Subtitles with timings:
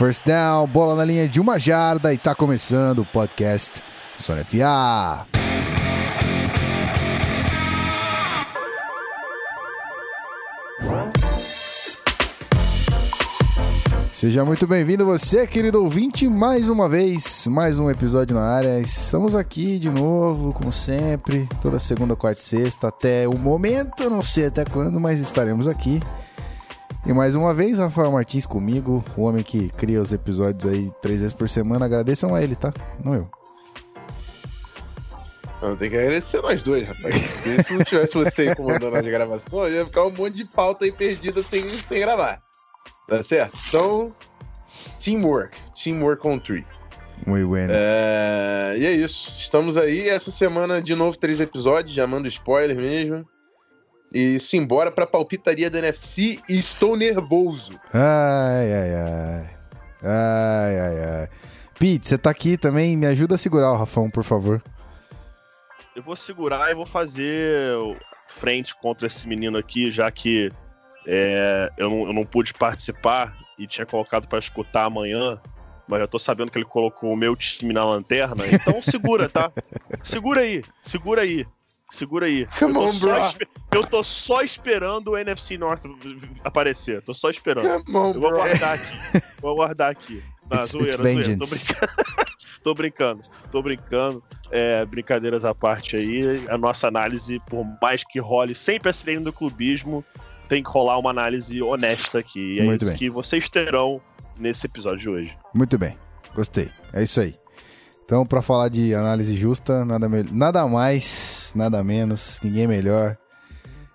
[0.00, 3.82] First down, bola na linha de uma jarda e tá começando o podcast
[4.18, 5.26] Sony FA.
[14.10, 18.80] Seja muito bem-vindo você, querido ouvinte, mais uma vez, mais um episódio na área.
[18.80, 24.22] Estamos aqui de novo, como sempre, toda segunda, quarta e sexta, até o momento, não
[24.22, 26.00] sei até quando, mas estaremos aqui.
[27.06, 31.20] E mais uma vez, Rafael Martins comigo, o homem que cria os episódios aí três
[31.20, 31.86] vezes por semana.
[31.86, 32.72] Agradeçam a ele, tá?
[33.02, 33.30] Não eu.
[35.62, 37.14] Não, tem que agradecer nós dois, rapaz.
[37.14, 40.92] Porque se não tivesse você comandando as gravações, ia ficar um monte de pauta aí
[40.92, 42.40] perdida sem, sem gravar.
[43.08, 43.60] Tá certo?
[43.68, 44.14] Então,
[44.98, 45.56] teamwork.
[45.74, 46.66] Teamwork on three.
[47.26, 47.72] Muito bueno.
[47.74, 49.34] É, e é isso.
[49.36, 50.08] Estamos aí.
[50.08, 51.94] Essa semana, de novo, três episódios.
[51.94, 53.26] Já mando spoiler mesmo.
[54.12, 56.40] E simbora pra palpitaria da NFC.
[56.48, 57.78] E estou nervoso.
[57.92, 59.50] Ai, ai, ai.
[60.02, 61.28] Ai, ai, ai.
[61.78, 62.96] Pete, você tá aqui também.
[62.96, 64.62] Me ajuda a segurar o Rafão, por favor.
[65.94, 67.74] Eu vou segurar e vou fazer
[68.28, 70.52] frente contra esse menino aqui, já que
[71.06, 75.38] é, eu, não, eu não pude participar e tinha colocado para escutar amanhã,
[75.88, 78.44] mas já tô sabendo que ele colocou o meu time na lanterna.
[78.46, 79.50] Então segura, tá?
[80.02, 81.44] Segura aí, segura aí.
[81.90, 82.46] Segura aí.
[82.58, 83.32] Come eu, tô on, só
[83.72, 85.82] eu tô só esperando o NFC North
[86.44, 87.02] aparecer.
[87.02, 87.84] Tô só esperando.
[87.84, 88.42] Come on, Eu vou bro.
[88.42, 89.22] aguardar aqui.
[89.40, 90.22] Vou aguardar aqui.
[90.50, 91.36] Na It's- zoeira, it's zoeira.
[91.38, 91.92] Tô brincando.
[92.62, 93.22] tô brincando.
[93.50, 94.24] Tô brincando.
[94.50, 96.44] É, brincadeiras à parte aí.
[96.48, 100.04] A nossa análise, por mais que role sempre a sirene do clubismo,
[100.48, 102.56] tem que rolar uma análise honesta aqui.
[102.56, 102.98] E é Muito isso bem.
[102.98, 104.00] que vocês terão
[104.38, 105.38] nesse episódio de hoje.
[105.54, 105.96] Muito bem.
[106.34, 106.70] Gostei.
[106.92, 107.34] É isso aí.
[108.10, 113.16] Então, pra falar de análise justa, nada, nada mais, nada menos, ninguém melhor.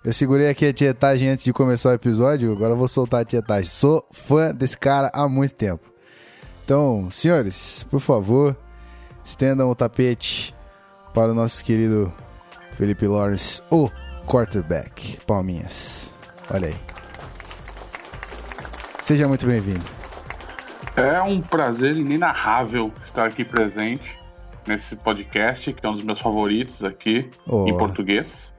[0.05, 3.69] Eu segurei aqui a tietagem antes de começar o episódio, agora vou soltar a tietagem.
[3.69, 5.91] Sou fã desse cara há muito tempo.
[6.63, 8.55] Então, senhores, por favor,
[9.25, 10.55] estendam o tapete
[11.14, 12.09] para o nosso querido
[12.77, 13.89] Felipe Lawrence, o
[14.26, 15.20] quarterback.
[15.27, 16.09] Palminhas.
[16.49, 16.76] Olha aí.
[19.02, 20.05] Seja muito bem-vindo.
[20.95, 24.17] É um prazer inenarrável estar aqui presente
[24.66, 28.56] nesse podcast, que é um dos meus favoritos aqui Oh, em português.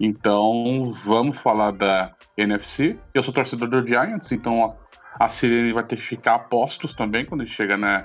[0.00, 2.98] Então, vamos falar da NFC.
[3.14, 4.76] Eu sou torcedor do Giants, então
[5.20, 8.04] a, Sirene vai ter que ficar a postos também quando a gente chega na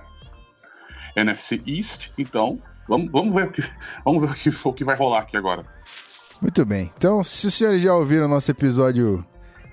[1.15, 2.11] NFC East.
[2.15, 3.61] Então, vamos, vamos ver, o que,
[4.05, 5.65] vamos ver o, que, o que vai rolar aqui agora.
[6.39, 6.91] Muito bem.
[6.95, 9.25] Então, se os senhores já ouviram nosso episódio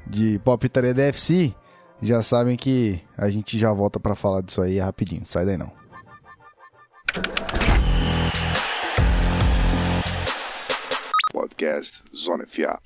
[0.07, 1.55] de Palpitaria da FC,
[2.03, 5.25] já sabem que a gente já volta pra falar disso aí rapidinho.
[5.25, 5.73] Sai daí não.
[11.33, 12.81] Podcast Zona FA.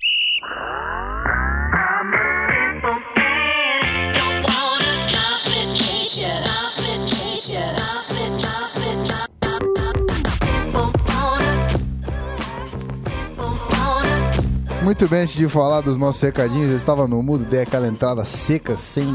[14.84, 18.22] Muito bem, antes de falar dos nossos recadinhos, eu estava no mudo, dei aquela entrada
[18.24, 19.06] seca, sem.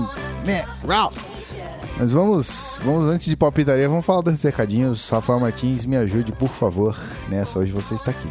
[0.44, 0.66] né?
[0.88, 1.14] Rau.
[1.98, 5.08] Mas vamos, vamos antes de palpitaria, vamos falar dos recadinhos.
[5.10, 6.98] Rafael Martins, me ajude, por favor,
[7.28, 7.60] nessa.
[7.60, 8.28] Hoje você está aqui.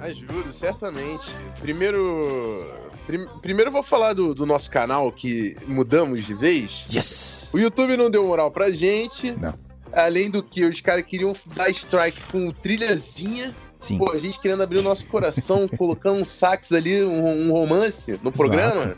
[0.00, 1.30] Ajudo, certamente.
[1.60, 2.68] Primeiro.
[3.06, 6.86] prim- primeiro vou falar do, do nosso canal que mudamos de vez.
[6.92, 7.50] Yes!
[7.52, 9.32] O YouTube não deu moral pra gente.
[9.32, 9.54] Não.
[9.92, 13.54] Além do que os caras queriam dar strike com trilhazinha.
[13.84, 13.98] Sim.
[13.98, 18.18] Pô, a gente querendo abrir o nosso coração, colocando um sax ali, um, um romance
[18.22, 18.96] no programa.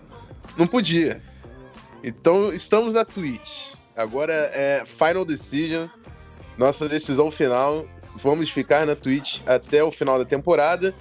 [0.57, 1.21] Não podia.
[2.05, 3.73] Então estamos na Twitch.
[3.97, 5.89] Agora é Final Decision.
[6.57, 7.85] Nossa decisão final.
[8.15, 10.95] Vamos ficar na Twitch até o final da temporada.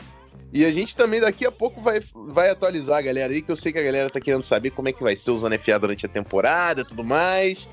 [0.52, 3.56] E a gente também daqui a pouco vai, vai atualizar a galera aí, que eu
[3.56, 5.78] sei que a galera tá querendo saber como é que vai ser o Zona FA
[5.78, 7.68] durante a temporada e tudo mais.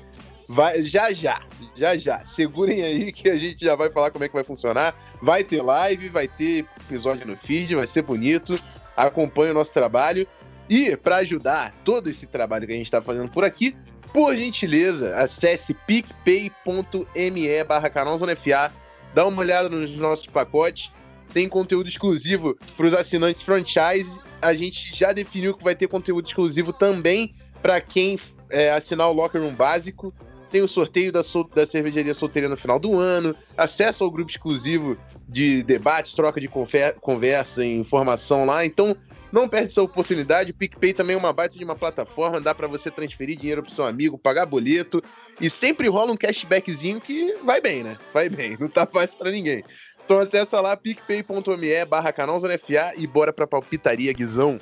[0.47, 1.41] Vai, já já,
[1.75, 2.23] já já.
[2.23, 4.95] Segurem aí que a gente já vai falar como é que vai funcionar.
[5.21, 8.59] Vai ter live, vai ter episódio no feed, vai ser bonito.
[8.95, 10.27] Acompanhe o nosso trabalho.
[10.69, 13.75] E para ajudar todo esse trabalho que a gente está fazendo por aqui,
[14.13, 18.71] por gentileza, acesse picpay.me barra canal Zona FA,
[19.13, 20.91] dá uma olhada nos nossos pacotes,
[21.33, 24.19] tem conteúdo exclusivo para os assinantes franchise.
[24.41, 28.19] A gente já definiu que vai ter conteúdo exclusivo também para quem
[28.49, 30.13] é, assinar o Locker Room básico.
[30.53, 34.29] Tem o sorteio da, sol- da cervejaria solteira no final do ano, acesso ao grupo
[34.29, 34.95] exclusivo
[35.27, 38.63] de debates, troca de confer- conversa e informação lá.
[38.63, 38.95] Então,
[39.31, 40.51] não perde essa oportunidade.
[40.51, 43.71] O PicPay também é uma baita de uma plataforma, dá para você transferir dinheiro pro
[43.71, 45.01] seu amigo, pagar boleto
[45.41, 47.97] e sempre rola um cashbackzinho que vai bem, né?
[48.13, 49.63] Vai bem, não tá fácil para ninguém.
[50.05, 54.61] Então acessa lá picpay.me barra canal Zona FA e bora pra palpitaria, Guizão.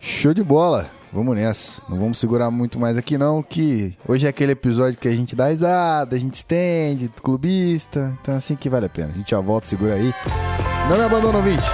[0.00, 0.90] Show de bola.
[1.12, 1.82] vamos nessa.
[1.88, 5.36] Não vamos segurar muito mais aqui não, que hoje é aquele episódio que a gente
[5.36, 8.12] dá risada, a gente estende, clubista.
[8.20, 9.10] Então é assim que vale a pena.
[9.14, 10.12] A gente já volta, segura aí.
[10.88, 11.64] Não me abandona, ouvinte.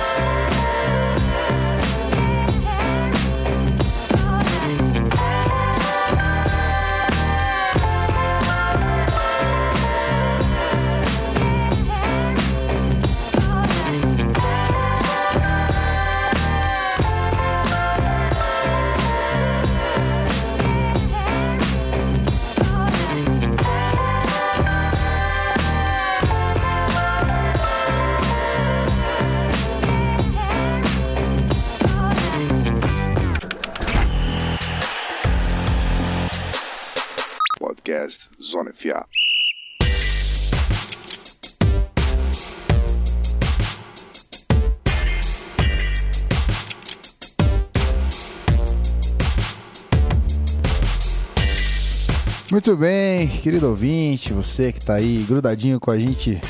[52.50, 56.40] Muito bem, querido ouvinte, você que tá aí grudadinho com a gente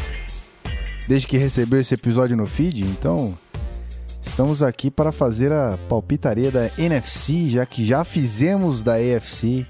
[1.09, 3.37] desde que recebeu esse episódio no feed, então
[4.23, 9.67] estamos aqui para fazer a palpitaria da NFC, já que já fizemos da AFC.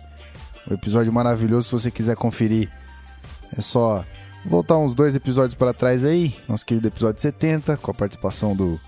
[0.68, 2.70] Um episódio maravilhoso, se você quiser conferir,
[3.56, 4.04] é só
[4.44, 8.80] voltar uns dois episódios para trás aí, nosso querido episódio 70, com a participação do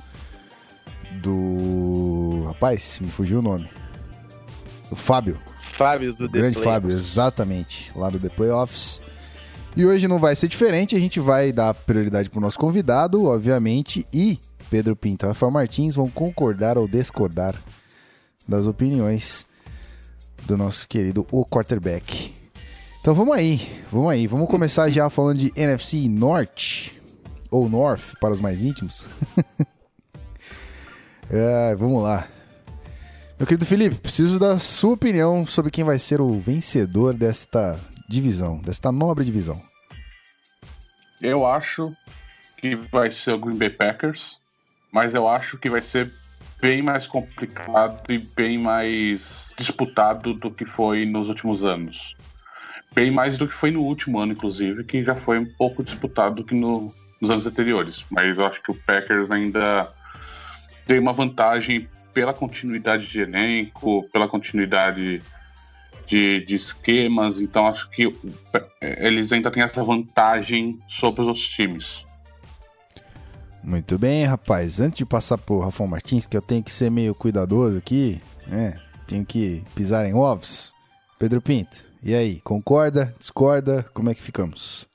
[1.23, 3.69] do rapaz, me fugiu o nome.
[4.89, 5.39] Do Fábio.
[5.59, 6.73] Fábio do O The grande Flames.
[6.73, 9.01] Fábio, exatamente, lá do The Playoffs.
[9.77, 14.07] E hoje não vai ser diferente, a gente vai dar prioridade pro nosso convidado, obviamente,
[14.13, 14.39] e
[14.71, 17.55] Pedro Pinto e Rafael Martins vão concordar ou discordar
[18.47, 19.47] das opiniões
[20.44, 22.35] do nosso querido o quarterback.
[23.00, 27.00] Então vamos aí, vamos aí, vamos começar já falando de NFC Norte,
[27.50, 29.08] ou North para os mais íntimos.
[31.31, 32.26] É, vamos lá.
[33.38, 38.58] Meu querido Felipe, preciso da sua opinião sobre quem vai ser o vencedor desta divisão,
[38.58, 39.61] desta nobre divisão.
[41.20, 41.93] Eu acho
[42.56, 44.38] que vai ser o Green Bay Packers,
[44.90, 46.12] mas eu acho que vai ser
[46.61, 52.15] bem mais complicado e bem mais disputado do que foi nos últimos anos.
[52.95, 56.37] Bem mais do que foi no último ano, inclusive, que já foi um pouco disputado
[56.37, 58.05] do que no- nos anos anteriores.
[58.11, 59.89] Mas eu acho que o Packers ainda
[60.87, 65.23] tem uma vantagem pela continuidade de elenco, pela continuidade
[66.07, 68.13] de, de esquemas, então acho que
[68.81, 72.07] eles ainda têm essa vantagem sobre os outros times.
[73.63, 74.81] Muito bem, rapaz.
[74.81, 78.81] Antes de passar pro Rafael Martins, que eu tenho que ser meio cuidadoso aqui, né?
[79.09, 80.73] Tenho que pisar em ovos.
[81.19, 82.41] Pedro Pinto, e aí?
[82.43, 83.13] Concorda?
[83.19, 83.85] Discorda?
[83.93, 84.87] Como é que ficamos?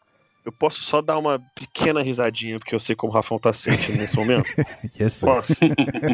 [0.45, 3.61] Eu posso só dar uma pequena risadinha, porque eu sei como o Rafão tá se
[3.71, 4.45] sentindo nesse momento.
[4.99, 5.25] Yes, sir.
[5.25, 5.53] Posso?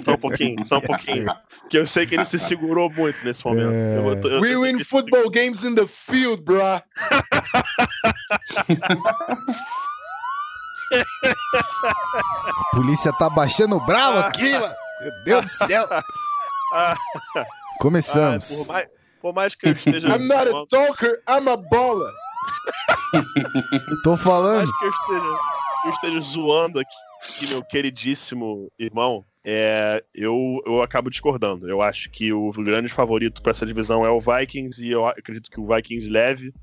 [0.06, 1.26] Só um pouquinho, só um pouquinho.
[1.70, 3.74] Que eu sei que ele se segurou muito nesse momento.
[3.74, 3.98] É.
[3.98, 6.82] Eu eu- eu We win ele se football games in the field, bruh.
[12.58, 14.74] A polícia tá baixando bravo aqui, mano.
[15.02, 15.88] Meu Deus do céu.
[17.80, 18.52] Começamos.
[18.52, 18.88] Ah, por, mais,
[19.22, 20.08] por mais que eu esteja.
[20.16, 22.14] I'm not a zoando, talker, I'm a baller.
[24.04, 24.58] Tô por falando.
[24.58, 25.40] mais que eu esteja,
[25.86, 31.70] eu esteja zoando aqui, aqui, meu queridíssimo irmão, é, eu, eu acabo discordando.
[31.70, 35.50] Eu acho que o grande favorito para essa divisão é o Vikings e eu acredito
[35.50, 36.54] que o Vikings leve.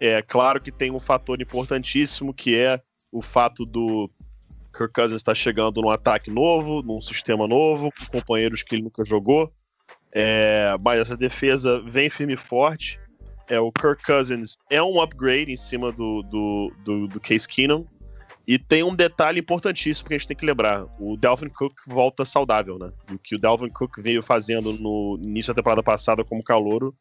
[0.00, 2.80] É claro que tem um fator importantíssimo que é
[3.12, 4.10] o fato do
[4.76, 9.04] Kirk Cousins estar chegando num ataque novo, num sistema novo, com companheiros que ele nunca
[9.04, 9.52] jogou.
[10.14, 13.00] É, mas essa defesa vem firme e forte.
[13.48, 17.84] É, o Kirk Cousins é um upgrade em cima do, do, do, do Case Keenum.
[18.46, 22.24] E tem um detalhe importantíssimo que a gente tem que lembrar: o Dalvin Cook volta
[22.24, 22.92] saudável, né?
[23.10, 26.94] O que o Dalvin Cook veio fazendo no início da temporada passada como calouro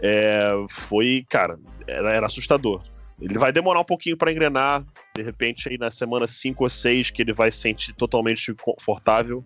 [0.00, 2.82] é, foi, cara, era, era assustador.
[3.20, 4.84] Ele vai demorar um pouquinho para engrenar,
[5.14, 9.44] de repente aí na semana 5 ou 6 que ele vai se sentir totalmente confortável,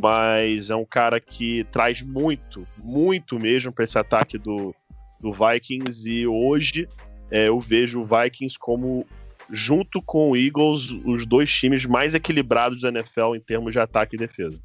[0.00, 4.74] mas é um cara que traz muito, muito mesmo para esse ataque do,
[5.20, 6.88] do Vikings e hoje
[7.30, 9.06] é, eu vejo o Vikings como
[9.50, 14.16] junto com o Eagles os dois times mais equilibrados da NFL em termos de ataque
[14.16, 14.58] e defesa.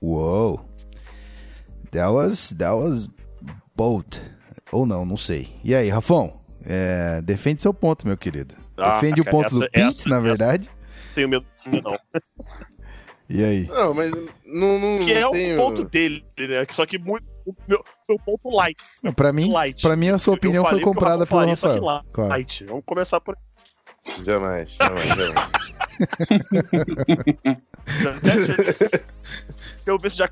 [0.00, 0.66] Uou.
[1.90, 3.08] That was, that was
[3.76, 4.20] bold.
[4.70, 5.48] Ou não, não sei.
[5.62, 6.40] E aí, Rafão?
[6.64, 8.54] É, defende seu ponto, meu querido.
[8.76, 10.70] Ah, Defende o cara, ponto essa- do Pitts, essa- na essa- verdade.
[11.14, 11.98] Tenho medo não.
[13.28, 13.66] E aí?
[13.66, 14.10] Não, mas
[14.44, 15.56] não, não, Que é não o tenho...
[15.56, 16.66] ponto dele, né?
[16.70, 17.24] Só que muito.
[17.46, 18.76] o meu- foi o ponto light.
[19.16, 19.80] Pra mim, Light.
[19.82, 22.04] pra mim, a sua opinião foi comprada pelo falaria, só que Rafael.
[22.12, 22.30] Claro.
[22.30, 22.64] Light.
[22.64, 23.36] Vamos começar por
[24.24, 25.50] Jamais, jamais, jamais.
[28.22, 28.90] Deixa
[29.86, 30.28] eu ver se já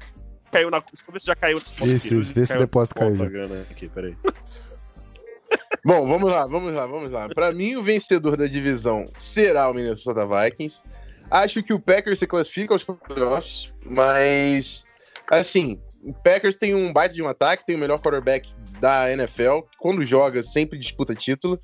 [0.50, 0.80] caiu na.
[0.80, 1.58] Deixa eu ver se já caiu.
[1.82, 3.24] Isso, isso, vê se o depósito caiu já.
[3.24, 4.16] Propaganda Aqui, peraí.
[5.84, 7.28] Bom, vamos lá, vamos lá, vamos lá.
[7.28, 10.82] Pra mim, o vencedor da divisão será o Minnesota Vikings.
[11.30, 14.84] Acho que o Packers se classifica aos playoffs, mas
[15.30, 18.48] assim, o Packers tem um baita de um ataque, tem o melhor quarterback
[18.80, 21.58] da NFL, quando joga sempre disputa título.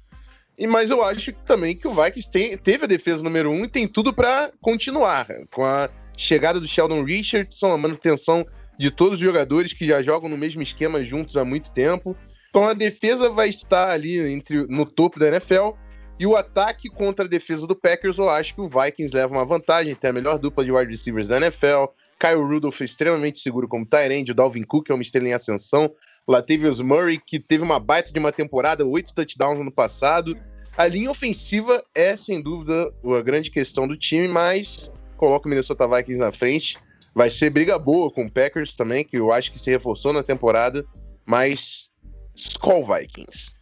[0.59, 3.69] E mas eu acho também que o Vikings tem- teve a defesa número um e
[3.69, 8.47] tem tudo pra continuar com a chegada do Sheldon Richardson, a manutenção
[8.79, 12.17] de todos os jogadores que já jogam no mesmo esquema juntos há muito tempo.
[12.49, 15.73] Então a defesa vai estar ali entre, no topo da NFL.
[16.19, 19.45] E o ataque contra a defesa do Packers, eu acho que o Vikings leva uma
[19.45, 19.95] vantagem.
[19.95, 21.87] Tem a melhor dupla de wide receivers da NFL.
[22.19, 24.33] Kyle Rudolph é extremamente seguro como Tyrande.
[24.33, 25.91] O Dalvin Cook é uma estrela em ascensão.
[26.27, 30.37] Latavius Murray, que teve uma baita de uma temporada, oito touchdowns no passado.
[30.77, 35.87] A linha ofensiva é, sem dúvida, a grande questão do time, mas coloca o Minnesota
[35.87, 36.79] Vikings na frente.
[37.15, 40.23] Vai ser briga boa com o Packers também, que eu acho que se reforçou na
[40.23, 40.85] temporada.
[41.27, 41.91] Mas
[42.35, 43.56] Skull Vikings.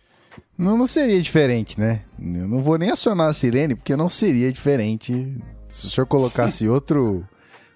[0.57, 2.03] Não, não seria diferente, né?
[2.19, 5.37] Eu não vou nem acionar a sirene, porque não seria diferente.
[5.69, 7.27] Se o senhor colocasse outro,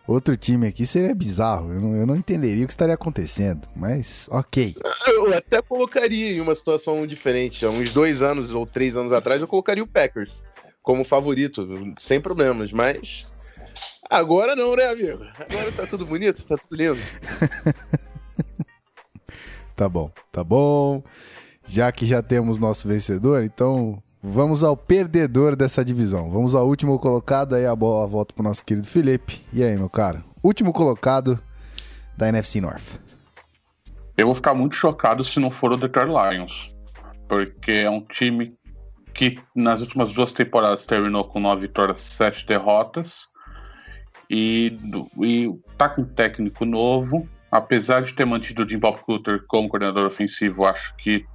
[0.06, 1.73] outro time aqui, seria bizarro.
[1.73, 3.66] Eu não, eu não entenderia o que estaria acontecendo.
[3.75, 4.76] Mas, ok.
[5.06, 7.66] Eu até colocaria em uma situação diferente.
[7.66, 10.42] Há uns dois anos ou três anos atrás, eu colocaria o Packers
[10.82, 12.70] como favorito, sem problemas.
[12.73, 13.32] Mas
[14.08, 15.25] agora não, né, amigo?
[15.38, 17.00] Agora tá tudo bonito, tá tudo lindo.
[19.78, 21.04] Tá bom, tá bom.
[21.68, 26.30] Já que já temos nosso vencedor, então vamos ao perdedor dessa divisão.
[26.30, 29.44] Vamos ao último colocado, aí a bola volta pro nosso querido Felipe.
[29.52, 30.25] E aí, meu cara?
[30.42, 31.38] Último colocado
[32.16, 32.98] da NFC North.
[34.16, 36.75] Eu vou ficar muito chocado se não for o Detroit Lions.
[37.28, 38.56] Porque é um time
[39.12, 43.26] que nas últimas duas temporadas terminou com nove vitórias, sete derrotas.
[44.30, 44.75] E,
[45.22, 47.28] e tá com um técnico novo.
[47.50, 51.26] Apesar de ter mantido o Jim Bob Cooter como coordenador ofensivo, acho que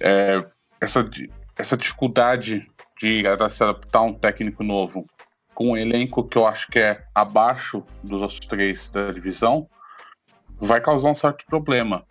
[0.00, 0.44] é,
[0.80, 1.08] essa,
[1.56, 2.66] essa dificuldade
[3.00, 5.06] de se adaptar a um técnico novo
[5.54, 9.68] com um elenco que eu acho que é abaixo dos outros três da divisão,
[10.58, 12.02] vai causar um certo problema.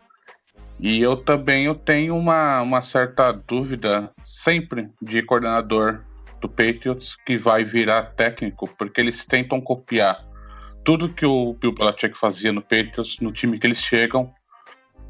[0.80, 6.04] E eu também eu tenho uma, uma certa dúvida sempre de coordenador
[6.40, 10.24] do Patriots que vai virar técnico, porque eles tentam copiar
[10.84, 14.34] tudo que o Bill Belichick fazia no Patriots, no time que eles chegam,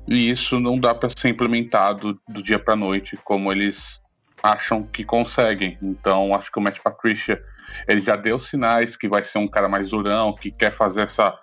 [0.09, 4.01] e isso não dá para ser implementado do dia para noite como eles
[4.41, 5.77] acham que conseguem.
[5.81, 7.41] Então, acho que o Matt Patricia
[7.87, 11.37] ele já deu sinais que vai ser um cara mais durão, que quer fazer essa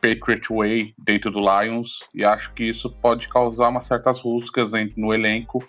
[0.00, 4.92] Patriot Way dentro do Lions, e acho que isso pode causar umas certas rusgas em-
[4.96, 5.66] no elenco.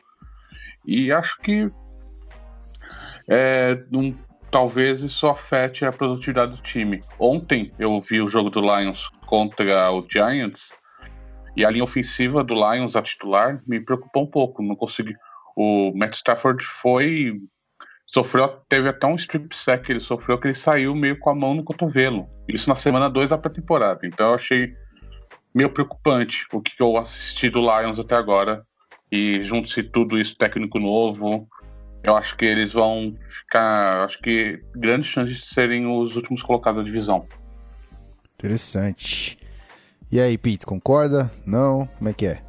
[0.85, 1.69] E acho que
[3.29, 4.13] é, não-
[4.51, 7.01] talvez isso afete a produtividade do time.
[7.17, 10.73] Ontem eu vi o jogo do Lions contra o Giants,
[11.55, 14.63] e a linha ofensiva do Lions, a titular, me preocupou um pouco.
[14.63, 15.15] Não consegui.
[15.55, 17.39] O Matt Stafford foi.
[18.05, 21.55] Sofreu, teve até um strip sack ele sofreu, que ele saiu meio com a mão
[21.55, 22.27] no cotovelo.
[22.47, 24.01] Isso na semana 2 da pré-temporada.
[24.03, 24.73] Então eu achei
[25.53, 28.65] meio preocupante o que eu assisti do Lions até agora.
[29.11, 31.47] E junto-se tudo isso, técnico novo,
[32.03, 34.03] eu acho que eles vão ficar.
[34.03, 37.25] Acho que grandes chances de serem os últimos colocados da divisão.
[38.35, 39.37] Interessante.
[40.13, 41.31] E aí, Pete, concorda?
[41.43, 41.87] Não?
[41.97, 42.39] Como é que é?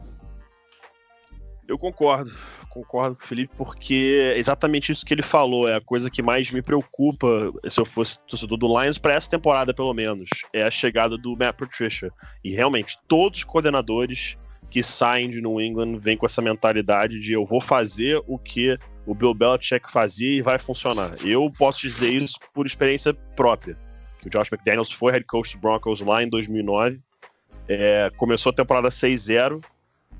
[1.66, 2.30] Eu concordo.
[2.68, 5.66] Concordo com o Felipe, porque é exatamente isso que ele falou.
[5.66, 7.26] É a coisa que mais me preocupa,
[7.66, 10.28] se eu fosse torcedor do Lions, para essa temporada, pelo menos.
[10.52, 12.12] É a chegada do Matt Patricia.
[12.44, 14.36] E realmente, todos os coordenadores
[14.70, 18.78] que saem de New England vêm com essa mentalidade de eu vou fazer o que
[19.06, 21.16] o Bill Belichick fazia e vai funcionar.
[21.24, 23.74] Eu posso dizer isso por experiência própria.
[24.22, 26.98] O Josh McDaniels foi head coach do Broncos lá em 2009.
[27.68, 29.62] É, começou a temporada 6-0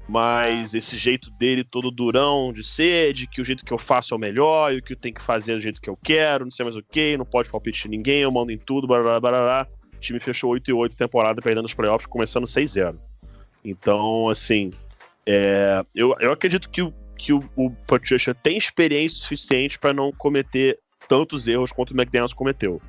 [0.09, 4.13] mas esse jeito dele todo durão de ser, de que o jeito que eu faço
[4.13, 5.97] é o melhor, e o que eu tenho que fazer é do jeito que eu
[5.97, 9.19] quero, não sei mais o que, não pode palpitar ninguém, eu mando em tudo, barará,
[9.19, 9.67] barará.
[9.95, 12.95] O time fechou 8 e 8 temporada, perdendo os playoffs, começando 6-0.
[13.65, 14.71] Então, assim,
[15.25, 20.79] é, eu, eu acredito que, que o, o Patricia tem experiência suficiente para não cometer
[21.09, 22.81] tantos erros quanto o McDaniels cometeu.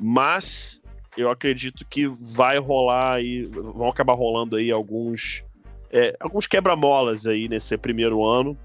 [0.00, 0.80] Mas
[1.16, 5.44] eu acredito que vai rolar aí, vão acabar rolando aí alguns
[5.90, 8.56] é, alguns quebra-molas aí nesse primeiro ano.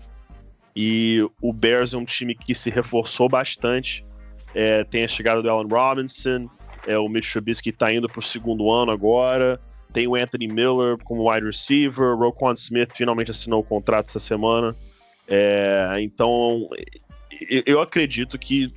[0.76, 4.06] E o Bears é um time que se reforçou bastante.
[4.54, 6.50] É, tem a chegada do Allen Robinson,
[6.88, 9.58] é, o Mitch Trubisky está indo para o segundo ano agora.
[9.94, 12.16] Tem o Anthony Miller como wide receiver.
[12.16, 14.76] Roquan Smith finalmente assinou o contrato essa semana.
[15.28, 16.70] É, então,
[17.66, 18.68] eu acredito que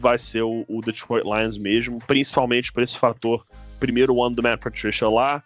[0.00, 3.44] vai ser o, o Detroit Lions mesmo, principalmente por esse fator
[3.80, 5.42] primeiro ano do Matt Patricia lá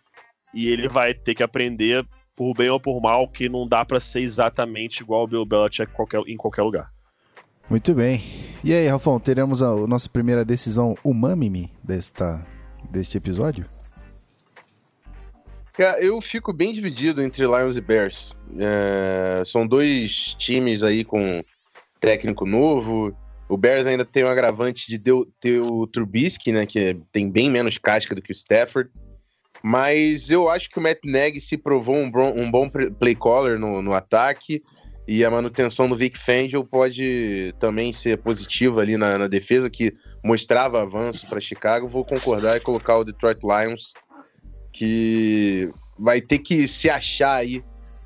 [0.54, 4.00] e ele vai ter que aprender, por bem ou por mal, que não dá pra
[4.00, 6.90] ser exatamente igual o Bill Belichick qualquer- em qualquer lugar.
[7.68, 8.22] Muito bem.
[8.64, 12.42] E aí, Rafão, teremos a, a nossa primeira decisão umami desta,
[12.90, 13.66] deste episódio?
[15.74, 18.34] Cara, eu fico bem dividido entre Lions e Bears.
[18.58, 21.44] É, são dois times aí com
[22.00, 23.14] técnico novo.
[23.48, 24.98] O Bears ainda tem o agravante de
[25.40, 26.66] ter o Trubisky, né?
[26.66, 28.90] Que tem bem menos casca do que o Stafford.
[29.62, 33.58] Mas eu acho que o Matt Nagy se provou um, bom- um bom play caller
[33.58, 34.62] no, no ataque.
[35.06, 39.94] E a manutenção do Vic Fangio pode também ser positiva ali na, na defesa, que
[40.22, 41.88] mostrava avanço para Chicago.
[41.88, 43.94] Vou concordar e colocar o Detroit Lions
[44.70, 47.64] que vai ter que se achar aí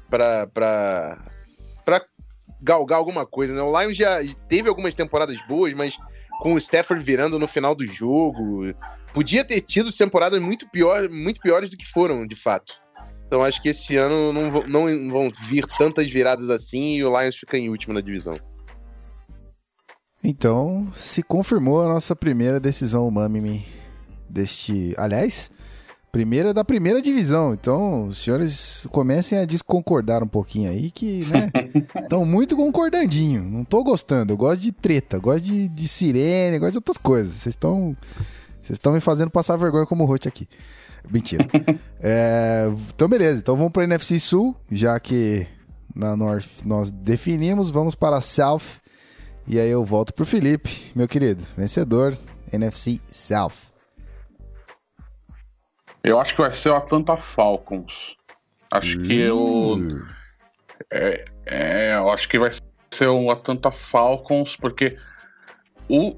[0.09, 1.32] pra
[2.63, 3.61] galgar alguma coisa, né?
[3.61, 5.99] O Lions já teve algumas temporadas boas, mas
[6.41, 8.73] com o Stafford virando no final do jogo,
[9.13, 12.75] podia ter tido temporadas muito, pior, muito piores do que foram, de fato.
[13.27, 17.21] Então acho que esse ano não, vão- não vão vir tantas viradas assim e o
[17.21, 18.39] Lions fica em último na divisão.
[20.25, 23.67] Então, se confirmou a nossa primeira decisão umami
[24.29, 24.95] deste.
[24.97, 25.51] Aliás,
[26.13, 27.55] primeira da primeira divisão.
[27.55, 31.51] Então, os senhores comecem a desconcordar um pouquinho aí, que, né?
[32.05, 33.43] Estão muito concordandinho.
[33.43, 34.35] Não tô gostando.
[34.35, 37.33] Eu gosto de treta, gosto de, de sirene, gosto de outras coisas.
[37.33, 37.97] Vocês estão.
[38.63, 40.47] Vocês estão me fazendo passar vergonha como host aqui.
[41.11, 41.47] Mentira.
[42.05, 43.39] É, então, beleza.
[43.39, 45.47] Então vamos para NFC Sul, já que
[45.95, 47.71] na North nós definimos.
[47.71, 48.83] Vamos para a South.
[49.47, 52.19] E aí eu volto pro Felipe, meu querido, vencedor,
[52.53, 53.72] NFC South.
[56.05, 58.17] Eu acho que vai ser o Atlanta Falcons.
[58.73, 59.79] Acho que eu.
[60.91, 62.51] É, é, eu acho que vai
[62.93, 64.99] ser o Atlanta Falcons, porque
[65.89, 66.17] o,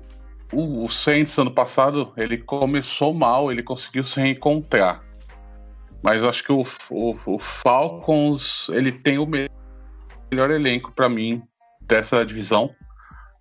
[0.52, 5.02] o, o Saints ano passado ele começou mal, ele conseguiu se reencontrar.
[6.02, 9.48] Mas acho que o, o, o Falcons ele tem o me-
[10.30, 11.42] melhor elenco para mim
[11.80, 12.74] dessa divisão.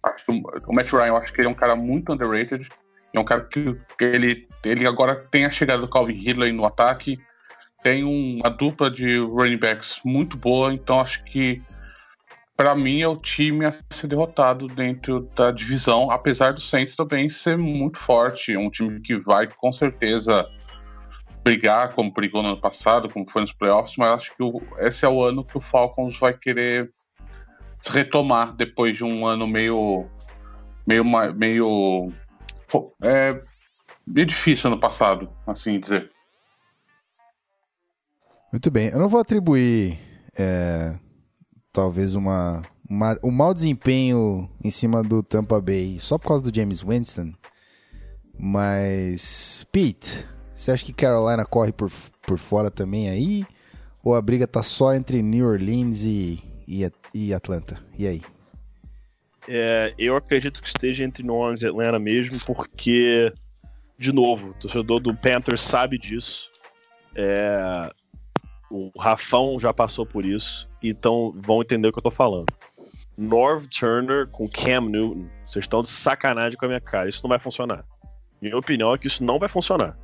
[0.03, 2.67] Acho que o, o Matt Ryan, eu acho que ele é um cara muito underrated.
[3.13, 7.15] É um cara que, ele, ele agora tem a chegada do Calvin Ridley no ataque,
[7.83, 11.61] tem uma dupla de running backs muito boa, então acho que
[12.55, 17.29] para mim é o time a ser derrotado dentro da divisão, apesar do Saints também
[17.29, 20.47] ser muito forte, um time que vai com certeza
[21.43, 25.05] brigar como brigou no ano passado, como foi nos playoffs, mas acho que o- esse
[25.05, 26.89] é o ano que o Falcons vai querer
[27.81, 30.07] se retomar depois de um ano meio
[30.87, 31.03] meio
[31.35, 32.13] meio
[33.03, 33.41] é
[34.05, 36.11] meio difícil ano passado, assim dizer.
[38.51, 39.99] Muito bem, eu não vou atribuir
[40.37, 40.93] é,
[41.71, 46.55] talvez uma, uma- um mau desempenho em cima do Tampa Bay só por causa do
[46.55, 47.33] James Winston,
[48.37, 53.45] mas Pete, você acha que Carolina corre por, por fora também aí?
[54.03, 57.81] Ou a briga tá só entre New Orleans e, e, e Atlanta?
[57.97, 58.21] E aí?
[59.47, 63.31] É, eu acredito que esteja entre New Orleans e Atlanta mesmo, porque,
[63.97, 66.49] de novo, o torcedor do Panthers sabe disso.
[67.15, 67.89] É,
[68.69, 72.47] o Rafão já passou por isso, então vão entender o que eu tô falando.
[73.15, 77.29] Norv Turner com Cam Newton, vocês estão de sacanagem com a minha cara, isso não
[77.29, 77.85] vai funcionar.
[78.41, 79.95] Minha opinião é que isso não vai funcionar.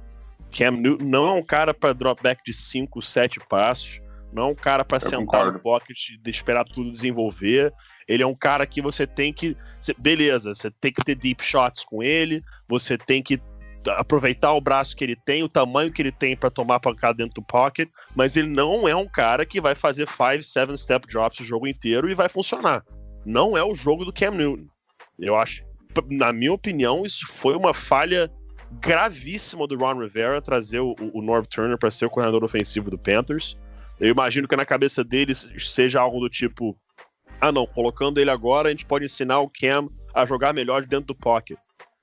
[0.55, 3.99] Cam Newton não é um cara para dropback de 5, 7 passos,
[4.31, 5.53] não é um cara para sentar concordo.
[5.53, 7.73] no pocket e esperar tudo desenvolver.
[8.07, 9.57] Ele é um cara que você tem que.
[9.97, 13.39] beleza, você tem que ter deep shots com ele, você tem que
[13.87, 17.35] aproveitar o braço que ele tem, o tamanho que ele tem para tomar pancada dentro
[17.35, 21.39] do pocket, mas ele não é um cara que vai fazer 5, 7 step drops
[21.39, 22.83] o jogo inteiro e vai funcionar.
[23.25, 24.67] Não é o jogo do Cam Newton.
[25.17, 25.63] Eu acho,
[26.09, 28.31] na minha opinião, isso foi uma falha
[28.81, 32.97] gravíssima do Ron Rivera trazer o, o Norv Turner para ser o coordenador ofensivo do
[32.97, 33.57] Panthers.
[33.99, 36.77] Eu imagino que na cabeça deles seja algo do tipo:
[37.39, 41.07] ah, não, colocando ele agora, a gente pode ensinar o Cam a jogar melhor dentro
[41.07, 41.57] do pocket.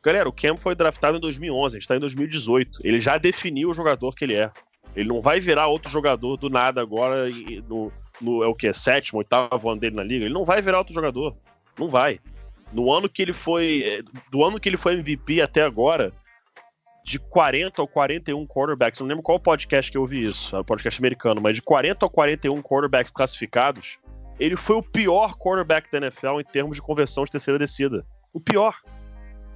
[0.04, 2.80] Galera, o Cam foi draftado em 2011, a gente tá em 2018.
[2.85, 4.50] Ele já definiu o jogador que ele é.
[4.94, 7.28] Ele não vai virar outro jogador do nada agora
[7.68, 8.72] no, no é o que?
[8.72, 10.24] Sétimo, oitavo ano dele na liga.
[10.24, 11.37] Ele não vai virar outro jogador.
[11.78, 12.18] Não vai.
[12.72, 13.82] No ano que ele foi.
[13.85, 16.12] eh, Do ano que ele foi MVP até agora,
[17.07, 20.64] de 40 ou 41 quarterbacks, não lembro qual podcast que eu ouvi isso, é um
[20.64, 24.01] podcast americano, mas de 40 ou 41 quarterbacks classificados,
[24.40, 28.05] ele foi o pior quarterback da NFL em termos de conversão de terceira descida.
[28.33, 28.75] O pior.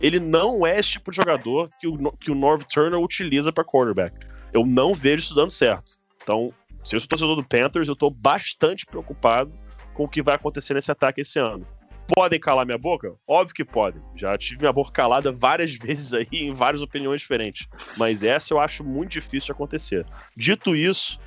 [0.01, 3.65] Ele não é esse tipo de jogador que o, que o Norv Turner utiliza para
[3.65, 4.17] quarterback.
[4.53, 5.99] Eu não vejo isso dando certo.
[6.23, 9.53] Então, se eu sou torcedor do Panthers, eu tô bastante preocupado
[9.93, 11.67] com o que vai acontecer nesse ataque esse ano.
[12.15, 13.15] Podem calar minha boca?
[13.27, 14.03] Óbvio que podem.
[14.17, 17.67] Já tive minha boca calada várias vezes aí, em várias opiniões diferentes.
[17.97, 20.07] Mas essa eu acho muito difícil de acontecer.
[20.37, 21.19] Dito isso,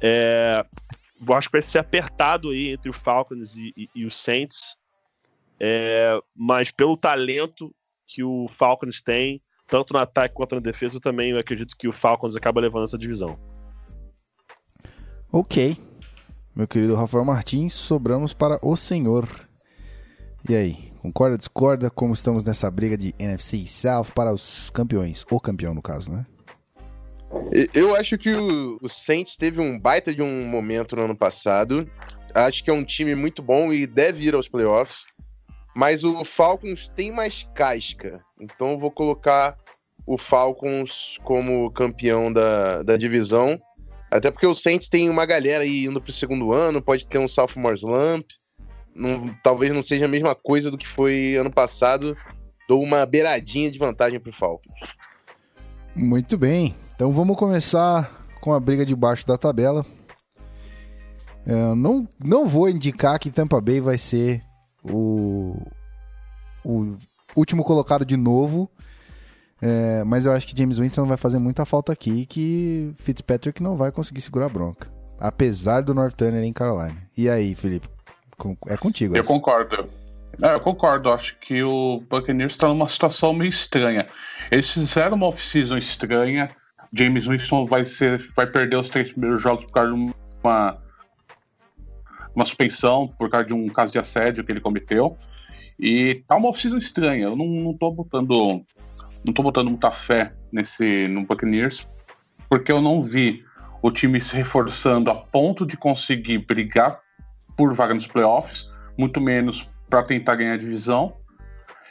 [0.00, 0.64] é,
[1.26, 4.76] eu acho que vai ser apertado aí entre o Falcons e, e, e o Saints.
[5.60, 7.72] É, mas pelo talento
[8.06, 11.92] que o Falcons tem, tanto no ataque quanto na defesa, eu também acredito que o
[11.92, 13.38] Falcons acaba levando essa divisão.
[15.30, 15.76] Ok.
[16.54, 19.48] Meu querido Rafael Martins, sobramos para o senhor.
[20.48, 21.88] E aí, concorda, discorda?
[21.88, 25.24] Como estamos nessa briga de NFC South para os campeões?
[25.30, 26.26] O campeão, no caso, né?
[27.72, 31.88] Eu acho que o, o Saints teve um baita de um momento no ano passado.
[32.34, 35.04] Acho que é um time muito bom e deve ir aos playoffs.
[35.76, 38.20] Mas o Falcons tem mais casca.
[38.40, 39.56] Então eu vou colocar
[40.04, 43.56] o Falcons como campeão da, da divisão.
[44.10, 47.28] Até porque o Saints tem uma galera aí indo pro segundo ano, pode ter um
[47.28, 48.26] sophomore slump.
[48.94, 52.16] Não- talvez não seja a mesma coisa do que foi ano passado.
[52.68, 54.72] Dou uma beiradinha de vantagem pro Falcons.
[55.94, 56.74] Muito bem.
[56.94, 59.84] Então vamos começar com a briga de baixo da tabela.
[61.46, 64.42] Eu não, não vou indicar que Tampa Bay vai ser
[64.82, 65.56] o,
[66.64, 66.96] o
[67.36, 68.70] último colocado de novo.
[69.60, 73.76] É, mas eu acho que James Winston vai fazer muita falta aqui que Fitzpatrick não
[73.76, 74.88] vai conseguir segurar a bronca.
[75.20, 76.96] Apesar do North Turner em Carolina.
[77.16, 77.88] E aí, Felipe?
[78.66, 79.16] É contigo.
[79.16, 79.32] Eu essa.
[79.32, 79.88] concordo.
[80.42, 81.12] É, eu concordo.
[81.12, 84.06] Acho que o Buccaneers está numa situação meio estranha.
[84.50, 86.50] Eles fizeram uma off-season estranha.
[86.92, 90.78] James Winston vai, ser, vai perder os três primeiros jogos por causa de uma,
[92.34, 95.16] uma suspensão, por causa de um caso de assédio que ele cometeu.
[95.78, 97.24] E tá uma off-season estranha.
[97.24, 98.64] Eu não, não tô botando.
[99.24, 101.86] Não tô botando muita fé nesse, no Buccaneers,
[102.50, 103.44] porque eu não vi
[103.80, 107.00] o time se reforçando a ponto de conseguir brigar
[107.56, 111.16] por vaga nos playoffs, muito menos para tentar ganhar a divisão.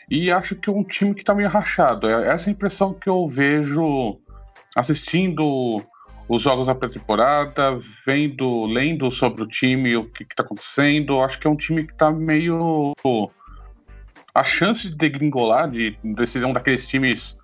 [0.09, 2.09] E acho que é um time que tá meio rachado.
[2.09, 4.19] É essa impressão que eu vejo
[4.75, 5.81] assistindo
[6.27, 11.21] os jogos da pré-temporada, vendo, lendo sobre o time, o que, que tá acontecendo.
[11.21, 12.93] Acho que é um time que tá meio.
[14.33, 17.37] A chance de degringolar, de, de ser um daqueles times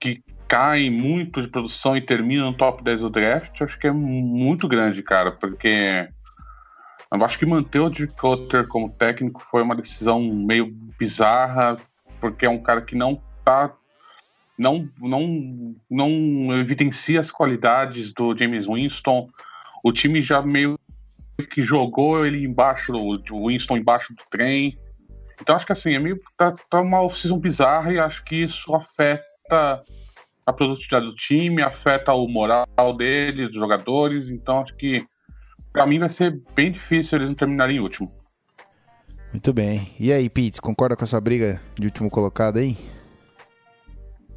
[0.00, 3.92] que caem muito de produção e terminam no top 10 do draft, acho que é
[3.92, 6.08] muito grande, cara, porque
[7.12, 11.76] eu acho que manter o Dirk Cutter como técnico foi uma decisão meio bizarra,
[12.20, 13.74] porque é um cara que não tá.
[14.58, 19.28] Não, não, não evidencia as qualidades do James Winston.
[19.82, 20.78] O time já meio
[21.50, 24.78] que jogou ele embaixo, o Winston embaixo do trem.
[25.40, 28.74] Então acho que assim, é meio, tá, tá uma off-season bizarra e acho que isso
[28.74, 29.82] afeta
[30.46, 34.30] a produtividade do time, afeta o moral deles, dos jogadores.
[34.30, 35.04] Então acho que
[35.72, 38.10] Pra mim vai ser bem difícil eles não terminarem em último.
[39.32, 39.94] Muito bem.
[39.98, 42.76] E aí, Pitts, concorda com essa briga de último colocado aí?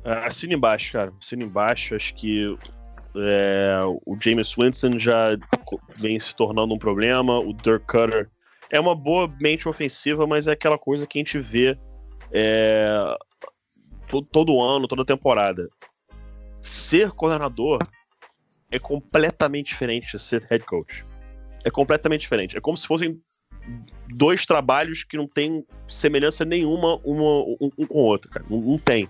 [0.06, 1.12] Ah, Assina embaixo, cara.
[1.21, 1.95] Assina embaixo.
[1.95, 2.45] Acho que
[3.17, 5.38] é, o James Winston já
[5.98, 7.39] vem se tornando um problema.
[7.39, 8.30] O Dirk Cutter
[8.71, 11.78] é uma boa mente ofensiva, mas é aquela coisa que a gente vê
[12.32, 12.88] é,
[14.08, 15.67] to- todo ano, toda temporada.
[16.62, 17.80] Ser coordenador
[18.71, 21.06] é completamente diferente de ser head coach.
[21.65, 22.56] É completamente diferente.
[22.56, 23.19] É como se fossem
[24.10, 28.45] dois trabalhos que não têm semelhança nenhuma uma, um, um com o outro, cara.
[28.49, 29.10] Não, não tem.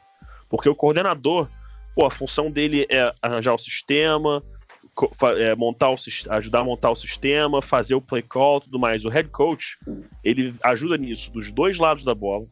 [0.50, 1.50] Porque o coordenador,
[1.94, 4.42] pô, a função dele é arranjar o sistema,
[5.38, 5.96] é, montar o,
[6.30, 9.04] ajudar a montar o sistema, fazer o play call, tudo mais.
[9.04, 9.78] O head coach,
[10.24, 12.46] ele ajuda nisso dos dois lados da bola.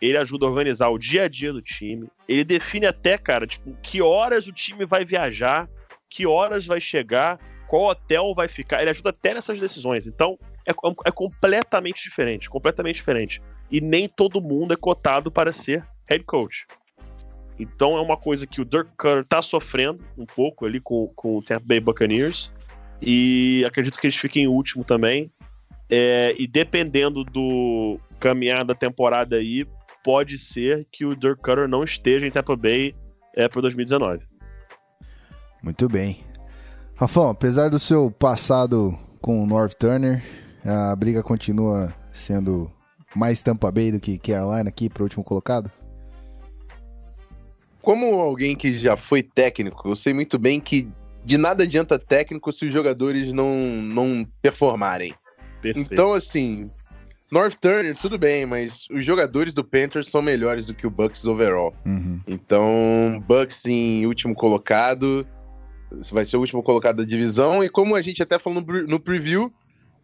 [0.00, 2.08] Ele ajuda a organizar o dia a dia do time.
[2.28, 5.68] Ele define até, cara, tipo, que horas o time vai viajar,
[6.08, 8.80] que horas vai chegar, qual hotel vai ficar.
[8.80, 10.06] Ele ajuda até nessas decisões.
[10.06, 10.72] Então, é,
[11.06, 13.42] é completamente diferente, completamente diferente.
[13.70, 16.66] E nem todo mundo é cotado para ser head coach.
[17.58, 21.38] Então é uma coisa que o Dirk Cutter tá sofrendo um pouco ali com, com
[21.38, 22.52] o Tampa Bay Buccaneers.
[23.00, 25.30] E acredito que eles fiquem em último também.
[25.88, 29.66] É, e dependendo do caminhar da temporada aí,
[30.02, 32.94] pode ser que o Dirk Cutter não esteja em Tampa Bay
[33.36, 34.24] é, para 2019.
[35.62, 36.24] Muito bem.
[37.04, 40.24] Rafão, apesar do seu passado com o North Turner,
[40.64, 42.72] a briga continua sendo
[43.14, 45.70] mais Tampa Bay do que Carolina aqui para o último colocado?
[47.82, 50.88] Como alguém que já foi técnico, eu sei muito bem que
[51.22, 55.12] de nada adianta técnico se os jogadores não, não performarem.
[55.60, 55.92] Perfeito.
[55.92, 56.70] Então, assim,
[57.30, 61.26] North Turner, tudo bem, mas os jogadores do Panthers são melhores do que o Bucks
[61.26, 61.74] overall.
[61.84, 62.18] Uhum.
[62.26, 65.26] Então, Bucks em último colocado,
[66.12, 67.62] vai ser o último colocado da divisão.
[67.62, 69.52] E como a gente até falou no, pre- no preview,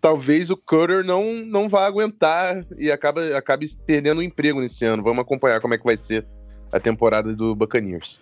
[0.00, 5.02] talvez o Cutter não, não vá aguentar e acaba, acabe perdendo o emprego nesse ano.
[5.02, 6.26] Vamos acompanhar como é que vai ser
[6.72, 8.20] a temporada do Buccaneers.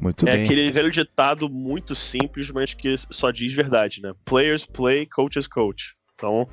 [0.00, 0.44] Muito é bem.
[0.44, 4.12] aquele velho ditado muito simples, mas que só diz verdade, né?
[4.24, 5.96] Players play, coaches coach.
[6.14, 6.46] Então,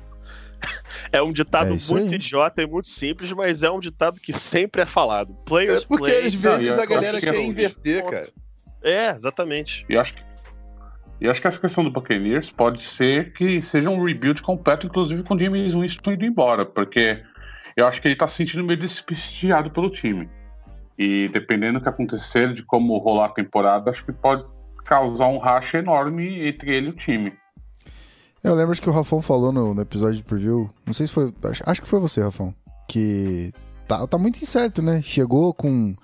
[1.12, 2.14] é um ditado É muito aí.
[2.16, 5.32] idiota e muito simples, mas é um ditado que sempre é falado.
[5.32, 6.26] É Players porque play.
[6.26, 8.10] às Não, vezes e a acho galera que é quer inverter, Ponto.
[8.10, 8.28] cara.
[8.86, 9.84] É, exatamente.
[9.88, 10.22] E acho que,
[11.20, 15.24] e acho que essa questão do Buccaneers pode ser que seja um rebuild completo, inclusive
[15.24, 17.20] com o James Winston indo embora, porque
[17.76, 20.30] eu acho que ele tá se sentindo meio desprestigiado pelo time.
[20.96, 24.44] E dependendo do que acontecer, de como rolar a temporada, acho que pode
[24.84, 27.36] causar um racha enorme entre ele e o time.
[28.42, 30.70] Eu lembro que o Rafão falou no, no episódio de preview.
[30.86, 31.34] Não sei se foi.
[31.42, 32.54] Acho, acho que foi você, Rafão.
[32.88, 33.52] Que
[33.88, 35.02] tá, tá muito incerto, né?
[35.02, 35.96] Chegou com,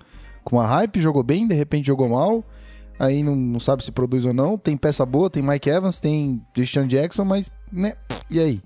[0.43, 2.43] com uma hype, jogou bem, de repente jogou mal.
[2.99, 4.57] Aí não, não sabe se produz ou não.
[4.57, 7.95] Tem peça boa, tem Mike Evans, tem Christian Jackson, mas, né?
[8.29, 8.61] E aí?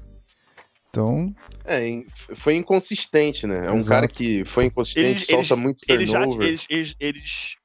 [0.90, 1.34] Então,
[1.66, 2.02] É,
[2.36, 3.68] foi inconsistente, né?
[3.68, 3.90] É um Exato.
[3.90, 6.20] cara que foi inconsistente, Eles- solta eles- muito Eles já.
[6.20, 6.48] turnover.
[6.48, 7.56] Eles, eles, eles,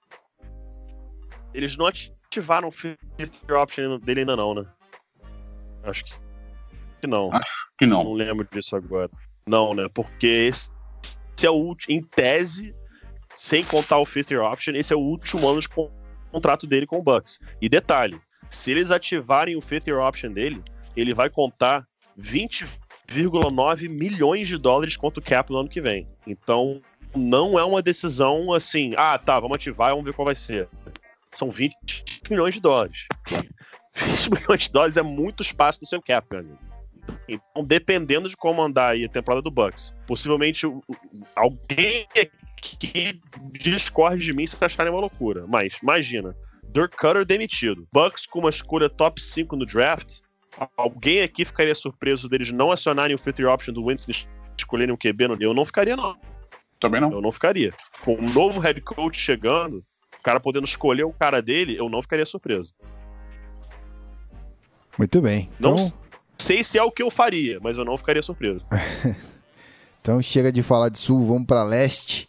[1.54, 2.98] eles não ativaram o fifth
[3.50, 4.64] option dele ainda, não, né?
[5.84, 6.12] Acho que,
[7.00, 7.30] que não.
[7.78, 8.04] Que não.
[8.04, 9.10] Não lembro disso agora.
[9.46, 9.86] Não, né?
[9.92, 10.70] Porque esse,
[11.36, 11.94] esse é o último.
[11.96, 12.74] Em tese,
[13.34, 15.68] sem contar o fifth year option, esse é o último ano de
[16.32, 17.38] contrato dele com o Bucks.
[17.60, 20.62] E detalhe: se eles ativarem o fifth year option dele,
[20.96, 21.86] ele vai contar
[22.18, 26.08] 20,9 milhões de dólares contra o cap no ano que vem.
[26.26, 26.80] Então,
[27.14, 30.68] não é uma decisão assim, ah, tá, vamos ativar vamos ver qual vai ser.
[31.34, 31.74] São 20
[32.30, 33.06] milhões de dólares.
[33.94, 36.58] 20 milhões de dólares é muito espaço do seu cap, meu amigo.
[37.28, 40.66] Então, dependendo de como andar aí a temporada do Bucks, possivelmente
[41.34, 42.06] alguém
[42.62, 43.20] aqui
[43.52, 45.44] discorde de mim se acharem uma loucura.
[45.46, 46.36] Mas, imagina,
[46.72, 47.86] Dirk Cutter demitido.
[47.92, 50.20] Bucks com uma escolha top 5 no draft.
[50.76, 54.98] Alguém aqui ficaria surpreso deles não acionarem o year option do Winston e escolherem um
[54.98, 56.16] QB no Eu não ficaria, não.
[56.78, 57.10] Também não.
[57.12, 57.72] Eu não ficaria.
[58.04, 59.84] Com um novo head coach chegando,
[60.18, 62.72] o cara podendo escolher o cara dele, eu não ficaria surpreso.
[64.98, 65.48] muito bem.
[65.58, 65.94] Não Então, s-
[66.38, 68.64] sei se é o que eu faria, mas eu não ficaria surpreso.
[70.00, 72.28] então chega de falar de sul, vamos pra leste.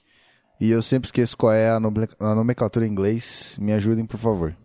[0.60, 3.58] E eu sempre esqueço qual é a, nomenclatura em inglês.
[3.60, 4.56] Me ajudem, por favor.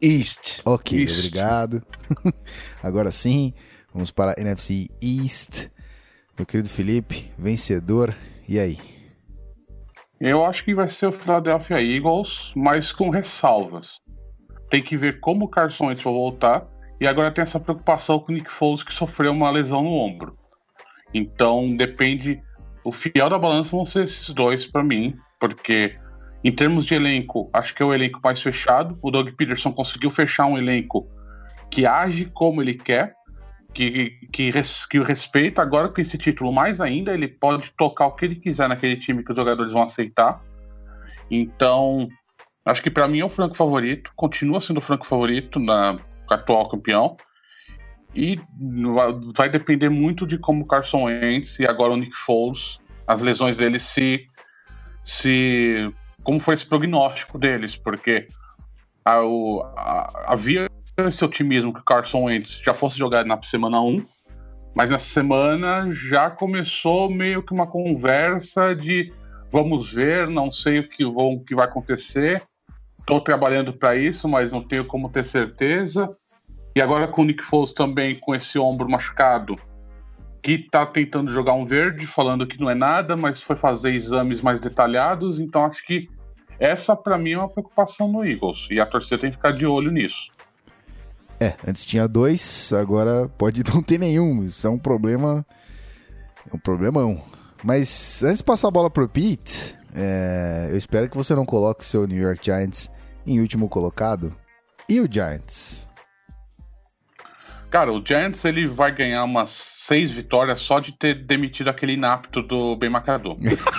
[0.00, 0.62] East.
[0.64, 1.18] Ok, Isso.
[1.18, 1.82] obrigado.
[2.82, 3.54] Agora sim,
[3.94, 5.68] vamos para a NFC East.
[6.36, 8.14] Meu querido Felipe, vencedor.
[8.48, 8.78] E aí?
[10.20, 14.00] Eu acho que vai ser o Philadelphia Eagles, mas com ressalvas.
[14.70, 16.66] Tem que ver como o Carson Wentz vai voltar.
[17.00, 20.38] E agora tem essa preocupação com o Nick Foles, que sofreu uma lesão no ombro.
[21.12, 22.40] Então depende.
[22.84, 25.96] O fiel da balança vão ser esses dois para mim, porque
[26.44, 28.98] em termos de elenco, acho que é o elenco mais fechado.
[29.00, 31.08] O Doug Peterson conseguiu fechar um elenco
[31.70, 33.14] que age como ele quer,
[33.72, 34.52] que, que,
[34.90, 35.62] que o respeita.
[35.62, 39.22] Agora com esse título, mais ainda, ele pode tocar o que ele quiser naquele time
[39.22, 40.42] que os jogadores vão aceitar.
[41.30, 42.08] Então,
[42.64, 45.96] acho que para mim é o franco favorito, continua sendo o franco favorito na
[46.28, 47.16] atual campeão.
[48.14, 48.38] E
[49.34, 53.82] vai- depender muito de como Carson Wentz e agora o Nick Foles, as lesões deles
[53.82, 54.26] se
[55.04, 58.28] se como foi esse prognóstico deles, porque
[59.04, 59.18] a-
[59.76, 64.04] a- havia esse otimismo que o Carson Wentz já fosse jogar na semana 1,
[64.74, 69.12] mas nessa semana já começou meio que uma conversa de
[69.50, 72.42] vamos ver, não sei o que, vão, o que vai acontecer,
[73.00, 76.16] estou trabalhando para isso, mas não tenho como ter certeza.
[76.74, 79.58] E agora com o Nick Foles também com esse ombro machucado,
[80.42, 84.42] que tá tentando jogar um verde, falando que não é nada, mas foi fazer exames
[84.42, 86.08] mais detalhados, então acho que
[86.58, 89.66] essa para mim é uma preocupação no Eagles, e a torcida tem que ficar de
[89.66, 90.30] olho nisso.
[91.42, 94.44] É, antes tinha dois, agora pode não ter nenhum.
[94.44, 95.44] Isso é um problema.
[96.48, 97.20] É um problemão.
[97.64, 101.84] Mas antes de passar a bola pro Pete, é, eu espero que você não coloque
[101.84, 102.88] seu New York Giants
[103.26, 104.32] em último colocado.
[104.88, 105.88] E o Giants?
[107.72, 112.42] Cara, o Giants ele vai ganhar umas seis vitórias só de ter demitido aquele inapto
[112.42, 113.38] do Ben McAdoo.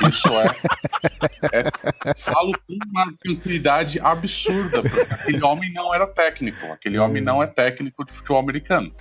[0.10, 6.66] Isso é, é- Falo com uma tranquilidade absurda, porque aquele homem não era técnico.
[6.74, 8.92] Aquele homem não é técnico de futebol americano.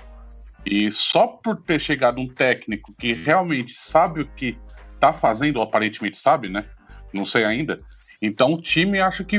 [0.66, 4.58] E só por ter chegado um técnico que realmente sabe o que
[5.00, 6.66] tá fazendo, ou aparentemente sabe, né?
[7.14, 7.78] Não sei ainda.
[8.20, 9.38] Então o time acho que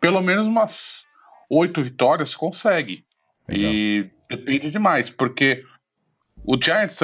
[0.00, 1.06] pelo menos umas
[1.48, 3.04] oito vitórias consegue.
[3.48, 3.72] Legal.
[3.72, 5.64] E depende demais, porque
[6.44, 6.98] o Giants,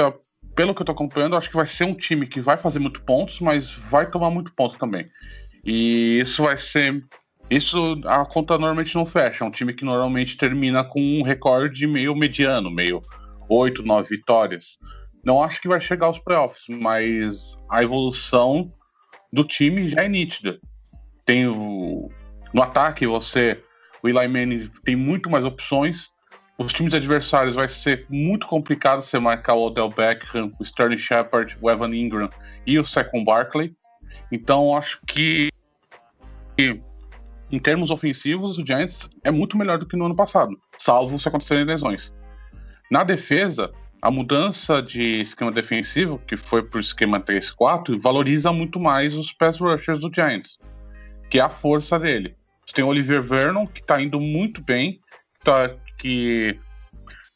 [0.54, 3.02] pelo que eu tô acompanhando, acho que vai ser um time que vai fazer muito
[3.02, 5.08] pontos, mas vai tomar muito ponto também.
[5.64, 7.02] E isso vai ser.
[7.50, 9.44] Isso a conta normalmente não fecha.
[9.44, 13.02] É um time que normalmente termina com um recorde meio mediano, meio
[13.48, 14.78] oito, nove vitórias.
[15.24, 18.70] Não acho que vai chegar aos playoffs, mas a evolução
[19.32, 20.58] do time já é nítida.
[21.24, 22.10] Tem o,
[22.52, 23.62] no ataque, você,
[24.02, 26.10] o Eli Manning tem muito mais opções.
[26.56, 31.56] Os times adversários vai ser muito complicado você marcar o Odell Beckham, o Sterling Shepard,
[31.60, 32.30] o Evan Ingram
[32.64, 33.74] e o Saquon Barkley.
[34.30, 35.50] Então acho que,
[36.56, 41.28] em termos ofensivos o Giants é muito melhor do que no ano passado, salvo se
[41.28, 42.14] acontecerem lesões.
[42.88, 48.78] Na defesa, a mudança de esquema defensivo, que foi para o esquema 3-4, valoriza muito
[48.78, 50.58] mais os pass rushers do Giants,
[51.28, 52.36] que é a força dele.
[52.64, 55.00] Você tem o Oliver Vernon, que está indo muito bem,
[55.42, 56.60] tá, que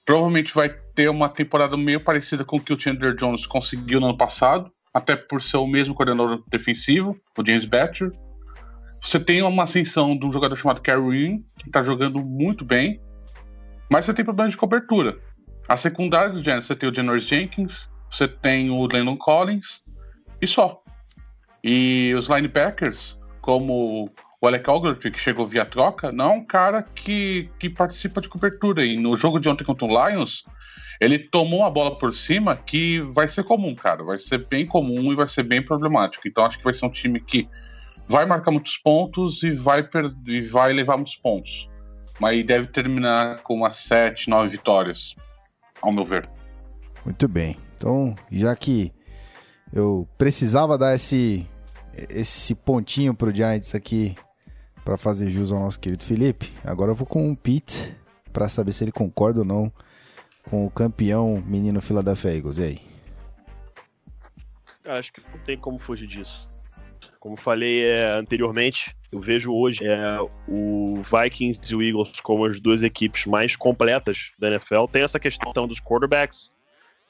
[0.04, 4.08] provavelmente vai ter uma temporada meio parecida com o que o Chandler Jones conseguiu no
[4.08, 8.12] ano passado, até por ser o mesmo coordenador defensivo, o James Batcher.
[9.02, 13.00] Você tem uma ascensão de um jogador chamado Kerry que está jogando muito bem,
[13.90, 15.18] mas você tem problema de cobertura.
[15.66, 19.82] A secundária do Giants, você tem o Janoris Jenkins, você tem o Landon Collins,
[20.42, 20.82] e só.
[21.64, 26.82] E os linebackers, como o Alec Ogletree, que chegou via troca, não é um cara
[26.82, 28.84] que, que participa de cobertura.
[28.84, 30.44] E no jogo de ontem contra o Lions,
[31.00, 34.04] ele tomou a bola por cima que vai ser comum, cara.
[34.04, 36.28] Vai ser bem comum e vai ser bem problemático.
[36.28, 37.48] Então acho que vai ser um time que
[38.06, 39.86] vai marcar muitos pontos e vai,
[40.26, 41.68] e vai levar muitos pontos.
[42.20, 45.14] Mas deve terminar com umas 7, 9 vitórias,
[45.82, 46.28] ao meu ver.
[47.04, 47.56] Muito bem.
[47.76, 48.92] Então, já que
[49.72, 51.46] eu precisava dar esse,
[52.08, 54.16] esse pontinho pro Giants aqui
[54.88, 57.94] para fazer jus ao nosso querido Felipe, agora eu vou com o Pete
[58.32, 59.70] para saber se ele concorda ou não
[60.48, 62.56] com o campeão menino Philadelphia Eagles.
[62.56, 62.80] E aí?
[64.86, 66.46] Acho que não tem como fugir disso.
[67.20, 72.58] Como falei é, anteriormente, eu vejo hoje é, o Vikings e o Eagles como as
[72.58, 74.86] duas equipes mais completas da NFL.
[74.90, 76.50] Tem essa questão dos quarterbacks,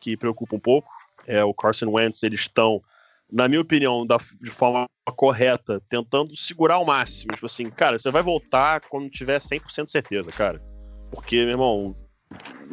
[0.00, 0.90] que preocupa um pouco.
[1.28, 2.82] É, o Carson Wentz, eles estão,
[3.30, 4.86] na minha opinião, da, de forma
[5.16, 7.34] correta, tentando segurar ao máximo.
[7.34, 10.62] Tipo assim, cara, você vai voltar quando tiver 100% de certeza, cara.
[11.10, 11.96] Porque, meu irmão,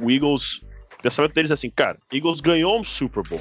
[0.02, 0.62] o Eagles,
[0.98, 3.40] o pensamento deles é assim, cara, Eagles ganhou um Super Bowl,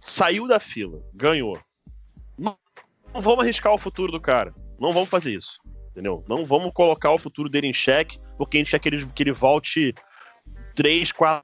[0.00, 1.58] saiu da fila, ganhou.
[2.38, 2.56] Não,
[3.12, 4.52] não vamos arriscar o futuro do cara.
[4.78, 5.58] Não vamos fazer isso.
[5.90, 6.24] Entendeu?
[6.28, 9.22] Não vamos colocar o futuro dele em xeque, porque a gente quer que ele, que
[9.22, 9.94] ele volte
[10.74, 11.42] 3, 4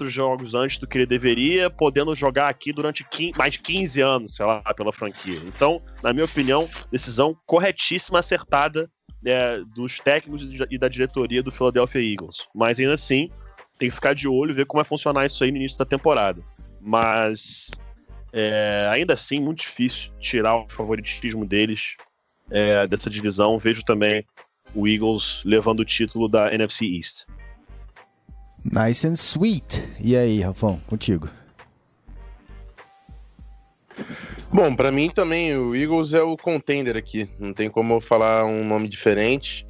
[0.00, 4.34] jogos antes do que ele deveria, podendo jogar aqui durante 15, mais de 15 anos,
[4.36, 5.40] sei lá, pela franquia.
[5.44, 8.90] Então, na minha opinião, decisão corretíssima, acertada
[9.24, 12.46] é, dos técnicos e da diretoria do Philadelphia Eagles.
[12.54, 13.30] Mas ainda assim,
[13.78, 15.84] tem que ficar de olho e ver como vai funcionar isso aí no início da
[15.84, 16.40] temporada.
[16.80, 17.70] Mas
[18.32, 21.96] é, ainda assim, muito difícil tirar o favoritismo deles
[22.50, 23.58] é, dessa divisão.
[23.58, 24.24] Vejo também
[24.74, 27.24] o Eagles levando o título da NFC East.
[28.64, 29.82] Nice and sweet.
[30.00, 31.28] E aí, Rafão, contigo.
[34.52, 37.28] Bom, pra mim também o Eagles é o contender aqui.
[37.38, 39.66] Não tem como eu falar um nome diferente.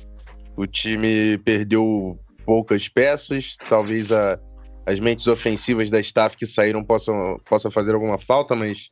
[0.57, 4.39] O time perdeu poucas peças, talvez a-
[4.85, 8.91] as mentes ofensivas da staff que saíram possam, possam fazer alguma falta, mas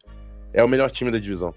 [0.53, 1.53] é o melhor time da divisão.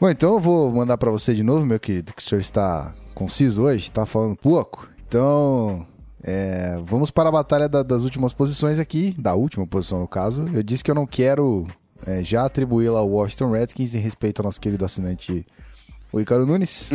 [0.00, 2.92] Bom, então eu vou mandar pra você de novo, meu querido, que o senhor está
[3.14, 4.88] conciso hoje, está falando pouco.
[5.06, 5.86] Então,
[6.22, 10.44] é, vamos para a batalha da- das últimas posições aqui, da última posição no caso.
[10.52, 11.66] Eu disse que eu não quero
[12.06, 15.46] é, já atribuí-la ao Washington Redskins em respeito ao nosso querido assinante,
[16.12, 16.90] o Icaro Nunes.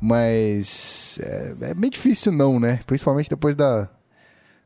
[0.00, 2.80] Mas é, é meio difícil não, né?
[2.86, 3.88] Principalmente depois da,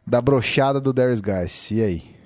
[0.06, 1.70] da brochada do Darius Guys.
[1.70, 2.16] E aí?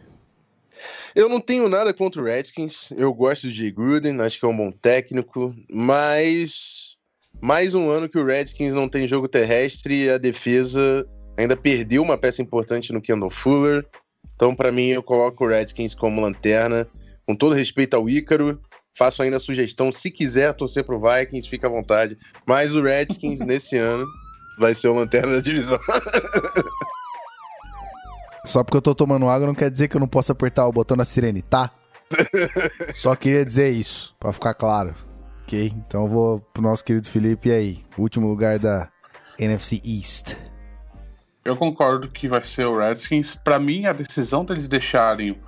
[1.14, 2.92] Eu não tenho nada contra o Redskins.
[2.96, 6.96] Eu gosto do Jay Gruden, acho que é um bom técnico, mas
[7.40, 11.04] mais um ano que o Redskins não tem jogo terrestre e a defesa
[11.36, 13.86] ainda perdeu uma peça importante no Kendall Fuller.
[14.34, 16.86] Então, pra mim, eu coloco o Redskins como lanterna.
[17.26, 18.60] Com todo respeito ao Ícaro,
[18.96, 22.18] faço ainda a sugestão, se quiser torcer pro Vikings, fica à vontade.
[22.46, 24.06] Mas o Redskins, nesse ano,
[24.58, 25.78] vai ser o lanterna da divisão.
[28.44, 30.72] Só porque eu tô tomando água não quer dizer que eu não posso apertar o
[30.72, 31.70] botão da sirene, tá?
[32.94, 34.94] Só queria dizer isso, pra ficar claro.
[35.42, 35.72] Ok?
[35.76, 37.84] Então eu vou pro nosso querido Felipe e aí.
[37.98, 38.88] Último lugar da
[39.38, 40.36] NFC East.
[41.44, 43.34] Eu concordo que vai ser o Redskins.
[43.34, 45.38] Pra mim, a decisão deles deixarem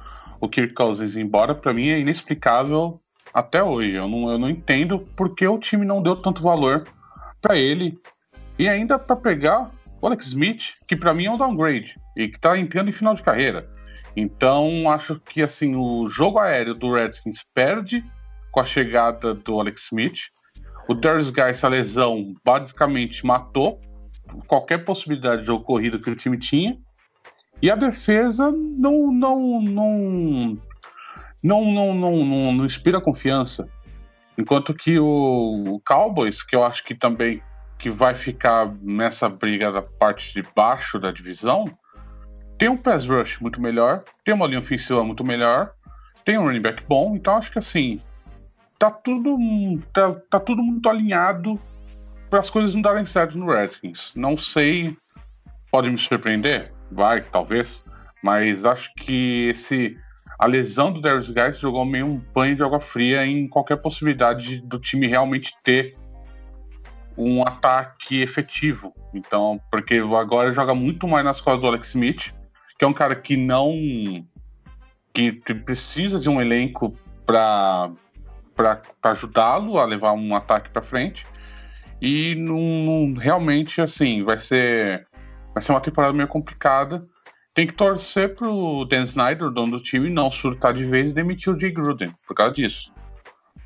[0.41, 3.01] o Kirk Cousins embora, pra mim, é inexplicável
[3.33, 3.95] até hoje.
[3.95, 6.85] Eu não, eu não entendo por que o time não deu tanto valor
[7.41, 7.99] pra ele.
[8.59, 9.71] E ainda pra pegar
[10.01, 13.15] o Alex Smith, que pra mim é um downgrade e que tá entrando em final
[13.15, 13.69] de carreira.
[14.17, 18.05] Então, acho que assim, o jogo aéreo do Redskins perde
[18.51, 20.21] com a chegada do Alex Smith.
[20.89, 23.81] O Darius Guy, essa lesão, basicamente matou
[24.47, 26.79] qualquer possibilidade de jogo corrido que o time tinha.
[27.61, 30.59] E a defesa não não não
[31.43, 33.69] não não, não, não, não inspira confiança.
[34.39, 37.43] Enquanto que o, o Cowboys, que eu acho que também
[37.79, 41.65] que vai ficar nessa briga da parte de baixo da divisão,
[42.57, 45.73] tem um pass rush muito melhor, tem uma linha ofensiva muito melhor,
[46.25, 48.01] tem um running back bom, então acho que assim,
[48.79, 49.37] tá tudo
[49.93, 51.61] tá, tá tudo muito alinhado
[52.33, 54.11] para as coisas não darem certo no Redskins.
[54.15, 54.97] Não sei,
[55.71, 57.85] pode me surpreender, vai, talvez,
[58.23, 59.99] mas acho que esse
[60.39, 64.63] a lesão do Darius Guys jogou meio um banho de água fria em qualquer possibilidade
[64.63, 65.95] do time realmente ter
[67.19, 68.95] um ataque efetivo.
[69.13, 72.35] Então, porque agora joga muito mais nas costas do Alex Smith,
[72.79, 73.75] que é um cara que não
[75.13, 75.33] que
[75.67, 77.93] precisa de um elenco para
[79.03, 81.27] ajudá-lo a levar um ataque para frente.
[82.03, 85.07] E não, realmente assim vai ser
[85.55, 87.07] vai ser uma temporada meio complicada.
[87.55, 91.55] Tem que torcer pro Dan Snyder, dono do time, não surtar de vez e demitir
[91.55, 92.93] o Jay Gruden por causa disso.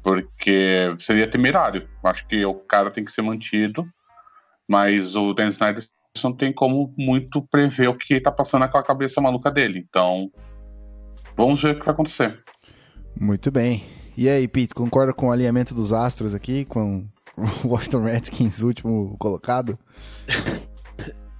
[0.02, 1.88] Porque seria temerário.
[2.04, 3.86] Acho que o cara tem que ser mantido,
[4.68, 5.88] mas o Dan Snyder
[6.22, 9.82] não tem como muito prever o que tá passando naquela cabeça maluca dele.
[9.88, 10.30] Então,
[11.36, 12.42] vamos ver o que vai acontecer.
[13.18, 13.82] Muito bem.
[14.16, 17.06] E aí, Pete, concorda com o alinhamento dos astros aqui, com
[17.64, 19.78] Washington Redskins, último colocado?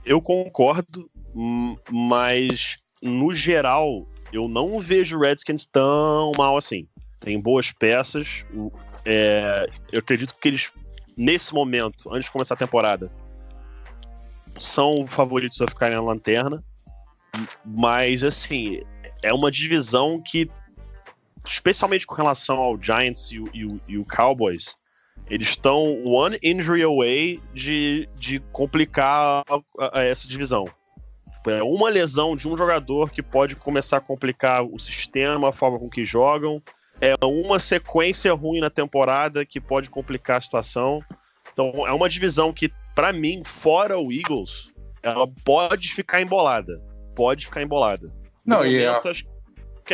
[0.05, 6.87] Eu concordo, hum, mas no geral, eu não vejo o Redskins tão mal assim.
[7.21, 8.45] Tem boas peças.
[9.05, 10.73] é, eu acredito que eles,
[11.17, 13.11] nesse momento, antes de começar a temporada,
[14.59, 16.63] são favoritos a ficarem na lanterna.
[17.65, 18.81] Mas, assim,
[19.23, 20.51] é uma divisão que,
[21.47, 24.77] especialmente com relação ao Giants e e e o Cowboys,
[25.29, 30.65] eles estão one injury away de, de complicar a- a- essa divisão.
[31.47, 35.79] É uma lesão de um jogador que pode começar a complicar o sistema, a forma
[35.79, 36.61] com que jogam.
[37.01, 41.01] É uma sequência ruim na temporada que pode complicar a situação.
[41.53, 44.73] Então é uma divisão que, pra mim, fora o Eagles,
[45.03, 46.75] ela pode ficar embolada.
[47.15, 48.13] Pode ficar embolada.
[48.45, 49.31] Não, e a- momento, acho que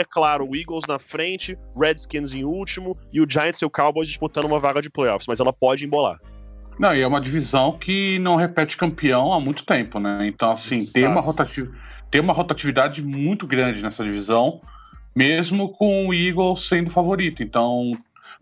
[0.01, 4.09] é claro, o Eagles na frente, Redskins em último e o Giants e o Cowboys
[4.09, 6.19] disputando uma vaga de playoffs, mas ela pode embolar.
[6.79, 10.27] Não, e é uma divisão que não repete campeão há muito tempo, né?
[10.27, 11.27] Então, assim, tem uma, Exato.
[11.27, 11.71] rotati-
[12.11, 14.61] tem uma rotatividade muito grande nessa divisão,
[15.15, 17.43] mesmo com o Eagles sendo favorito.
[17.43, 17.93] Então,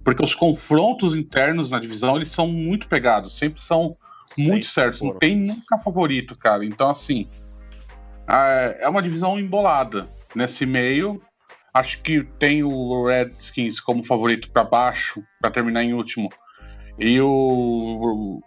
[0.04, 3.96] porque os confrontos internos na divisão, eles são muito pegados, sempre são
[4.38, 5.00] muito Sempre certos.
[5.00, 5.18] Não foram.
[5.18, 6.64] tem nunca favorito, cara.
[6.64, 7.28] Então, assim,
[8.26, 10.08] ah, é uma divisão embolada.
[10.34, 11.20] Nesse meio,
[11.72, 16.28] acho que tem o Redskins como favorito para baixo, para terminar em último.
[16.98, 18.40] E o,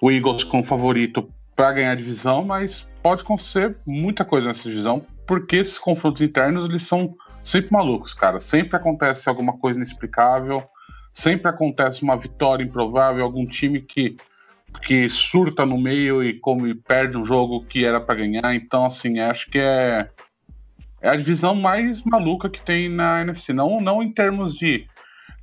[0.00, 5.04] o Eagles como favorito para ganhar a divisão, mas pode acontecer muita coisa nessa divisão,
[5.26, 8.38] porque esses confrontos internos eles são sempre malucos, cara.
[8.40, 10.62] Sempre acontece alguma coisa inexplicável,
[11.12, 14.16] sempre acontece uma vitória improvável, algum time que
[14.82, 18.54] que surta no meio e como e perde um jogo que era para ganhar.
[18.54, 20.08] Então, assim, acho que é
[21.00, 23.52] é a divisão mais maluca que tem na NFC.
[23.52, 24.86] Não, não em termos de,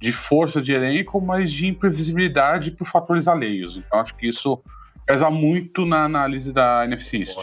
[0.01, 3.77] de força de elenco, mas de imprevisibilidade por fatores alheios.
[3.77, 4.61] Então, acho que isso
[5.05, 7.37] pesa muito na análise da NFC East.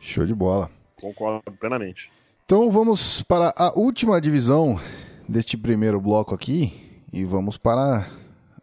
[0.00, 0.70] Show de bola.
[1.00, 2.10] Concordo plenamente.
[2.44, 4.78] Então vamos para a última divisão
[5.26, 7.02] deste primeiro bloco aqui.
[7.12, 8.10] E vamos para.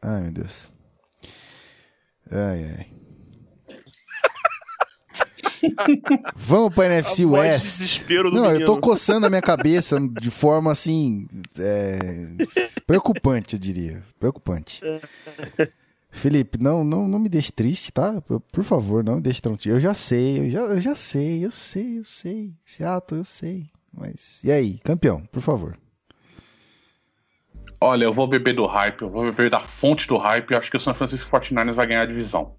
[0.02, 0.72] Ai, meu Deus.
[2.30, 3.01] Ai, ai.
[6.36, 7.62] vamos para a NFC A West.
[7.64, 8.82] desespero do Não, eu tô menino.
[8.82, 11.28] coçando a minha cabeça de forma assim.
[11.60, 11.98] é,
[12.88, 14.04] preocupante, eu diria.
[14.20, 14.82] Preocupante.
[16.10, 18.22] Felipe, não, não, não me deixe triste, tá?
[18.52, 19.70] Por favor, não me deixe tão triste.
[19.70, 22.54] Eu já sei, eu já, eu já sei, eu sei, eu sei.
[22.66, 23.70] Seattle, eu sei.
[23.94, 24.44] Mas.
[24.44, 25.78] E aí, campeão, por favor.
[27.80, 30.70] Olha, eu vou beber do hype, eu vou beber da fonte do hype e acho
[30.70, 32.56] que o San Francisco 49ers vai ganhar a divisão.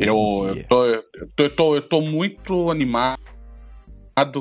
[0.00, 0.68] Eu, Oh, eu, yeah.
[0.68, 1.02] tô, eu,
[1.34, 3.18] tô, eu, tô, eu tô muito animado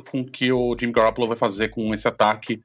[0.10, 2.62] com o que o Jim Garoppolo vai fazer com esse ataque,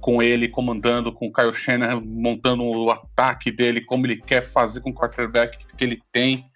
[0.00, 4.80] com ele comandando, com o Kyle Shanahan montando o ataque dele, como ele quer fazer
[4.80, 6.46] com o quarterback que ele tem.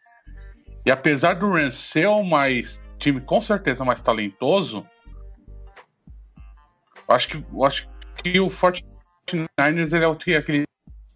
[0.85, 4.85] E apesar do Rams ser o mais time com certeza mais talentoso,
[7.07, 10.65] eu acho que, acho que o 49ers ele é o aquele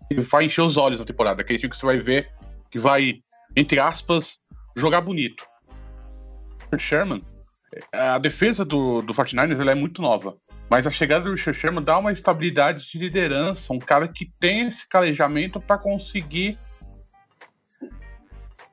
[0.09, 2.31] que vai encher os olhos na temporada, aquele time que você vai ver
[2.70, 3.22] que vai,
[3.57, 4.38] entre aspas,
[4.76, 5.44] jogar bonito.
[6.76, 7.22] Sherman,
[7.92, 10.36] a defesa do, do 49ers ela é muito nova,
[10.68, 14.68] mas a chegada do Richard Sherman dá uma estabilidade de liderança, um cara que tem
[14.68, 16.59] esse calejamento para conseguir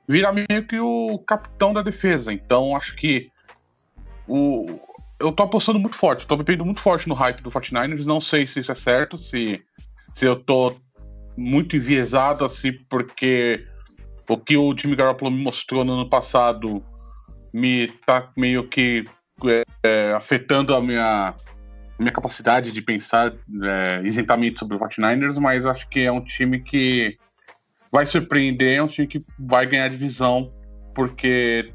[0.07, 2.31] virar meio que o capitão da defesa.
[2.31, 3.31] Então acho que
[4.27, 4.79] o,
[5.19, 8.05] eu tô apostando muito forte, tô bebendo muito forte no hype do 49ers.
[8.05, 9.63] Não sei se isso é certo, se,
[10.13, 10.75] se eu tô
[11.37, 13.65] muito enviesado assim, porque
[14.27, 16.83] o que o Jimmy Garoppolo me mostrou no ano passado
[17.53, 19.05] me tá meio que
[19.45, 21.33] é, é, afetando a minha,
[21.97, 26.59] minha capacidade de pensar é, isentamente sobre o 49ers, mas acho que é um time
[26.59, 27.17] que
[27.91, 30.51] vai surpreender, é um time que vai ganhar divisão,
[30.93, 31.71] porque,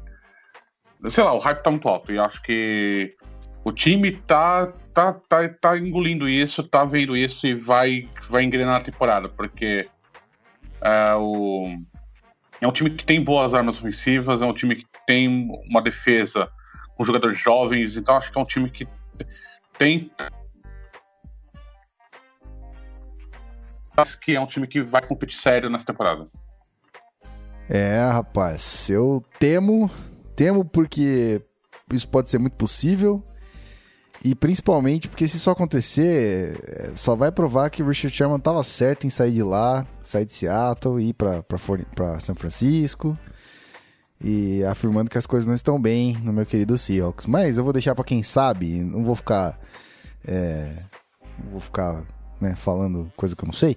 [1.09, 3.15] sei lá, o hype tá muito alto, e acho que
[3.63, 8.77] o time tá, tá, tá, tá engolindo isso, tá vendo isso e vai, vai engrenar
[8.77, 9.87] a temporada, porque
[10.81, 11.75] é, o,
[12.61, 16.47] é um time que tem boas armas ofensivas, é um time que tem uma defesa
[16.95, 18.87] com jogadores jovens, então acho que é um time que
[19.77, 20.11] tem.
[23.97, 26.27] Acho que é um time que vai competir sério nessa temporada.
[27.67, 29.89] É, rapaz, eu temo,
[30.35, 31.41] temo porque
[31.91, 33.23] isso pode ser muito possível.
[34.23, 39.07] E principalmente porque se isso acontecer, só vai provar que o Richard Sherman estava certo
[39.07, 43.17] em sair de lá, sair de Seattle e ir para São Francisco.
[44.23, 47.25] E afirmando que as coisas não estão bem no meu querido Seahawks.
[47.25, 49.59] Mas eu vou deixar para quem sabe, não vou ficar.
[50.23, 50.83] É,
[51.49, 52.03] vou ficar
[52.39, 53.75] né, falando coisa que eu não sei.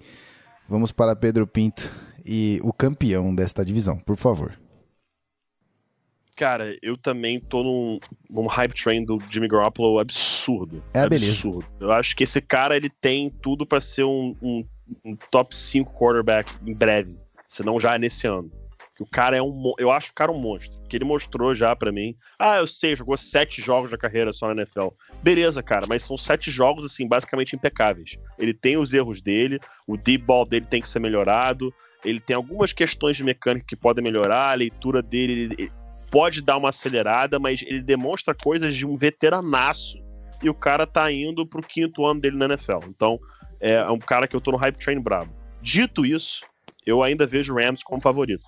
[0.69, 1.91] Vamos para Pedro Pinto
[2.25, 4.59] e o campeão desta divisão, por favor.
[6.37, 7.99] Cara, eu também tô num,
[8.31, 10.83] num hype train do Jimmy Garoppolo absurdo.
[10.93, 11.31] É, beleza.
[11.33, 11.67] absurdo.
[11.79, 14.61] Eu acho que esse cara ele tem tudo pra ser um, um-
[15.05, 17.17] um top 5 quarterback em breve,
[17.49, 18.51] se não já é nesse ano.
[19.01, 19.73] O cara é um.
[19.77, 20.79] Eu acho o cara um monstro.
[20.89, 22.15] Que ele mostrou já pra mim.
[22.39, 24.89] Ah, eu sei, jogou sete jogos da carreira só na NFL.
[25.21, 28.17] Beleza, cara, mas são sete jogos, assim, basicamente impecáveis.
[28.39, 29.59] Ele tem os erros dele,
[29.89, 31.75] o deep ball dele tem que ser melhorado.
[32.05, 35.73] Ele tem algumas questões de mecânica que podem melhorar, a leitura dele ele-
[36.15, 39.99] pode dar uma acelerada, mas ele demonstra coisas de um veteranaço.
[40.41, 42.87] E o cara tá indo pro quinto ano dele na NFL.
[42.87, 43.19] Então,
[43.59, 45.35] é um cara que eu tô no hype train brabo.
[45.61, 46.45] Dito isso,
[46.87, 48.45] eu ainda vejo o Rams como favorito.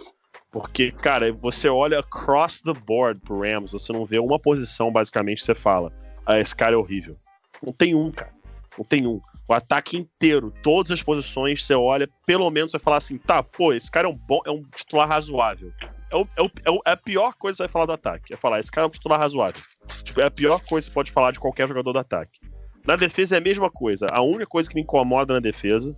[0.52, 5.44] Porque, cara, você olha across the board pro Rams, você não vê uma posição, basicamente,
[5.44, 5.92] você fala,
[6.24, 7.16] ah, esse cara é horrível.
[7.60, 8.32] Não tem um, cara.
[8.78, 9.20] Não tem um.
[9.48, 13.72] O ataque inteiro, todas as posições, você olha, pelo menos vai falar assim, tá, pô,
[13.72, 15.72] esse cara é um bom, é um titular razoável.
[16.10, 18.32] É, é o- é o- é a pior coisa que você vai falar do ataque.
[18.32, 19.62] É falar, esse cara é um titular razoável.
[20.04, 22.40] Tipo, é a pior coisa que você pode falar de qualquer jogador do ataque.
[22.86, 24.06] Na defesa é a mesma coisa.
[24.10, 25.94] A única coisa que me incomoda na defesa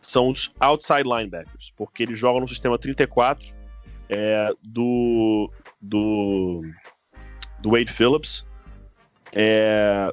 [0.00, 3.52] são os outside linebackers, porque eles jogam no sistema 34
[4.08, 6.62] é, do, do,
[7.60, 8.46] do Wade Phillips.
[9.32, 10.10] É,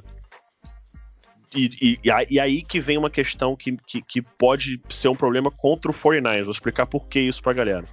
[1.54, 5.16] e, e- aí- e aí que vem uma questão que, que, que pode ser um
[5.16, 6.44] problema contra o 49ers.
[6.44, 7.84] Vou explicar por que isso pra galera.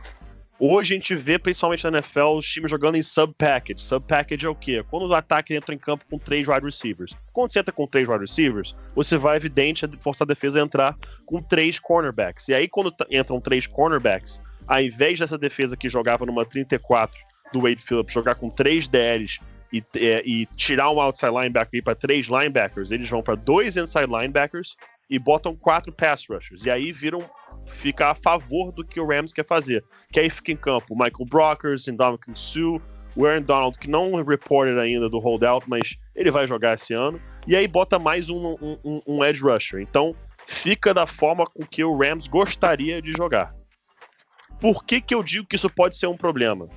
[0.60, 3.82] Hoje a gente vê, principalmente na NFL, os times jogando em sub-package.
[3.82, 4.84] Sub-package é o quê?
[4.90, 7.16] Quando o ataque entra em campo com três wide receivers.
[7.34, 10.96] Quando você entra com três wide receivers, você vai, evidente, forçar a defesa a entrar
[11.26, 12.48] com três cornerbacks.
[12.50, 17.20] E aí, quando entram três cornerbacks, ao invés dessa defesa que jogava numa 34
[17.52, 19.40] do Wade Phillips, jogar com três DLs
[19.72, 24.06] e, é, e tirar um outside linebacker para três linebackers, eles vão para dois inside
[24.06, 24.76] linebackers
[25.10, 26.64] e botam quatro pass rushers.
[26.66, 27.24] E aí viram
[27.68, 29.84] fica a favor do que o Rams quer fazer.
[30.12, 32.82] Que aí fica em campo Michael Brockers, Ndamukong Suh,
[33.16, 37.22] o Aaron Donald, que não reported ainda do holdout, mas ele vai jogar esse ano.
[37.48, 39.82] E aí bota mais um, um, um- um edge rusher.
[39.82, 40.16] Então
[40.48, 43.54] fica da forma com que o Rams gostaria de jogar.
[44.60, 46.68] Por que, que eu digo que isso pode ser um problema?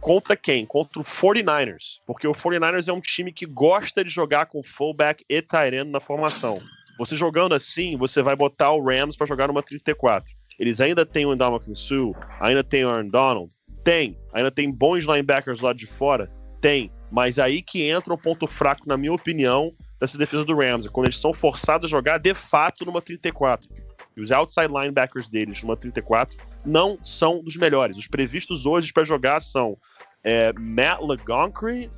[0.00, 0.64] Contra quem?
[0.64, 2.00] Contra o 49ers.
[2.06, 5.90] Porque o 49ers é um time que gosta de jogar com fullback e tight end
[5.90, 6.60] na formação.
[6.98, 10.28] Você jogando assim, você vai botar o Rams para jogar numa 34.
[10.58, 13.54] Eles ainda têm o Ndamukong Suh, ainda tem o Aaron Donald?
[13.84, 14.18] Tem.
[14.32, 16.30] Ainda tem bons linebackers lá de fora?
[16.60, 16.90] Tem.
[17.12, 20.86] Mas aí que entra o ponto fraco, na minha opinião, dessa defesa do Rams.
[20.86, 23.68] é Quando eles são forçados a jogar de fato numa 34.
[24.16, 27.96] E os outside linebackers deles numa 34 não são dos melhores.
[27.96, 29.78] Os previstos hoje para jogar são
[30.24, 31.88] é, Matt LeGoncry,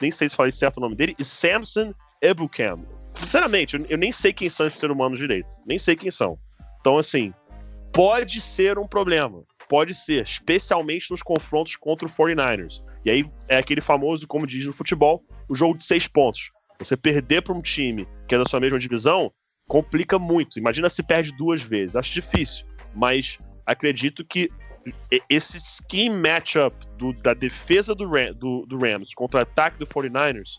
[0.00, 2.84] nem sei se falei certo o nome dele, e Samson Ebukam.
[3.08, 5.48] Sinceramente, eu, nem sei quem são esses seres humanos direito.
[5.66, 6.38] Nem sei quem são.
[6.80, 7.32] Então, assim,
[7.92, 9.42] pode ser um problema.
[9.68, 12.82] Pode ser, especialmente nos confrontos contra o 49ers.
[13.04, 16.50] E aí é aquele famoso, como diz no futebol, o jogo de seis pontos.
[16.78, 19.32] Você perder para um time que é da sua mesma divisão
[19.68, 20.58] complica muito.
[20.58, 21.96] Imagina se perde duas vezes.
[21.96, 22.66] Acho difícil.
[22.94, 23.36] Mas
[23.66, 24.50] acredito que
[25.28, 29.86] esse scheme matchup do- da defesa do, Ram- do- do Rams contra o ataque do
[29.86, 30.52] 49ers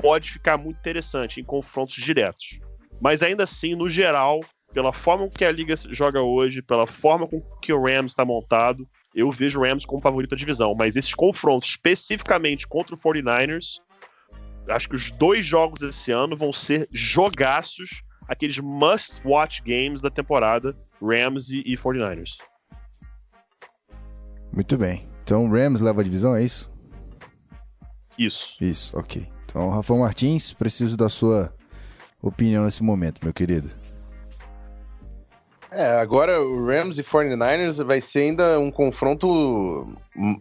[0.00, 2.58] pode ficar muito interessante em confrontos diretos.
[3.00, 4.40] Mas ainda assim, no geral,
[4.72, 8.24] pela forma com que a liga joga hoje, pela forma com que o Rams está
[8.24, 10.74] montado, eu vejo o Rams como favorito da divisão.
[10.76, 13.80] Mas esses confrontos, especificamente contra o 49ers,
[14.68, 20.74] acho que os dois jogos esse ano vão ser jogaços, aqueles must-watch games da temporada,
[21.02, 22.36] Rams e, e 49ers.
[24.52, 25.08] Muito bem.
[25.22, 26.70] Então, Rams leva a divisão, é isso?
[28.18, 28.56] Isso.
[28.60, 29.26] Isso, ok.
[29.50, 31.52] Então, Rafael Martins, preciso da sua
[32.22, 33.68] opinião nesse momento, meu querido.
[35.72, 39.92] É, agora o Rams e 49ers vai ser ainda um confronto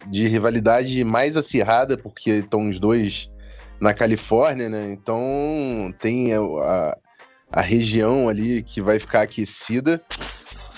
[0.07, 3.32] de rivalidade mais acirrada, porque estão os dois
[3.80, 4.89] na Califórnia, né?
[4.91, 5.22] Então
[5.99, 6.97] tem a,
[7.51, 9.99] a região ali que vai ficar aquecida.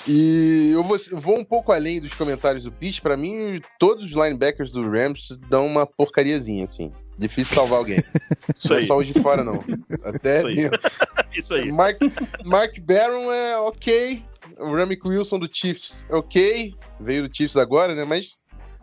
[0.08, 3.02] E eu vou, vou um pouco além dos comentários do Pitch.
[3.02, 6.92] Para mim, todos os linebackers do Rams dão uma porcariazinha, assim.
[7.22, 8.04] Difícil salvar alguém.
[8.58, 8.88] Isso não é aí.
[8.88, 9.64] só os de fora, não.
[10.04, 10.58] Até Isso aí.
[11.38, 11.72] Isso aí.
[11.72, 11.98] Mark,
[12.44, 14.26] Mark Barron é ok.
[14.58, 16.74] O Ramick Wilson do Chiefs é ok.
[17.00, 18.04] Veio do Chiefs agora, né?
[18.04, 18.40] Mas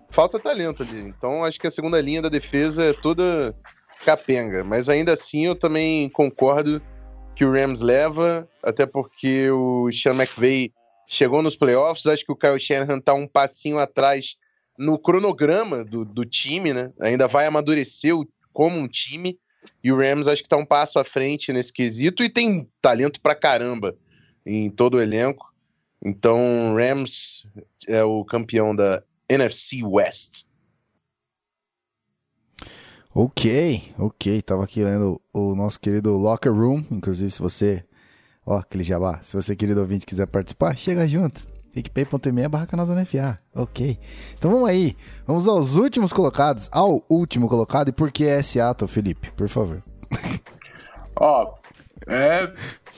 [0.08, 1.00] falta talento ali.
[1.00, 3.54] Então acho que a segunda linha da defesa é toda
[4.04, 4.62] capenga.
[4.62, 6.80] Mas ainda assim eu também concordo
[7.34, 10.72] que o Rams leva, até porque o Sean McVay
[11.08, 12.06] chegou nos playoffs.
[12.06, 14.36] Acho que o Kyle Shanahan tá um passinho atrás
[14.78, 16.92] no cronograma do, do time, né?
[17.00, 19.38] Ainda vai amadurecer o- como um time.
[19.82, 23.20] E o Rams acho que tá um passo à frente nesse quesito e tem talento
[23.20, 23.96] pra caramba
[24.46, 25.52] em todo o elenco.
[26.02, 27.44] Então, Rams
[27.88, 30.46] é o campeão da NFC West.
[33.14, 34.40] Ok, ok.
[34.42, 36.84] Tava aqui lendo o nosso querido Locker Room.
[36.90, 37.84] Inclusive, se você.
[38.46, 39.20] Ó, aquele jabá.
[39.22, 41.46] Se você, querido ouvinte, quiser participar, chega junto.
[41.72, 43.38] PicPay.me barra canal Zona FA.
[43.54, 43.98] Ok.
[44.36, 44.96] Então vamos aí.
[45.26, 46.68] Vamos aos últimos colocados.
[46.72, 47.88] Ao último colocado.
[47.88, 49.30] E por que é Seattle, Felipe?
[49.32, 49.82] Por favor.
[51.16, 51.54] Ó,
[52.06, 52.52] é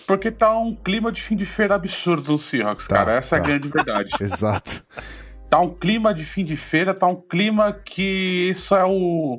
[0.07, 3.13] porque tá um clima de fim de feira absurdo no Seahawks, Tá, cara.
[3.15, 3.45] Essa é tá.
[3.45, 4.11] a grande verdade.
[4.21, 4.85] Exato.
[5.49, 9.39] tá um clima de fim de feira, tá um clima que isso é o.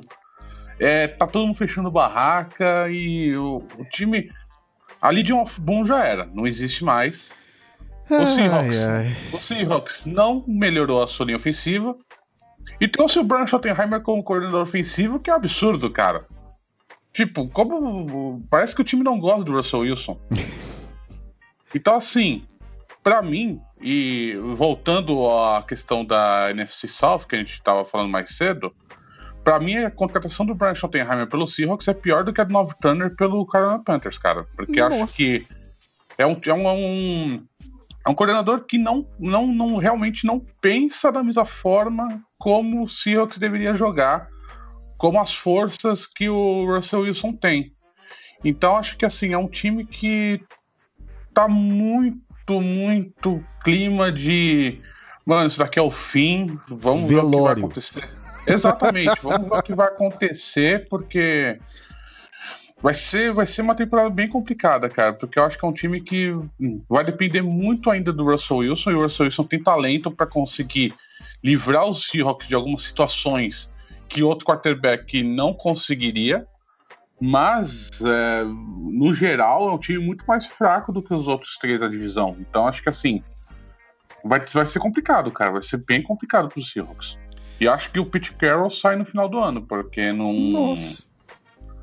[0.78, 4.30] É, tá todo mundo fechando barraca e o, o time.
[5.00, 7.32] Ali de off-boom já era, não existe mais.
[8.20, 8.78] O Seahawks.
[8.78, 9.16] Ai, ai.
[9.32, 11.96] O Seahawks não melhorou a sua linha ofensiva
[12.80, 16.24] e trouxe o Brian Schottenheimer como coordenador ofensivo, que é um absurdo, cara.
[17.12, 18.42] Tipo, como.
[18.50, 20.18] Parece que o time não gosta do Russell Wilson.
[21.74, 22.44] Então, assim,
[23.02, 28.36] pra mim, e voltando à questão da NFC South, que a gente tava falando mais
[28.36, 28.74] cedo,
[29.42, 32.52] pra mim a contratação do Brian Schottenheimer pelo Seahawks é pior do que a do
[32.52, 34.46] Nova Turner pelo Carolina Panthers, cara.
[34.54, 35.16] Porque acho Nossa.
[35.16, 35.44] que
[36.18, 37.42] é um, é um,
[38.06, 42.88] é um, coordenador que não, não, não realmente não pensa da mesma forma como o
[42.88, 44.28] Seahawks deveria jogar,
[44.98, 47.72] como as forças que o Russell Wilson tem.
[48.44, 50.40] Então acho que assim, é um time que
[51.32, 54.80] tá muito, muito clima de.
[55.24, 56.58] Mano, isso daqui é o fim.
[56.68, 57.64] Vamos ver o que vai Velório.
[57.64, 58.08] acontecer.
[58.46, 61.58] Exatamente, vamos ver o que vai acontecer, porque
[62.82, 65.12] vai ser, vai ser uma temporada bem complicada, cara.
[65.12, 68.58] Porque eu acho que é um time que hum, vai depender muito ainda do Russell
[68.58, 70.94] Wilson, e o Russell Wilson tem talento para conseguir
[71.42, 73.70] livrar os Seahawks de algumas situações
[74.08, 76.46] que outro quarterback não conseguiria.
[77.20, 81.78] Mas, é, no geral, é um time muito mais fraco do que os outros três
[81.80, 82.36] da divisão.
[82.40, 83.20] Então, acho que assim,
[84.24, 85.52] vai, vai ser complicado, cara.
[85.52, 87.16] Vai ser bem complicado pro Seahawks.
[87.60, 90.32] E acho que o Pete Carroll sai no final do ano, porque não.
[90.32, 91.11] Nossa.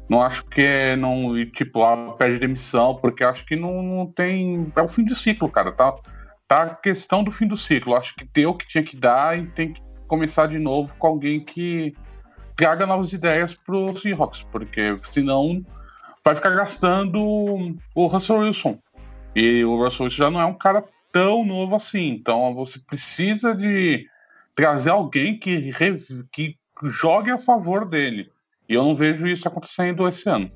[0.10, 0.96] Não acho que é.
[0.96, 4.72] Não, e, tipo, lá pede demissão, porque acho que não, não tem.
[4.76, 5.72] É o fim do ciclo, cara.
[5.72, 5.96] Tá,
[6.48, 7.96] tá a questão do fim do ciclo.
[7.96, 11.08] Acho que deu o que tinha que dar e tem que começar de novo com
[11.08, 11.94] alguém que
[12.56, 15.64] traga novas ideias pro Seahawks, porque senão
[16.26, 18.80] vai ficar gastando o Russell Wilson.
[19.36, 22.08] E o Russell Wilson já não é um cara tão novo assim.
[22.08, 24.08] Então você precisa de
[24.56, 25.72] trazer alguém que,
[26.32, 28.30] que jogue a favor dele.
[28.70, 30.52] E eu não vejo isso acontecendo esse ano.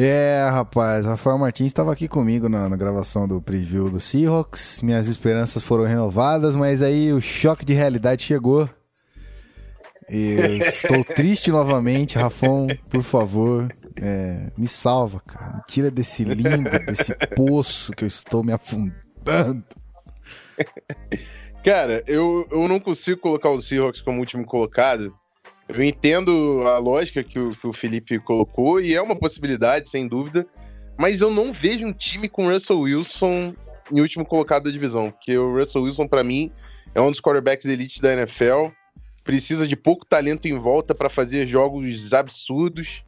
[0.00, 4.80] É, rapaz, Rafael Martins estava aqui comigo na, na gravação do preview do Seahawks.
[4.80, 8.70] Minhas esperanças foram renovadas, mas aí o choque de realidade chegou.
[10.08, 13.68] E eu estou triste novamente, Rafão, por favor,
[14.00, 15.56] é, me salva, cara.
[15.56, 19.64] Me tira desse limbo, desse poço que eu estou me afundando.
[21.64, 25.12] Cara, eu, eu não consigo colocar o Seahawks como último colocado.
[25.68, 30.08] Eu entendo a lógica que o, que o Felipe colocou e é uma possibilidade, sem
[30.08, 30.46] dúvida.
[30.98, 33.54] Mas eu não vejo um time com Russell Wilson
[33.92, 35.10] em último colocado da divisão.
[35.10, 36.50] Porque o Russell Wilson, pra mim,
[36.94, 38.68] é um dos quarterbacks elite da NFL.
[39.24, 43.04] Precisa de pouco talento em volta para fazer jogos absurdos.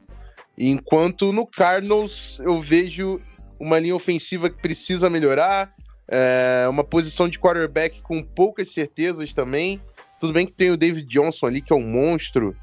[0.57, 3.21] Enquanto no Cardinals eu vejo
[3.59, 5.75] uma linha ofensiva que precisa melhorar,
[6.07, 9.81] é, uma posição de quarterback com poucas certezas também.
[10.21, 12.55] Tudo bem que tem o David Johnson ali, que é um monstro,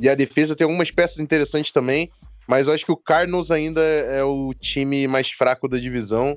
[0.00, 2.10] e a defesa tem algumas peças interessantes também,
[2.46, 6.36] mas eu acho que o Cardinals ainda é o time mais fraco da divisão.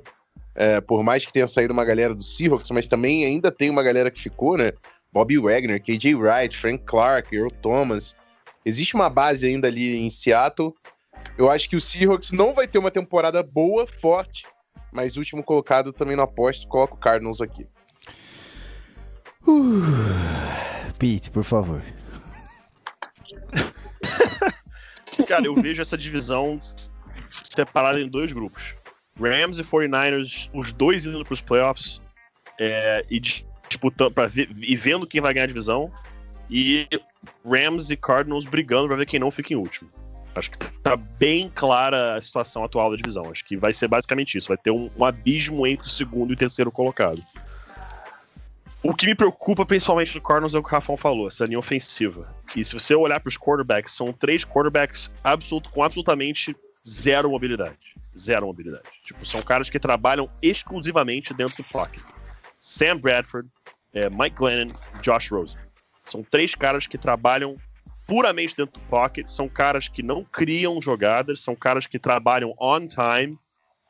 [0.54, 3.82] É, por mais que tenha saído uma galera do Seahawks, mas também ainda tem uma
[3.82, 4.72] galera que ficou, né?
[5.12, 8.16] Bobby Wagner, KJ Wright, Frank Clark, Earl Thomas.
[8.64, 10.74] Existe uma base ainda ali em Seattle.
[11.36, 14.44] Eu acho que o Seahawks não vai ter uma temporada boa, forte,
[14.92, 16.66] mas último colocado também não aposto.
[16.66, 17.66] Coloca o Cardinals aqui.
[20.98, 21.82] Pete, por favor.
[25.26, 26.58] Cara, eu vejo essa divisão
[27.44, 28.74] separada em dois grupos.
[29.20, 32.00] Rams e 49ers, os dois indo pros playoffs
[32.58, 35.92] é, e dis- disputando pra ver, e vendo quem vai ganhar a divisão.
[36.48, 36.88] E
[37.44, 39.90] Rams e Cardinals brigando pra ver quem não fica em último.
[40.34, 43.24] Acho que tá bem clara a situação atual da divisão.
[43.30, 44.48] Acho que vai ser basicamente isso.
[44.48, 47.20] Vai ter um, um abismo entre o segundo e o terceiro colocado.
[48.88, 51.58] O que me preocupa principalmente no Cardinals é o que o Rafão falou, essa linha
[51.58, 52.34] ofensiva.
[52.56, 56.56] E se você olhar para os quarterbacks, são três quarterbacks absoluto, com absolutamente
[56.88, 57.76] zero mobilidade.
[58.16, 58.88] Zero mobilidade.
[59.04, 62.02] Tipo, são caras que trabalham exclusivamente dentro do pocket.
[62.58, 63.46] Sam Bradford,
[63.92, 64.72] eh, Mike Glennon,
[65.02, 65.58] Josh Rosen.
[66.02, 67.58] São três caras que trabalham
[68.06, 72.86] puramente dentro do pocket, são caras que não criam jogadas, são caras que trabalham on
[72.86, 73.38] time,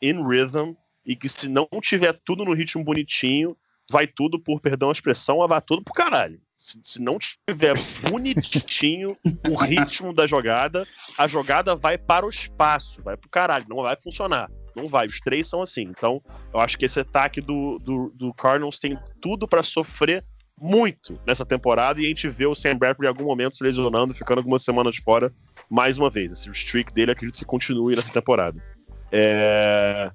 [0.03, 0.75] in rhythm,
[1.07, 3.57] e que se não tiver tudo no ritmo bonitinho,
[3.91, 6.41] vai tudo, por perdão a expressão, vai tudo pro caralho.
[6.57, 7.75] Se, se não tiver
[8.11, 9.17] bonitinho
[9.49, 10.87] o ritmo da jogada,
[11.17, 14.51] a jogada vai para o espaço, vai pro caralho, não vai funcionar.
[14.75, 15.83] Não vai, os três são assim.
[15.83, 16.23] Então,
[16.53, 20.25] eu acho que esse ataque do, do, do Cardinals tem tudo para sofrer
[20.61, 24.15] muito nessa temporada e a gente vê o Sam Bradford em algum momento se lesionando,
[24.15, 25.33] ficando algumas semanas fora
[25.71, 26.33] mais uma vez.
[26.33, 28.63] Esse, o streak dele acredito que continue nessa temporada.
[29.11, 30.11] É...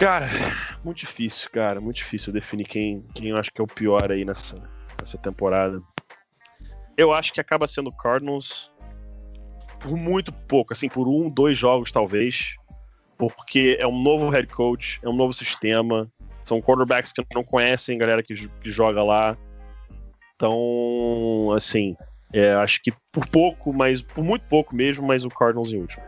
[0.00, 0.26] Cara,
[0.82, 1.78] muito difícil, cara.
[1.78, 4.56] Muito difícil definir quem, quem eu acho que é o pior aí nessa,
[4.98, 5.78] nessa temporada.
[6.96, 8.72] Eu acho que acaba sendo o Cardinals
[9.78, 12.54] por muito pouco, assim, por um, dois jogos talvez.
[13.18, 16.10] Porque é um novo head coach, é um novo sistema.
[16.46, 19.36] São quarterbacks que não conhecem galera que, que joga lá.
[20.34, 21.94] Então, assim,
[22.32, 26.02] é, acho que por pouco, mas por muito pouco mesmo, mas o Cardinals em último.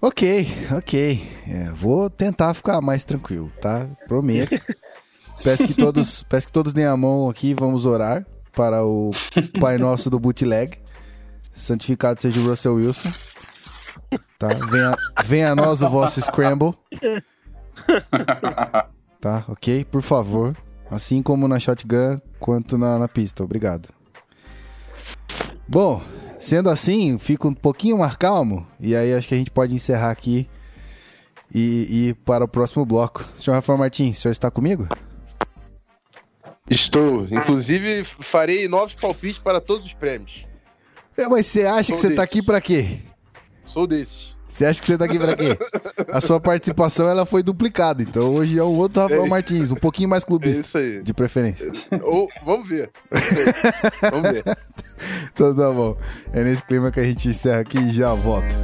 [0.00, 1.28] Ok, ok.
[1.48, 3.86] É, vou tentar ficar mais tranquilo, tá?
[4.06, 4.54] Prometo.
[5.42, 9.10] peço que todos, peço que todos deem a mão aqui, vamos orar para o
[9.60, 10.78] Pai Nosso do Bootleg.
[11.52, 13.10] Santificado seja o Russell Wilson.
[14.38, 14.48] Tá?
[14.48, 14.94] Venha,
[15.24, 16.74] venha a nós o vosso Scramble.
[19.20, 19.84] Tá, ok?
[19.84, 20.56] Por favor.
[20.90, 23.42] Assim como na shotgun, quanto na, na pista.
[23.42, 23.88] Obrigado.
[25.66, 26.00] Bom,
[26.46, 28.66] sendo assim, fico um pouquinho mais calmo.
[28.80, 30.48] E aí acho que a gente pode encerrar aqui
[31.54, 33.24] e ir para o próximo bloco.
[33.38, 34.86] Senhor Rafael Martins, o senhor está comigo?
[36.68, 37.26] Estou.
[37.30, 40.44] Inclusive, farei novos palpites para todos os prêmios.
[41.16, 42.36] É, mas você acha que Sou você tá desses.
[42.38, 42.98] aqui pra quê?
[43.64, 44.34] Sou desses.
[44.48, 45.56] Você acha que você tá aqui pra quê?
[46.10, 48.02] A sua participação ela foi duplicada.
[48.02, 49.28] Então hoje é o outro Rafael É.
[49.28, 51.02] Martins, um pouquinho mais É clubista, isso aí.
[51.02, 51.70] de preferência.
[52.02, 52.90] Ou, vamos ver.
[54.10, 54.44] vamos ver.
[55.32, 55.96] Então tá bom.
[56.32, 58.54] É nesse clima que a gente encerra aqui e já volta.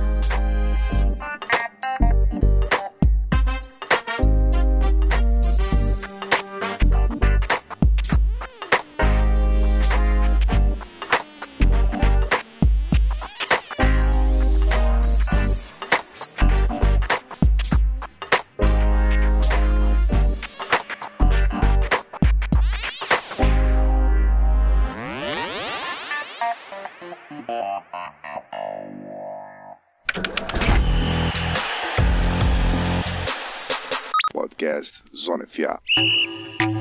[34.62, 36.71] Podcast Zona FA.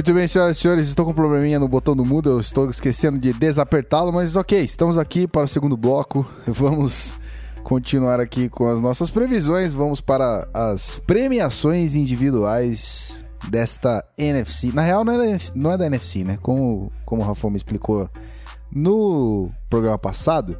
[0.00, 2.70] Muito bem, senhoras e senhores, estou com um probleminha no botão do mudo, eu estou
[2.70, 6.26] esquecendo de desapertá-lo, mas ok, estamos aqui para o segundo bloco.
[6.48, 7.18] Vamos
[7.62, 14.72] continuar aqui com as nossas previsões, vamos para as premiações individuais desta NFC.
[14.72, 16.38] Na real, não é da, não é da NFC, né?
[16.40, 18.08] Como, como o Rafa me explicou
[18.72, 20.58] no programa passado,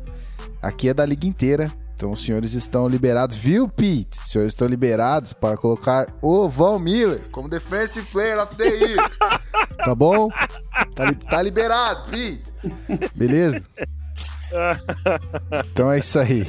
[0.61, 1.73] aqui é da liga inteira.
[2.01, 4.19] Então os senhores estão liberados, viu, Pete?
[4.25, 9.11] Os senhores estão liberados para colocar o Von Miller como Defensive Player of the Year.
[9.85, 10.31] tá bom?
[10.97, 12.51] Tá, li- tá liberado, Pete.
[13.15, 13.63] Beleza?
[15.71, 16.47] Então é isso aí.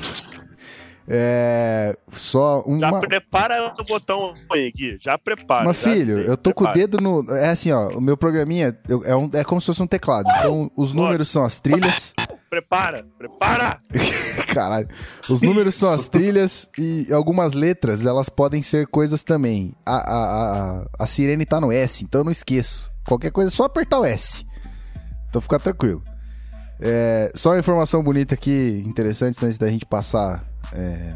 [1.05, 1.97] É.
[2.13, 3.01] Só Já uma.
[3.01, 4.97] prepara o botão aí, Gui.
[5.01, 5.65] Já prepara.
[5.65, 6.87] Mas, já filho, sei, eu tô com o prepara.
[6.87, 7.35] dedo no.
[7.35, 7.89] É assim, ó.
[7.89, 8.73] O meu programinha
[9.03, 10.29] é, um- é como se fosse um teclado.
[10.39, 12.13] Então, os números são as trilhas.
[12.51, 13.79] Prepara, prepara!
[14.53, 14.89] Caralho.
[15.29, 19.73] Os números são as trilhas e algumas letras, elas podem ser coisas também.
[19.85, 22.91] A, a, a, a sirene tá no S, então eu não esqueço.
[23.07, 24.45] Qualquer coisa é só apertar o S.
[25.29, 26.03] Então fica tranquilo.
[26.81, 31.15] É, só uma informação bonita aqui, interessante, antes da gente passar é,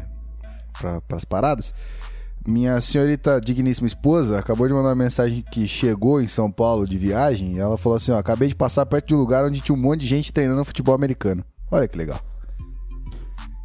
[0.72, 1.74] para as paradas.
[2.46, 6.96] Minha senhorita digníssima esposa acabou de mandar uma mensagem que chegou em São Paulo de
[6.96, 7.54] viagem.
[7.54, 9.80] E ela falou assim: ó, acabei de passar perto de um lugar onde tinha um
[9.80, 11.44] monte de gente treinando futebol americano.
[11.70, 12.20] Olha que legal.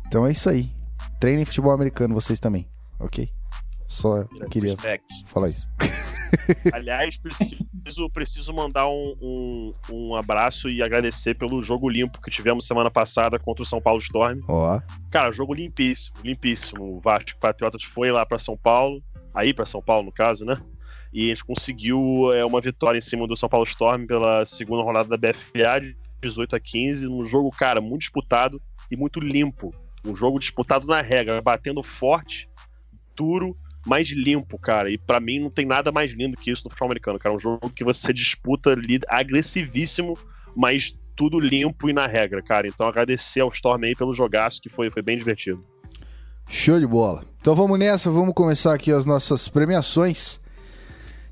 [0.08, 0.72] Então é isso aí.
[1.20, 2.68] Treinem futebol americano vocês também,
[3.00, 3.30] ok?
[3.92, 5.26] Só queria Respect.
[5.26, 5.70] falar isso.
[6.72, 12.66] Aliás, preciso, preciso mandar um, um, um abraço e agradecer pelo jogo limpo que tivemos
[12.66, 14.39] semana passada contra o São Paulo Storm.
[14.48, 14.80] Ó,
[15.10, 16.98] Cara, jogo limpíssimo, limpíssimo.
[16.98, 19.04] O Vasco Patriotas foi lá pra São Paulo,
[19.36, 20.58] aí pra São Paulo, no caso, né?
[21.12, 24.84] E a gente conseguiu é, uma vitória em cima do São Paulo Storm pela segunda
[24.84, 29.76] rodada da BFA, de 18 a 15, num jogo, cara, muito disputado e muito limpo.
[30.06, 32.50] Um jogo disputado na regra, batendo forte,
[33.16, 33.54] duro,
[33.86, 34.90] mas limpo, cara.
[34.90, 37.36] E pra mim não tem nada mais lindo que isso no futebol americano, cara.
[37.36, 40.18] Um jogo que você disputa ali agressivíssimo,
[40.56, 42.68] mas tudo limpo e na regra, cara.
[42.68, 45.64] Então agradecer ao Storm aí pelo jogaço, que foi, foi bem divertido.
[46.48, 47.24] show de bola.
[47.40, 50.40] Então vamos nessa, vamos começar aqui as nossas premiações.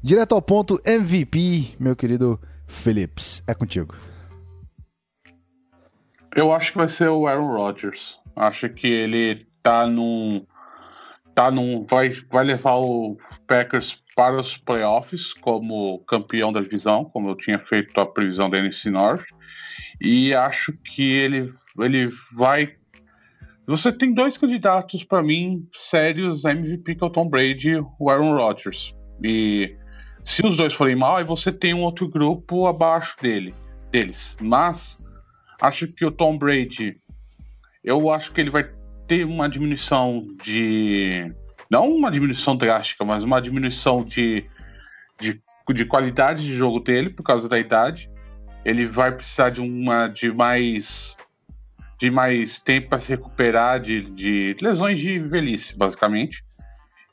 [0.01, 3.43] Direto ao ponto, MVP, meu querido Phillips.
[3.45, 3.93] É contigo.
[6.35, 8.17] Eu acho que vai ser o Aaron Rodgers.
[8.35, 10.45] Acho que ele tá num.
[11.39, 11.85] Tá num.
[11.89, 13.17] Vai, vai levar o
[13.47, 18.57] Packers para os playoffs como campeão da divisão, como eu tinha feito a previsão da
[18.57, 19.23] NFC North.
[20.01, 22.75] E acho que ele, ele vai.
[23.65, 27.79] Você tem dois candidatos para mim sérios a MVP, que é o Tom Brady e
[27.97, 28.93] o Aaron Rodgers.
[29.23, 29.77] E
[30.25, 33.55] se os dois forem mal, aí você tem um outro grupo abaixo dele,
[33.93, 34.35] deles.
[34.41, 34.97] Mas
[35.61, 36.97] acho que o Tom Brady,
[37.81, 38.69] eu acho que ele vai
[39.09, 41.33] ter uma diminuição de.
[41.69, 44.45] Não uma diminuição drástica, mas uma diminuição de,
[45.19, 45.41] de,
[45.73, 48.09] de qualidade de jogo dele por causa da idade.
[48.63, 51.17] Ele vai precisar de uma de mais
[51.99, 56.45] de mais tempo para se recuperar de, de lesões de velhice, basicamente.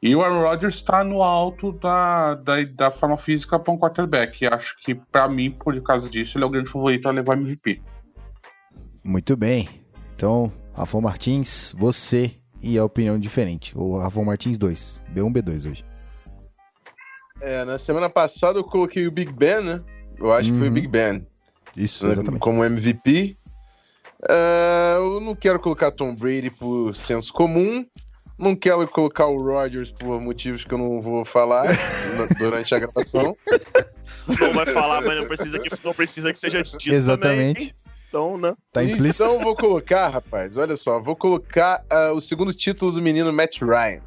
[0.00, 4.44] E o Aaron Rodgers está no alto da, da, da forma física para um quarterback.
[4.44, 7.36] E acho que, para mim, por causa disso, ele é o grande favorito a levar
[7.36, 7.80] MVP.
[9.04, 9.68] Muito bem.
[10.14, 13.72] Então, Rafael Martins, você e a opinião diferente.
[13.76, 15.00] O Rafael Martins 2.
[15.14, 15.84] B1, B2 hoje.
[17.40, 19.80] É, na semana passada eu coloquei o Big Ben, né?
[20.18, 20.74] Eu acho que foi o Uhum.
[20.74, 21.26] Big Ben
[21.76, 22.40] Isso, né, exatamente.
[22.40, 23.36] como MVP.
[24.28, 27.86] É, eu não quero colocar Tom Brady por senso comum.
[28.38, 31.64] Não quero colocar o Rodgers por motivos que eu não vou falar
[32.38, 33.36] durante a gravação.
[34.40, 37.74] Não vai falar, mas não precisa que, não precisa que seja dito Exatamente.
[37.74, 37.85] também.
[38.16, 38.54] Então, né?
[38.72, 39.24] Tá implícito.
[39.24, 43.30] Então eu vou colocar, rapaz, olha só, vou colocar ah, o segundo título do menino
[43.30, 44.00] Matt Ryan.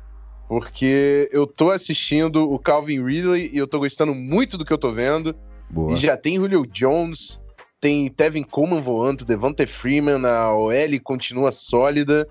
[0.48, 4.80] Porque eu tô assistindo o Calvin Ridley e eu tô gostando muito do que eu
[4.80, 5.36] tô vendo.
[5.70, 5.94] Boa.
[5.94, 7.40] E já tem Julio Jones,
[7.80, 12.28] tem Tevin Coleman voando, Devonta Freeman, a OL continua sólida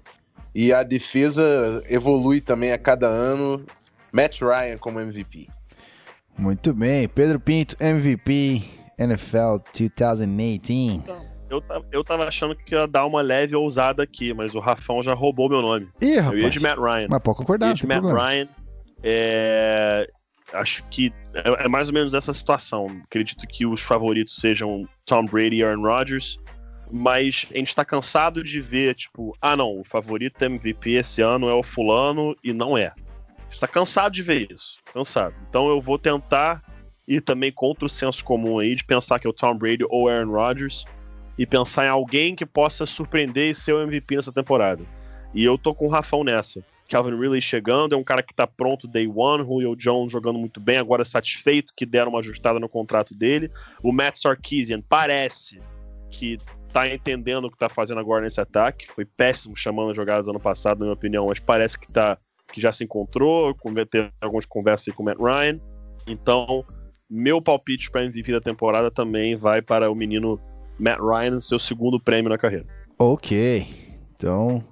[0.52, 3.64] e a defesa evolui também a cada ano.
[4.10, 5.46] Matt Ryan como MVP.
[6.36, 7.06] Muito bem.
[7.06, 8.64] Pedro Pinto, MVP
[8.98, 11.37] NFL 2018.
[11.50, 15.14] Eu, eu tava achando que ia dar uma leve ousada aqui, mas o Rafão já
[15.14, 15.88] roubou meu nome.
[16.00, 16.50] Ih, Eu ia rapaz.
[16.52, 17.06] de Matt Ryan.
[17.08, 18.28] Mas pode concordar, ia não de Matt problema.
[18.28, 18.48] Ryan.
[19.02, 20.08] É,
[20.52, 22.86] Acho que é, é mais ou menos essa situação.
[23.04, 26.38] Acredito que os favoritos sejam Tom Brady e Aaron Rodgers.
[26.90, 31.46] Mas a gente tá cansado de ver, tipo, ah não, o favorito MVP esse ano
[31.46, 32.86] é o fulano e não é.
[32.86, 34.78] A gente tá cansado de ver isso.
[34.94, 35.34] Cansado.
[35.46, 36.62] Então eu vou tentar
[37.06, 40.08] ir também contra o senso comum aí de pensar que é o Tom Brady ou
[40.08, 40.86] Aaron Rodgers
[41.38, 44.82] e pensar em alguém que possa surpreender e ser o MVP nessa temporada.
[45.32, 46.64] E eu tô com o Rafão nessa.
[46.88, 50.58] Calvin Ridley chegando, é um cara que tá pronto day one, Julio Jones jogando muito
[50.58, 53.50] bem, agora satisfeito que deram uma ajustada no contrato dele.
[53.82, 55.58] O Matt Sarkeesian parece
[56.10, 56.38] que
[56.72, 60.40] tá entendendo o que tá fazendo agora nesse ataque, foi péssimo chamando as jogadas ano
[60.40, 62.18] passado, na minha opinião, mas parece que tá
[62.50, 63.54] que já se encontrou,
[63.90, 65.60] teve algumas conversas aí com o Matt Ryan.
[66.06, 66.64] Então,
[67.08, 70.40] meu palpite para MVP da temporada também vai para o menino
[70.78, 72.66] Matt Ryan, seu segundo prêmio na carreira.
[72.98, 73.66] Ok.
[74.16, 74.64] Então,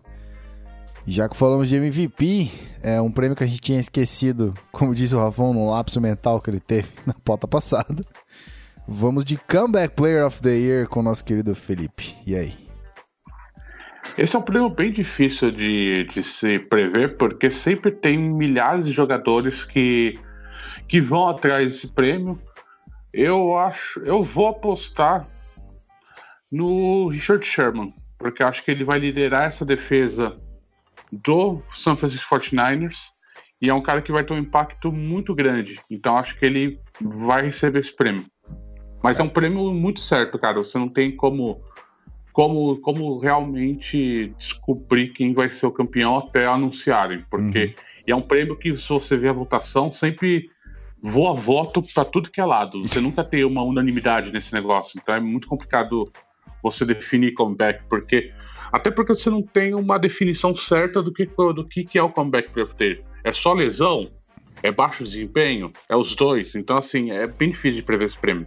[1.06, 2.50] já que falamos de MVP,
[2.82, 6.40] é um prêmio que a gente tinha esquecido, como disse o Rafão, num lapso mental
[6.40, 8.04] que ele teve na pauta passada.
[8.88, 12.16] Vamos de Comeback Player of the Year com o nosso querido Felipe.
[12.26, 12.54] E aí?
[14.18, 18.92] Esse é um prêmio bem difícil de, de se prever, porque sempre tem milhares de
[18.92, 20.18] jogadores que,
[20.88, 22.40] que vão atrás desse prêmio.
[23.12, 25.26] Eu acho, eu vou apostar
[26.56, 30.34] no Richard Sherman, porque eu acho que ele vai liderar essa defesa
[31.12, 33.10] do San Francisco 49ers
[33.60, 35.78] e é um cara que vai ter um impacto muito grande.
[35.90, 38.24] Então acho que ele vai receber esse prêmio.
[39.02, 40.56] Mas é um prêmio muito certo, cara.
[40.56, 41.62] Você não tem como
[42.32, 47.74] como, como realmente descobrir quem vai ser o campeão até anunciarem, porque
[48.06, 50.44] é um prêmio que, se você vê a votação, sempre
[51.02, 52.82] voa voto para tudo que é lado.
[52.82, 56.12] Você nunca tem uma unanimidade nesse negócio, então é muito complicado
[56.70, 58.32] você definir comeback, porque
[58.72, 62.10] até porque você não tem uma definição certa do que, do que, que é o
[62.10, 63.04] comeback year.
[63.24, 64.08] É só lesão?
[64.62, 65.72] É baixo desempenho?
[65.88, 66.54] É os dois?
[66.54, 68.46] Então, assim, é bem difícil de prever esse prêmio.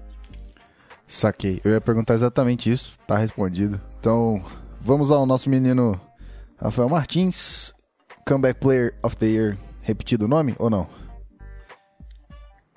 [1.08, 1.60] Saquei.
[1.64, 3.82] Eu ia perguntar exatamente isso, tá respondido.
[4.00, 4.44] Então,
[4.80, 6.00] vamos ao nosso menino
[6.62, 7.74] Rafael Martins,
[8.28, 9.58] Comeback Player of the Year.
[9.82, 10.88] Repetido o nome ou não?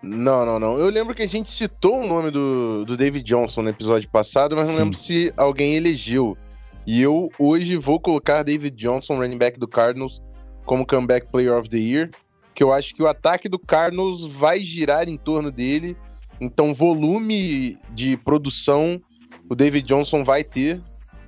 [0.03, 0.79] Não, não, não.
[0.79, 4.57] Eu lembro que a gente citou o nome do, do David Johnson no episódio passado,
[4.57, 4.83] mas não Sim.
[4.83, 6.37] lembro se alguém elegeu.
[6.85, 10.21] E eu hoje vou colocar David Johnson, running back do Cardinals,
[10.65, 12.11] como comeback player of the year,
[12.53, 15.97] que eu acho que o ataque do Cardinals vai girar em torno dele.
[16.41, 19.01] Então, volume de produção
[19.49, 20.81] o David Johnson vai ter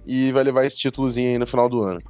[0.07, 2.01] e vai levar esse títulozinho aí no final do ano.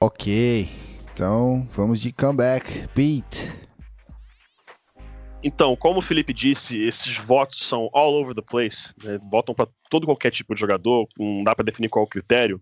[0.00, 0.68] Ok.
[1.12, 2.88] Então, vamos de comeback.
[2.94, 3.67] Pete.
[5.42, 9.18] Então, como o Felipe disse, esses votos são all over the place, né?
[9.30, 12.60] votam para todo qualquer tipo de jogador, não dá para definir qual o critério.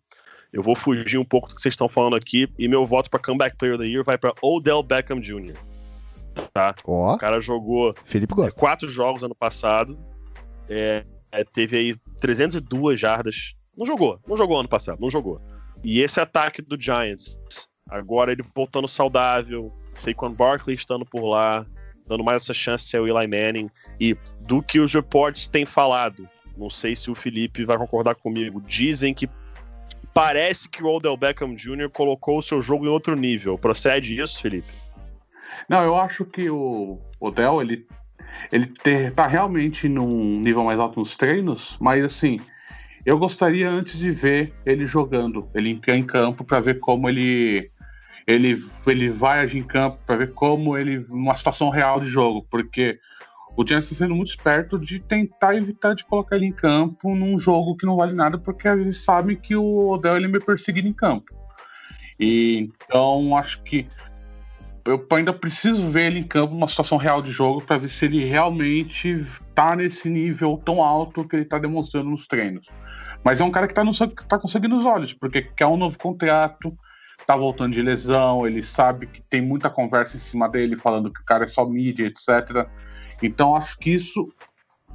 [0.52, 3.20] Eu vou fugir um pouco do que vocês estão falando aqui e meu voto para
[3.20, 5.56] comeback player of the year vai para Odell Beckham Jr.
[6.52, 6.74] Tá?
[6.84, 8.60] Ó, O cara jogou Felipe é, gosta.
[8.60, 9.98] quatro jogos ano passado,
[10.68, 13.54] é, é, teve aí 302 jardas.
[13.76, 15.40] Não jogou, não jogou ano passado, não jogou.
[15.82, 17.38] E esse ataque do Giants,
[17.88, 21.66] agora ele voltando saudável, Saquon Barkley estando por lá,
[22.08, 23.70] dando mais essa chance de ser o Eli Manning.
[24.00, 26.26] E do que os reports têm falado,
[26.56, 29.28] não sei se o Felipe vai concordar comigo, dizem que
[30.14, 31.90] parece que o Odell Beckham Jr.
[31.90, 33.58] colocou o seu jogo em outro nível.
[33.58, 34.72] Procede isso, Felipe?
[35.68, 37.86] Não, eu acho que o Odell, ele,
[38.52, 42.40] ele te- tá realmente num nível mais alto nos treinos, mas assim,
[43.04, 47.70] eu gostaria antes de ver ele jogando, ele entrar em campo para ver como ele,
[48.26, 52.46] ele ele vai agir em campo, para ver como ele, uma situação real de jogo,
[52.50, 52.98] porque
[53.56, 57.38] o Giants está sendo muito esperto de tentar evitar de colocar ele em campo num
[57.38, 60.88] jogo que não vale nada, porque eles sabem que o Odell ele é meio perseguido
[60.88, 61.34] em campo.
[62.18, 63.86] E então acho que
[64.84, 68.04] eu ainda preciso ver ele em campo numa situação real de jogo para ver se
[68.04, 72.66] ele realmente tá nesse nível tão alto que ele tá demonstrando nos treinos.
[73.24, 73.92] Mas é um cara que tá, no,
[74.28, 76.76] tá conseguindo os olhos, porque quer um novo contrato,
[77.26, 81.20] tá voltando de lesão, ele sabe que tem muita conversa em cima dele falando que
[81.20, 82.68] o cara é só mídia, etc.
[83.22, 84.32] Então acho que isso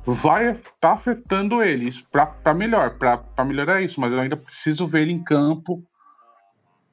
[0.05, 5.01] vai tá afetando ele, isso para melhor, para melhorar isso, mas eu ainda preciso ver
[5.01, 5.83] ele em campo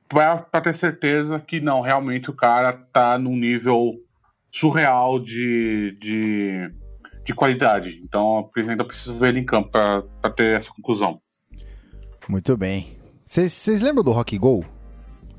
[0.09, 3.95] pra ter certeza que não, realmente o cara tá num nível
[4.51, 6.71] surreal de, de,
[7.25, 8.01] de qualidade.
[8.03, 11.21] Então ainda preciso ver ele em campo pra ter essa conclusão.
[12.29, 12.97] Muito bem.
[13.25, 14.65] Vocês lembram do Rock Go?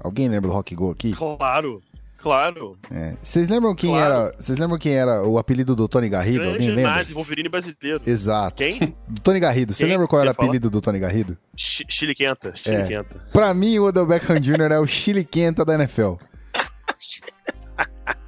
[0.04, 1.14] Alguém lembra do Rock Go aqui?
[1.14, 1.82] Claro,
[2.18, 2.78] claro.
[2.91, 3.16] É.
[3.22, 4.14] Vocês lembram quem Claro.
[4.14, 4.36] era?
[4.39, 6.39] Vocês lembram quem era o apelido do Tony Garrido?
[6.43, 6.91] Alguém Grande lembra?
[6.95, 8.02] nazi, Wolverine brasileiro.
[8.06, 8.56] Exato.
[8.58, 8.95] Quem?
[9.08, 9.74] Do Tony Garrido.
[9.74, 11.38] Você lembra qual era o apelido do Tony Garrido?
[11.56, 12.84] Chi- Chile Quenta, Chile É.
[12.88, 13.20] Quenta.
[13.32, 14.72] Pra mim, o Odell Beckham Jr.
[14.72, 16.14] é o Chile Quenta da NFL.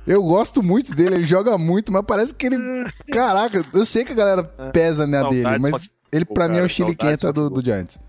[0.05, 2.57] Eu gosto muito dele, ele joga muito, mas parece que ele.
[3.13, 4.43] Caraca, eu sei que a galera
[4.74, 7.99] pesa na dele, Saudades, mas ele pra mim é o Chile Quenta do, do Giants.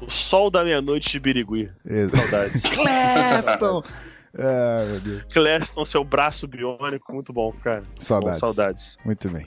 [0.00, 1.70] O sol da meia-noite de Birigui.
[1.84, 2.28] Exato.
[2.28, 2.62] Saudades.
[2.68, 3.82] Cleston!
[4.36, 5.22] Ah, meu Deus.
[5.32, 7.84] Cleston, seu braço biônico, muito bom, cara.
[8.00, 8.40] Saudades.
[8.40, 8.98] Bom, saudades.
[9.04, 9.46] Muito bem.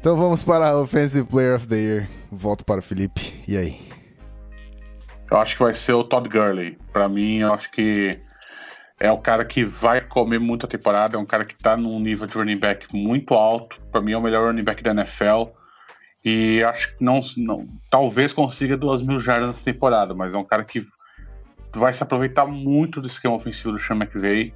[0.00, 2.08] Então vamos para a Offensive Player of the Year.
[2.32, 3.44] Volto para o Felipe.
[3.46, 3.78] E aí?
[5.30, 6.78] Eu acho que vai ser o Todd Gurley.
[6.94, 8.18] Pra mim, eu acho que
[8.98, 12.26] é o cara que vai comer muita temporada, é um cara que tá num nível
[12.26, 13.76] de running back muito alto.
[13.92, 15.50] Pra mim é o melhor running back da NFL.
[16.28, 20.42] E acho que não, não talvez consiga duas mil jardas nessa temporada, mas é um
[20.44, 20.84] cara que
[21.72, 24.52] vai se aproveitar muito do esquema ofensivo do Sean McVay.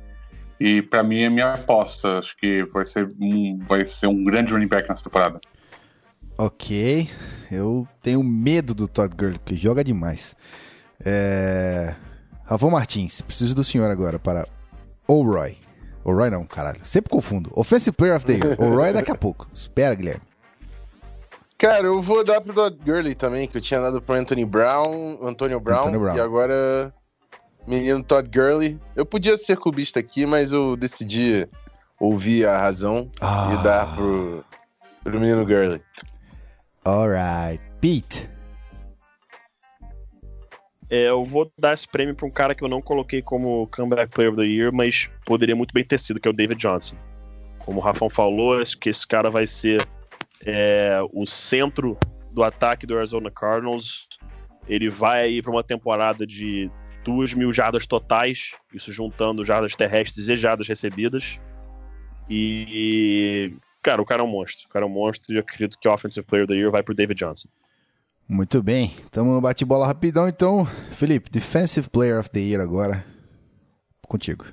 [0.58, 2.18] E pra mim é minha aposta.
[2.18, 5.40] Acho que vai ser um, vai ser um grande running back nessa temporada.
[6.36, 7.08] Ok.
[7.48, 10.34] Eu tenho medo do Todd Gurley, porque joga demais.
[11.04, 11.94] É...
[12.46, 14.44] Ravon Martins, preciso do senhor agora para
[15.06, 15.56] O'Roy.
[16.02, 16.80] O'Roy não, caralho.
[16.82, 17.48] Sempre confundo.
[17.54, 18.56] Offensive Player of the Year.
[18.60, 19.46] O'Roy daqui a pouco.
[19.54, 20.29] Espera, Guilherme.
[21.61, 25.18] Cara, eu vou dar pro Todd Gurley também, que eu tinha dado pro Anthony Brown,
[25.22, 26.16] Antonio Brown, Antonio Brown.
[26.16, 26.94] e agora
[27.66, 28.80] menino Todd Gurley.
[28.96, 31.46] Eu podia ser clubista aqui, mas eu decidi
[31.98, 33.50] ouvir a razão Ah.
[33.52, 34.42] e dar pro,
[35.04, 35.82] pro menino Gurley.
[36.82, 37.62] Alright.
[37.78, 38.26] Pete.
[40.88, 44.11] É, eu vou dar esse prêmio pra um cara que eu não coloquei como Comeback
[44.12, 46.96] Player of the Year, mas poderia muito bem ter sido, que é o David Johnson.
[47.58, 49.86] Como o Rafão falou, acho que esse cara vai ser
[50.45, 51.99] é, o centro
[52.32, 54.09] do ataque do Arizona Cardinals.
[54.68, 56.70] Ele vai pra uma temporada de
[57.05, 61.41] 2 mil jardas totais, isso juntando jardas terrestres e jardas recebidas.
[62.28, 64.68] E, cara, o cara é um monstro.
[64.68, 66.70] O cara é um monstro e eu acredito que o Offensive Player of the Year
[66.70, 67.49] vai pro David Johnson.
[68.28, 68.95] Muito bem.
[69.11, 70.64] Tamo no bate-bola rapidão, então.
[70.93, 73.05] Felipe, Defensive Player of the Year agora.
[74.07, 74.45] Contigo.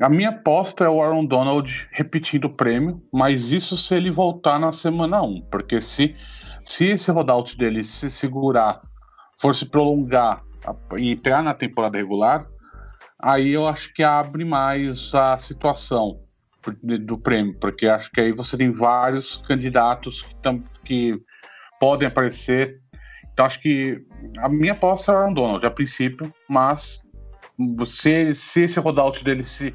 [0.00, 4.58] A minha aposta é o Aaron Donald repetindo o prêmio, mas isso se ele voltar
[4.58, 6.16] na semana 1, porque se,
[6.64, 8.80] se esse rollout dele se segurar,
[9.38, 10.42] for se prolongar
[10.96, 12.46] e entrar na temporada regular,
[13.18, 16.18] aí eu acho que abre mais a situação
[16.82, 21.20] do prêmio, porque acho que aí você tem vários candidatos que, tam- que
[21.78, 22.80] podem aparecer.
[23.32, 24.02] Então acho que
[24.38, 27.00] a minha aposta é o Aaron Donald, a princípio, mas
[27.86, 29.74] se, se esse rollout dele se,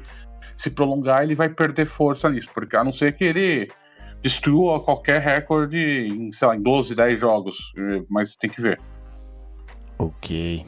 [0.56, 3.70] se prolongar, ele vai perder força nisso, porque a não ser que ele
[4.22, 7.72] destrua qualquer recorde em, sei lá, em 12, 10 jogos,
[8.08, 8.80] mas tem que ver.
[9.98, 10.64] Ok.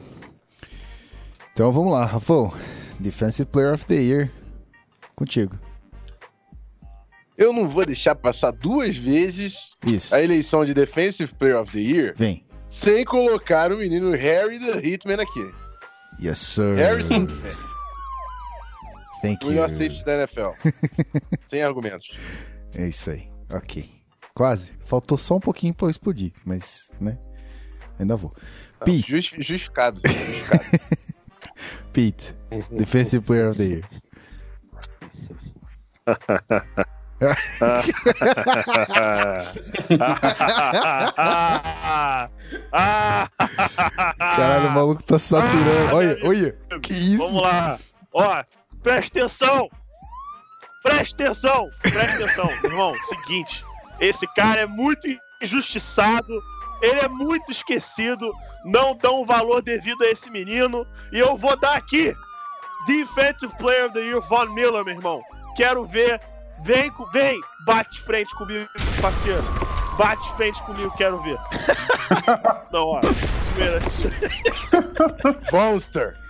[1.53, 2.53] Então vamos lá, Rafão.
[2.99, 4.31] Defensive Player of the Year.
[5.15, 5.57] Contigo.
[7.37, 10.13] Eu não vou deixar passar duas vezes Isso.
[10.13, 12.43] a eleição de Defensive Player of the Year Vem.
[12.67, 15.49] sem colocar o menino Harry the Hitman aqui.
[16.21, 16.75] Yes, sir.
[16.75, 17.57] Harrison Smith,
[19.21, 19.51] Thank o you.
[19.51, 20.49] melhor safety da NFL.
[21.47, 22.17] sem argumentos.
[22.73, 23.29] É isso aí.
[23.51, 23.89] Ok.
[24.33, 24.73] Quase.
[24.85, 27.17] Faltou só um pouquinho pra eu explodir, mas, né?
[27.99, 28.33] Ainda vou.
[28.79, 29.11] Não, Pete.
[29.11, 30.01] justi- justificado.
[30.05, 30.63] justificado.
[31.91, 32.35] Pete.
[32.71, 33.83] Defensive Player of the Year.
[44.17, 45.95] Caralho, o maluco tá saturando.
[45.95, 46.57] Olha, olha.
[46.81, 47.17] Que isso?
[47.17, 47.79] Vamos lá.
[48.13, 48.43] Ó,
[48.83, 49.69] presta atenção.
[50.83, 51.69] Presta atenção.
[51.81, 52.93] Presta atenção, irmão.
[53.05, 53.65] Seguinte,
[53.99, 55.07] esse cara é muito
[55.41, 56.41] injustiçado.
[56.81, 58.31] Ele é muito esquecido.
[58.65, 60.85] Não dão o valor devido a esse menino.
[61.11, 62.13] E eu vou dar aqui.
[62.87, 65.21] Defensive Player of the Year, Von Miller, meu irmão.
[65.55, 66.21] Quero ver.
[66.63, 67.39] Vem, vem.
[67.65, 68.69] Bate frente comigo,
[69.01, 69.43] parceiro.
[69.97, 71.37] Bate frente comigo, quero ver.
[72.71, 73.01] Não, ó.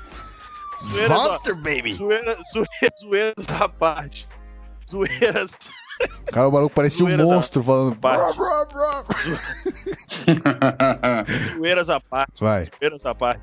[0.82, 1.40] Zoeira, Monster.
[1.40, 1.56] zoeiras, ó.
[1.56, 1.94] Baby.
[1.94, 4.28] Zoeira, zoeira, zoeiras à parte.
[4.90, 5.58] Zoeiras.
[6.28, 7.96] Cara, o maluco parecia um Zoeiras à monstro falando.
[7.98, 8.22] parte.
[8.22, 9.20] "Brá, brá, brá".
[11.56, 12.42] Zoeiras à parte.
[12.42, 12.66] Vai.
[12.80, 13.42] Zoeiras à parte.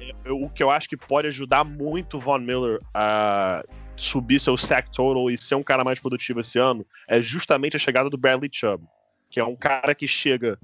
[0.00, 3.64] É, eu- O que eu acho que pode ajudar muito o Von Miller a
[3.96, 7.80] subir seu sack total e ser um cara mais produtivo esse ano é justamente a
[7.80, 8.84] chegada do Bradley Chubb,
[9.28, 10.58] que é um cara que chega.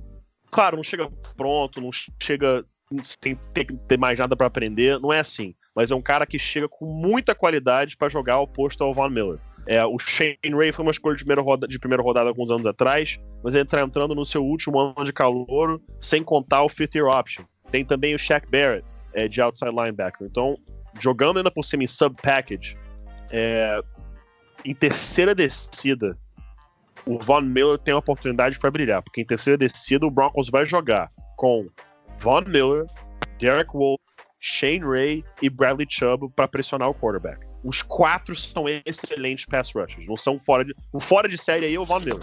[0.51, 1.91] Claro, não chega pronto, não
[2.23, 2.65] chega
[3.03, 5.55] sem ter, ter mais nada pra aprender, não é assim.
[5.75, 9.39] Mas é um cara que chega com muita qualidade pra jogar oposto ao Von Miller.
[9.67, 12.67] É, o Shane Ray foi uma escolha de primeira, roda, de primeira rodada alguns anos
[12.67, 16.95] atrás, mas ele tá entrando no seu último ano de calor, sem contar o fifth
[16.95, 17.45] year option.
[17.71, 20.27] Tem também o Shaq Barrett, é, de outside linebacker.
[20.27, 20.55] Então,
[21.01, 22.77] jogando ainda por cima em sub-package,
[23.31, 23.81] é,
[24.65, 26.17] em terceira descida,
[27.07, 30.65] o Von Miller tem uma oportunidade para brilhar, porque em terceira descida o Broncos vai
[30.65, 31.67] jogar com
[32.19, 32.87] Von Miller,
[33.39, 34.01] Derek Wolf,
[34.41, 37.47] Shane Ray e Bradley Chubb para pressionar o quarterback.
[37.65, 41.75] Os quatro são excelentes pass rushers, não são fora de, o fora de série aí
[41.75, 42.23] é o Von Miller.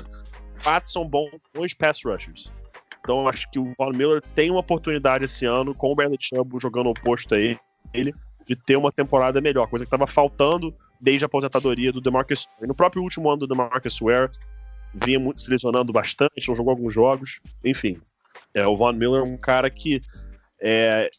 [0.64, 2.52] Quatro são bons, bons pass rushers.
[3.00, 6.60] Então acho que o Von Miller tem uma oportunidade esse ano, com o Bradley Chubb
[6.60, 7.58] jogando oposto a ele,
[7.92, 8.14] ele,
[8.48, 12.68] de ter uma temporada melhor, coisa que estava faltando desde a aposentadoria do DeMarcus Ware.
[12.68, 14.30] No próprio último ano do DeMarcus Ware,
[14.94, 18.00] vinha muito se lesionando bastante, não jogou alguns jogos, enfim.
[18.54, 20.02] É, o Von Miller é um cara que
[20.62, 21.10] é,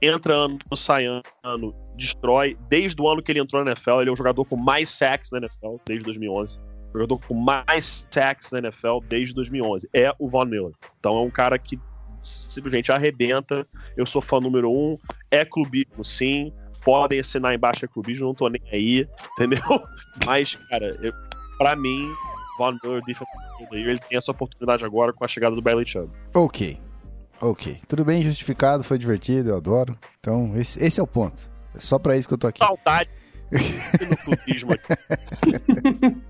[0.00, 2.56] entra ano, sai ano, destrói.
[2.68, 5.30] Desde o ano que ele entrou na NFL, ele é o jogador com mais sacks
[5.30, 6.58] na NFL, desde 2011.
[6.58, 9.88] O jogador com mais sacks na NFL desde 2011.
[9.92, 10.72] É o Von Miller.
[10.98, 11.78] Então é um cara que
[12.22, 13.66] simplesmente arrebenta.
[13.96, 14.96] Eu sou fã número um.
[15.30, 16.52] É clubismo, sim.
[16.84, 19.62] Podem assinar embaixo é clubismo, não tô nem aí, entendeu?
[20.26, 21.12] Mas, cara, eu,
[21.56, 22.12] pra mim,
[22.62, 26.12] Von Miller, Defensive Player ele tem essa oportunidade agora com a chegada do Bradley Chubb.
[26.32, 26.78] Ok.
[27.40, 27.80] Ok.
[27.88, 29.98] Tudo bem justificado, foi divertido, eu adoro.
[30.20, 31.42] Então, esse, esse é o ponto.
[31.74, 32.60] É só pra isso que eu tô aqui.
[32.60, 33.10] Saudade
[34.08, 34.86] no clubismo aqui.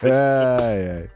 [0.00, 1.10] Ai, ai.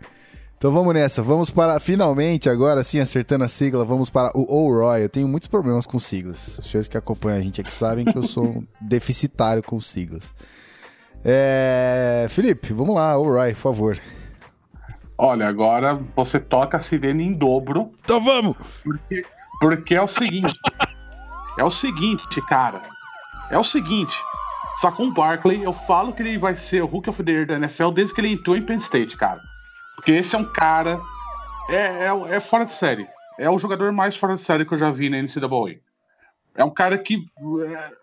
[0.58, 5.02] Então vamos nessa, vamos para, finalmente, agora sim, acertando a sigla, vamos para o O'Roy.
[5.04, 6.58] Eu tenho muitos problemas com siglas.
[6.58, 10.32] Os senhores que acompanham a gente aqui sabem que eu sou um deficitário com siglas.
[11.24, 12.26] É...
[12.28, 14.00] Felipe, vamos lá, O'Roy, por favor.
[15.16, 18.56] Olha, agora você toca a sirene em dobro, Então vamos!
[18.82, 19.24] porque,
[19.60, 20.58] porque é o seguinte.
[21.58, 22.82] é o seguinte, cara.
[23.50, 24.16] É o seguinte.
[24.80, 27.90] Saquon Barkley, eu falo que ele vai ser o Rookie of the Year da NFL
[27.90, 29.40] desde que ele entrou em Penn State, cara.
[29.94, 31.00] Porque esse é um cara.
[31.68, 33.06] É, é, é fora de série.
[33.38, 35.78] É o jogador mais fora de série que eu já vi na NCAA.
[36.56, 37.18] É um cara que.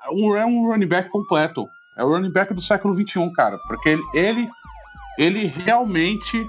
[0.03, 1.67] É um, é um running back completo.
[1.99, 3.57] É o running back do século XXI, cara.
[3.67, 4.49] Porque ele, ele,
[5.17, 6.47] ele realmente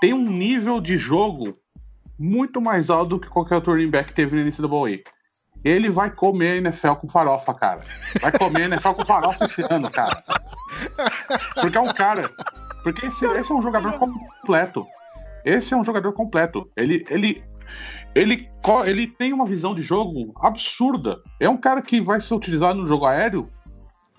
[0.00, 1.58] tem um nível de jogo
[2.16, 5.02] muito mais alto do que qualquer outro running back teve no NCAA.
[5.64, 7.80] Ele vai comer a NFL com farofa, cara.
[8.20, 10.22] Vai comer a NFL com farofa esse ano, cara.
[11.60, 12.30] Porque é um cara.
[12.84, 14.86] Porque esse, esse é um jogador completo.
[15.44, 16.70] Esse é um jogador completo.
[16.76, 17.42] Ele, ele,
[18.14, 18.48] ele,
[18.86, 21.20] ele tem uma visão de jogo absurda.
[21.40, 23.48] É um cara que vai ser utilizado no jogo aéreo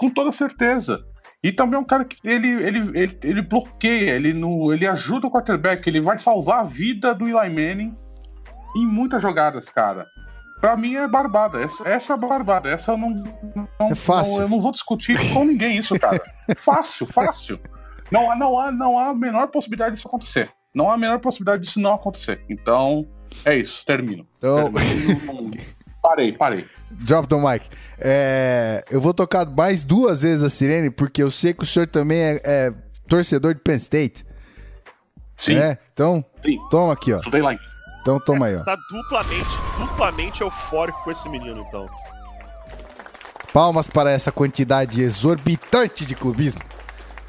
[0.01, 1.05] com toda certeza.
[1.43, 5.27] E também é um cara que ele, ele, ele, ele bloqueia, ele, no, ele ajuda
[5.27, 7.95] o quarterback, ele vai salvar a vida do Eli Manning
[8.75, 10.07] em muitas jogadas, cara.
[10.59, 11.61] Pra mim é barbada.
[11.61, 12.69] Essa, essa é barbada.
[12.69, 14.35] Essa eu não, não- É fácil.
[14.35, 16.19] não- eu não vou discutir com ninguém isso, cara.
[16.57, 17.59] fácil, fácil.
[18.11, 20.49] Não, há- não, há, não há a menor possibilidade disso acontecer.
[20.73, 22.43] Não há a menor possibilidade disso não acontecer.
[22.49, 23.07] Então,
[23.45, 23.83] é isso.
[23.85, 24.27] Termino.
[24.37, 25.51] Então, Termino.
[26.01, 26.65] parei, parei.
[26.91, 27.67] Drop the mic.
[27.99, 31.87] É, eu vou tocar mais duas vezes a sirene, porque eu sei que o senhor
[31.87, 32.73] também é, é
[33.07, 34.25] torcedor de Penn State.
[35.37, 35.77] Sim, né?
[35.93, 36.57] Então, sim.
[36.69, 37.17] toma aqui, ó.
[37.17, 37.55] Estudei lá.
[38.01, 38.65] Então toma aí, Você ó.
[38.65, 41.89] tá duplamente, duplamente eufórico com esse menino, então.
[43.53, 46.61] Palmas para essa quantidade exorbitante de clubismo.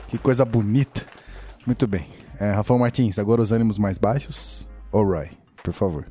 [0.08, 1.04] Que coisa bonita.
[1.66, 2.08] Muito bem.
[2.38, 4.68] É, Rafael Martins, agora os ânimos mais baixos.
[4.90, 5.30] Ô, Roy,
[5.62, 6.06] por favor.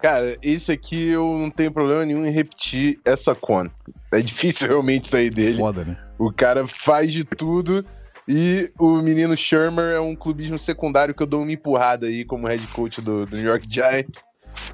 [0.00, 3.68] Cara, esse aqui eu não tenho problema nenhum em repetir essa con.
[4.12, 5.58] É difícil realmente sair dele.
[5.58, 5.96] Foda, né?
[6.18, 7.84] O cara faz de tudo
[8.26, 12.46] e o menino Shermer é um clubismo secundário que eu dou uma empurrada aí como
[12.46, 14.24] head coach do, do New York Giants,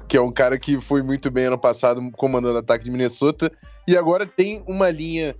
[0.07, 3.51] que é um cara que foi muito bem ano passado comandando o ataque de Minnesota
[3.87, 5.35] e agora tem uma linha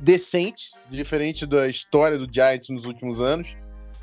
[0.00, 3.48] decente, diferente da história do Giants nos últimos anos.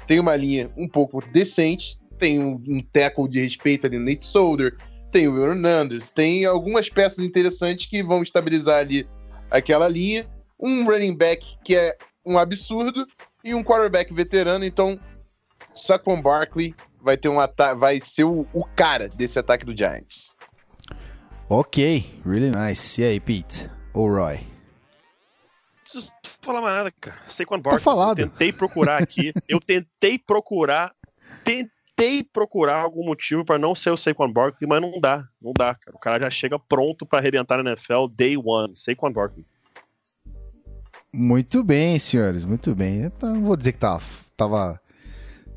[0.08, 4.26] Tem uma linha um pouco decente, tem um, um tackle de respeito ali no Nate
[4.26, 4.78] Solder,
[5.16, 9.08] tem o Will Hernandez, tem algumas peças interessantes que vão estabilizar ali
[9.50, 10.30] aquela linha
[10.60, 13.08] um running back que é um absurdo
[13.42, 14.66] e um quarterback veterano.
[14.66, 15.00] Então,
[15.74, 17.38] Saquon Barkley vai ter um
[17.78, 20.36] vai ser o, o cara desse ataque do Giants.
[21.48, 23.02] Ok, really nice.
[23.02, 23.72] E aí, Pete?
[23.94, 24.36] Ô, Roy.
[24.36, 26.12] Não preciso
[26.42, 27.22] falar mais nada, cara.
[27.30, 27.82] Saquon Barkley.
[27.82, 28.20] falado.
[28.20, 29.32] Eu tentei procurar aqui.
[29.48, 30.94] eu tentei procurar.
[31.46, 31.75] Tentei
[32.34, 35.24] procurar algum motivo pra não ser o Saquon Barkley, mas não dá.
[35.42, 35.96] Não dá, cara.
[35.96, 38.76] O cara já chega pronto pra arrebentar na NFL day one.
[38.76, 39.46] Saquon Barkley.
[41.14, 43.10] Muito bem, senhores, muito bem.
[43.12, 44.02] Tá- não vou dizer que tava,
[44.36, 44.82] tava,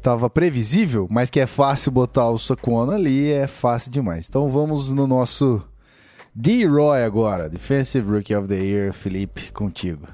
[0.00, 4.28] tava previsível, mas que é fácil botar o Saquon ali, é fácil demais.
[4.28, 5.66] Então vamos no nosso
[6.32, 10.06] D-Roy agora, Defensive Rookie of the Year, Felipe, contigo.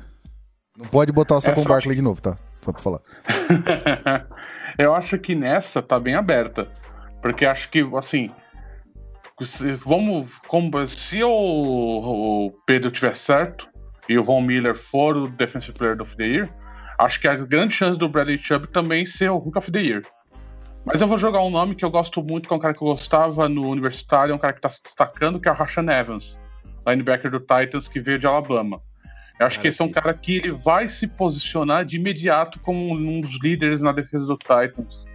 [0.79, 2.39] Não pode botar o Saquon Essa eu Barkley de novo, tá?
[2.65, 3.01] Só pra falar.
[4.79, 6.67] eu acho que nessa tá bem aberta.
[7.21, 8.31] Porque acho que, assim.
[9.79, 10.33] Vamos.
[10.47, 13.69] Como, se o, o Pedro tiver certo
[14.09, 16.49] e o Von Miller for o Defensive Player of the Year,
[16.99, 20.03] acho que há grande chance do Bradley Chubb também ser o Hook of the Year.
[20.87, 22.83] Mas eu vou jogar um nome que eu gosto muito, que é um cara que
[22.83, 25.91] eu gostava no universitário, é um cara que tá se destacando, que é o Rashan
[25.91, 26.39] Evans,
[26.87, 28.81] linebacker do Titans, que veio de Alabama.
[29.39, 32.95] Eu acho que esse é um cara que ele vai se posicionar de imediato como
[32.95, 35.07] um dos líderes na defesa do Titans.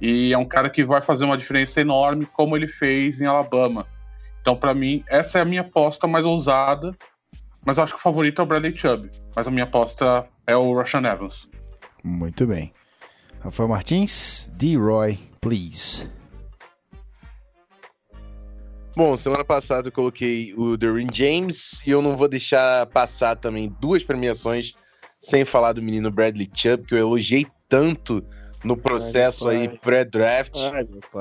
[0.00, 3.86] E é um cara que vai fazer uma diferença enorme, como ele fez em Alabama.
[4.40, 6.96] Então, pra mim, essa é a minha aposta mais ousada.
[7.64, 9.10] Mas eu acho que o favorito é o Bradley Chubb.
[9.36, 11.48] Mas a minha aposta é o Rashan Evans.
[12.02, 12.72] Muito bem.
[13.40, 16.08] Rafael Martins, D-Roy, please.
[18.94, 23.74] Bom, semana passada eu coloquei o Derwin James e eu não vou deixar passar também
[23.80, 24.74] duas premiações
[25.18, 28.22] sem falar do menino Bradley Chubb, que eu elogiei tanto
[28.62, 30.56] no processo Ai, aí pré-draft.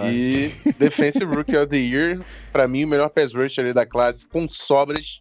[0.04, 2.20] E Defensive Rookie of the Year,
[2.52, 5.20] pra mim, o melhor pass rusher da classe, com sobras.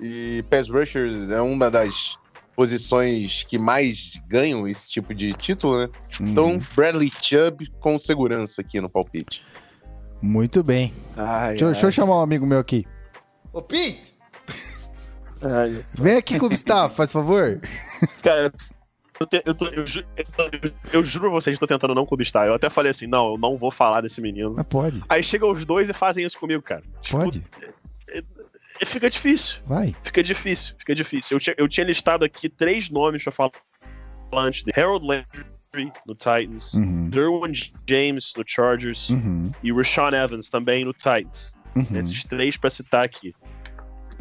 [0.00, 2.18] E pass rusher é uma das
[2.56, 5.88] posições que mais ganham esse tipo de título, né?
[6.20, 9.42] Então, Bradley Chubb com segurança aqui no palpite.
[10.22, 10.94] Muito bem.
[11.16, 12.86] Ai, Deixa, eu- deixa eu chamar um amigo meu aqui.
[13.52, 14.14] Ô, Pete!
[15.42, 15.84] ai.
[15.94, 17.60] Vem aqui, Clube Staff, faz favor.
[18.22, 18.52] Cara,
[19.20, 20.04] Eu, te- eu tô- eu ju-
[20.62, 22.48] eu- eu juro pra vocês, tô tentando não clubistar.
[22.48, 24.52] Eu até falei assim, não, eu não vou falar desse menino.
[24.56, 26.82] Mas pode, Aí chegam os dois e fazem isso comigo, cara.
[27.00, 27.44] Tipo, pode.
[28.80, 29.62] e fica difícil.
[29.66, 29.94] Vai.
[30.02, 31.36] Fica difícil, fica difícil.
[31.36, 33.52] Eu tinha, eu tinha listado aqui três nomes pra falar
[34.32, 34.78] antes dele.
[34.80, 35.44] Harold Landry
[36.06, 37.08] no Titans, Uhum.
[37.10, 37.52] Derwin
[37.88, 39.50] James no Chargers Uhum.
[39.62, 41.52] e Rashawn Evans também no Titans.
[41.76, 41.98] Uhum.
[41.98, 43.34] Esses três pra citar aqui.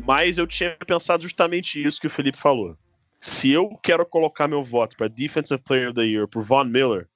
[0.06, 2.76] Mas eu tinha pensado justamente isso que o Felipe falou.
[3.20, 7.08] Se eu quero colocar meu voto para Defensive Player of the Year por Von Miller,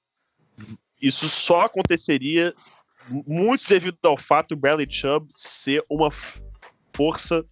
[1.02, 2.54] isso só aconteceria
[3.26, 6.10] muito devido ao fato do Bradley Chubb ser uma
[6.94, 7.44] força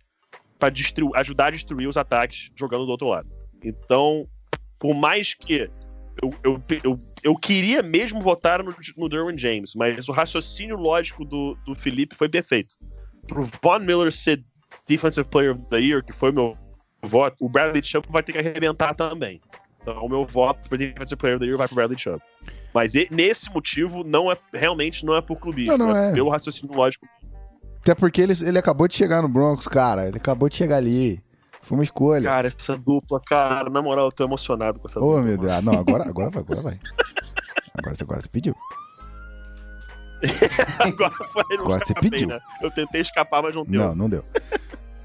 [0.58, 0.72] para
[1.16, 3.28] ajudar a destruir os ataques jogando do outro lado.
[3.62, 4.26] Então,
[4.78, 5.68] por mais que
[6.22, 11.24] eu, eu, eu, eu queria mesmo votar no, no Derwin James, mas o raciocínio lógico
[11.24, 12.74] do, do Felipe foi perfeito.
[13.26, 14.42] Pro Von Miller ser
[14.88, 16.56] Defensive Player of the Year, que foi meu
[17.02, 19.40] voto, o Bradley Chubb vai ter que arrebentar também.
[19.80, 22.20] Então, o meu voto para Defensive Player of the Year vai pro Bradley Chubb.
[22.74, 26.12] Mas e- nesse motivo, não é, realmente não é por clubismo, Não, não é, é.
[26.12, 27.06] pelo raciocínio lógico.
[27.80, 30.08] Até porque ele, ele acabou de chegar no Broncos, cara.
[30.08, 31.22] Ele acabou de chegar ali.
[31.66, 32.22] Foi uma escolha.
[32.30, 35.22] Cara, essa dupla, cara, na moral, eu tô emocionado com essa Ô, dupla.
[35.22, 35.52] meu Deus.
[35.52, 36.78] Ah, não, agora, agora vai, agora vai.
[37.76, 38.54] Agora, você- agora você pediu.
[40.78, 42.28] Agora foi, não Agora você pediu.
[42.28, 42.40] né?
[42.62, 43.80] Eu tentei escapar, mas não deu.
[43.82, 44.24] Não, não deu.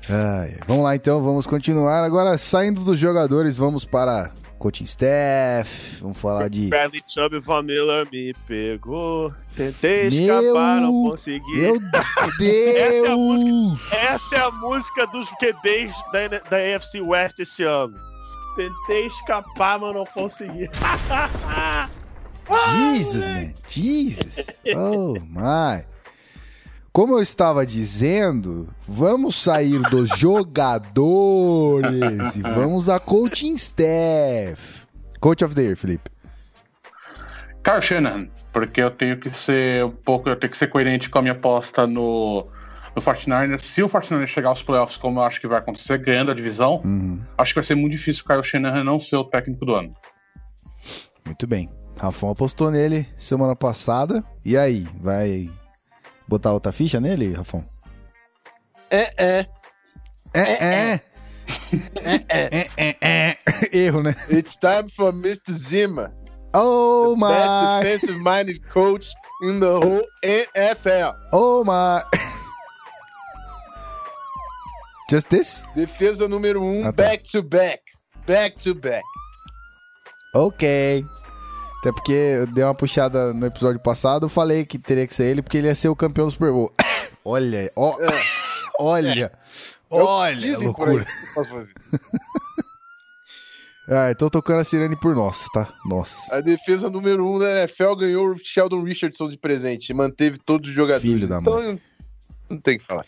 [0.10, 2.04] Ai, vamos lá então, vamos continuar.
[2.04, 4.32] Agora, saindo dos jogadores, vamos para
[4.62, 6.00] coaching staff.
[6.02, 6.68] Vamos falar de.
[6.68, 9.34] Bradley Chubb Von Miller me pegou.
[9.56, 11.58] Tentei Meu escapar, não consegui.
[11.58, 13.92] Meu Essa é a Deus!
[13.92, 17.96] Essa é a música dos QBs da, da AFC West esse ano.
[18.56, 20.70] Tentei escapar, mas não consegui.
[22.94, 23.54] Jesus, man.
[23.68, 24.46] Jesus.
[24.76, 25.86] Oh, my.
[26.94, 34.86] Como eu estava dizendo, vamos sair dos jogadores e vamos a coaching staff.
[35.22, 36.10] Coach of the Year, Felipe.
[37.64, 41.20] Kyle Shanahan, porque eu tenho que ser um pouco, eu tenho que ser coerente com
[41.20, 42.46] a minha aposta no,
[42.96, 43.60] no 49ers.
[43.60, 46.82] Se o 49ers chegar aos playoffs, como eu acho que vai acontecer, ganhando a divisão,
[46.84, 49.76] Uhum, acho que vai ser muito difícil o Kyle Shanahan não ser o técnico do
[49.76, 49.94] ano.
[51.26, 51.70] muito bem.
[52.00, 54.24] Rafão apostou nele semana passada.
[54.44, 55.48] E aí, vai
[56.32, 57.64] botar outra ficha nele, Rafão?
[58.90, 59.46] É, é.
[60.34, 61.02] É, é.
[62.30, 63.38] É, é, é.
[63.78, 64.16] Erro, né?
[64.30, 65.52] It's time for Mr.
[65.54, 66.12] Zimmer.
[66.54, 67.82] Oh, Best my.
[67.84, 69.08] defensive minded coach
[69.44, 71.16] in the whole NFL.
[71.32, 72.02] Oh, my.
[75.10, 75.64] Just this?
[75.76, 77.04] Defesa número um, Ah, tá.
[77.04, 77.82] back to back.
[78.26, 79.04] Back to back.
[80.34, 81.06] Ok.
[81.82, 85.26] Até porque eu dei uma puxada no episódio passado, eu falei que teria que ser
[85.26, 86.72] ele, porque ele ia ser o campeão do Super Bowl.
[87.26, 87.98] olha, ó,
[88.80, 89.32] olha,
[89.90, 90.56] olha, por aí.
[90.64, 91.08] loucura.
[91.34, 91.74] Posso fazer?
[93.94, 95.74] Ah, tô tocando a sirene por nós, tá?
[95.84, 96.34] Nossa.
[96.34, 99.94] A defesa número um da NFL ganhou o Sheldon Richardson de presente.
[99.94, 101.12] Manteve todos os jogadores.
[101.12, 101.78] Filho da então,
[102.50, 103.06] não tem o que falar.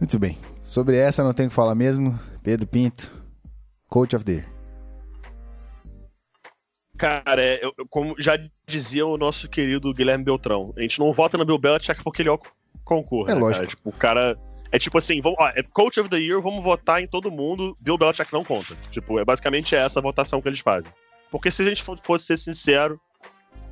[0.00, 0.36] Muito bem.
[0.64, 2.18] Sobre essa não tem o que falar mesmo.
[2.42, 3.14] Pedro Pinto,
[3.88, 4.55] Coach of the Year.
[6.96, 11.36] Cara, é, eu- como já dizia o nosso querido Guilherme Beltrão, a gente não vota
[11.36, 12.40] no Bill Belichick porque ele é o
[12.84, 13.30] concurso.
[13.30, 13.64] É né, lógico.
[13.64, 13.76] Cara?
[13.76, 14.38] Tipo, o cara.
[14.72, 17.76] É tipo assim, vamos, ó, é Coach of the Year, vamos votar em todo mundo,
[17.80, 18.74] Bill Belichick não conta.
[18.90, 20.90] Tipo, é basicamente essa a votação que eles fazem.
[21.30, 23.00] Porque se a gente fo- fosse ser sincero,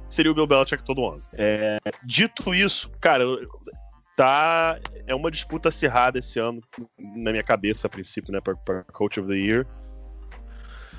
[0.09, 1.23] seria o Bill Belichick todo ano.
[1.35, 3.25] É, dito isso, cara,
[4.17, 4.79] tá.
[5.07, 6.61] É uma disputa acirrada esse ano,
[6.99, 9.67] na minha cabeça, a princípio, né, pra Coach of the Year.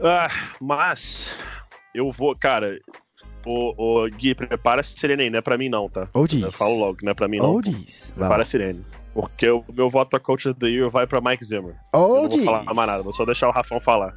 [0.01, 0.27] Ah,
[0.59, 1.37] mas
[1.95, 2.79] eu vou, cara.
[3.45, 3.73] Ô,
[4.03, 6.07] ô, Gui, prepara a sirene aí, não é pra mim não, tá?
[6.13, 7.55] Oh, Eu falo logo, não é pra mim não.
[7.57, 7.61] Oh,
[8.15, 8.83] Prepara a sirene.
[9.13, 11.75] Porque o meu voto pra Coach of the Year vai pra Mike Zimmer.
[11.93, 14.13] eu Oh, não vou falar mais nada, vou só deixar o Rafão falar.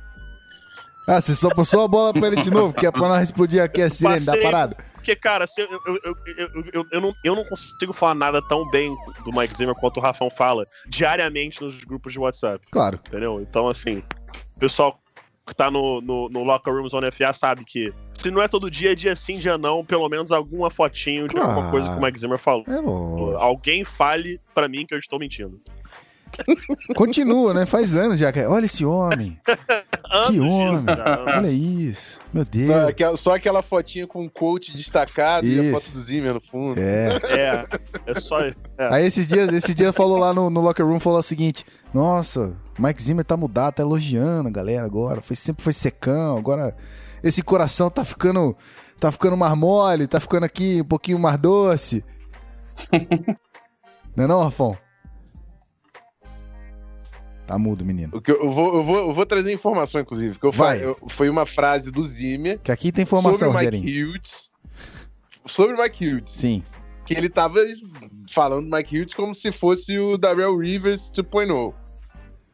[1.06, 3.62] Ah, você só passou a bola pra ele de novo, que é pra nós explodir
[3.62, 4.42] aqui a sirene da Passei.
[4.42, 4.76] parada.
[4.94, 8.68] Porque, cara, eu, eu, eu, eu, eu, eu não, eu não consigo falar nada tão
[8.70, 8.94] bem
[9.24, 12.98] do Mike Zimmer quanto o Rafão fala diariamente nos grupos de WhatsApp, Claro.
[13.08, 13.36] entendeu?
[13.40, 14.02] Então, assim,
[14.56, 14.98] o pessoal
[15.48, 18.70] que tá no, no, no Locker Room Zone FA sabe que se não é todo
[18.70, 21.70] dia, é dia sim, dia não, pelo menos alguma fotinho de alguma Claro.
[21.70, 22.64] coisa que o Mike Zimmer falou.
[22.66, 23.36] É.
[23.42, 25.60] Alguém fale pra mim que eu estou mentindo.
[26.96, 27.66] Continua, né?
[27.66, 28.30] Faz anos já.
[28.32, 29.38] que- Olha esse homem.
[30.28, 30.84] Que homem.
[31.36, 32.18] Olha isso.
[32.32, 32.68] Meu Deus.
[32.68, 35.76] Não, aquela- só aquela fotinha com um coach destacado e Isso.
[35.76, 36.80] a foto do Zimmer no fundo.
[36.80, 37.08] É.
[37.26, 37.64] É,
[38.06, 38.40] é só.
[38.40, 38.54] É.
[38.78, 42.56] Aí esses dias, esse dia falou lá no, no locker room, falou o seguinte: Nossa,
[42.78, 45.20] Mike Zimmer tá mudado, tá elogiando a galera agora.
[45.20, 46.74] Foi, sempre foi secão, agora
[47.22, 48.56] esse coração tá ficando.
[48.98, 52.02] Tá ficando mais mole, tá ficando aqui um pouquinho mais doce.
[54.16, 54.74] não é não, Rafão?
[57.48, 58.14] Tá mudo, menino.
[58.14, 60.38] O que eu, vou, eu, vou, eu vou trazer informação, inclusive.
[60.38, 60.78] Que eu Vai.
[60.78, 63.70] fa- eu- foi uma frase do Zimmer Que aqui tem informação, sobre.
[63.80, 64.50] Mike Hughes.
[65.46, 66.34] Sobre o Mike Hughes.
[66.34, 66.62] Sim.
[67.06, 67.56] Que ele tava
[68.28, 71.72] falando do Mike Hughes como se fosse o Darrell Rivers 2.0.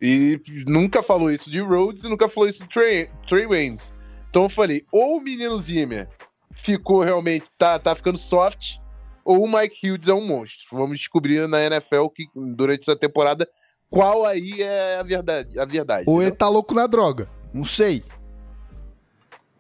[0.01, 3.93] E nunca falou isso de Rhodes e nunca falou isso de Trey, Trey Waynes.
[4.31, 6.09] Então eu falei, ou o menino Zimmer
[6.53, 8.77] ficou realmente, tá, tá ficando soft,
[9.25, 10.67] ou o Mike Hughes é um monstro.
[10.71, 13.49] Vamos descobrir na NFL que durante essa temporada
[13.95, 15.59] qual aí é a verdade.
[15.59, 16.39] A verdade Ou ele entendeu?
[16.39, 17.29] tá louco na droga.
[17.53, 18.03] Não sei.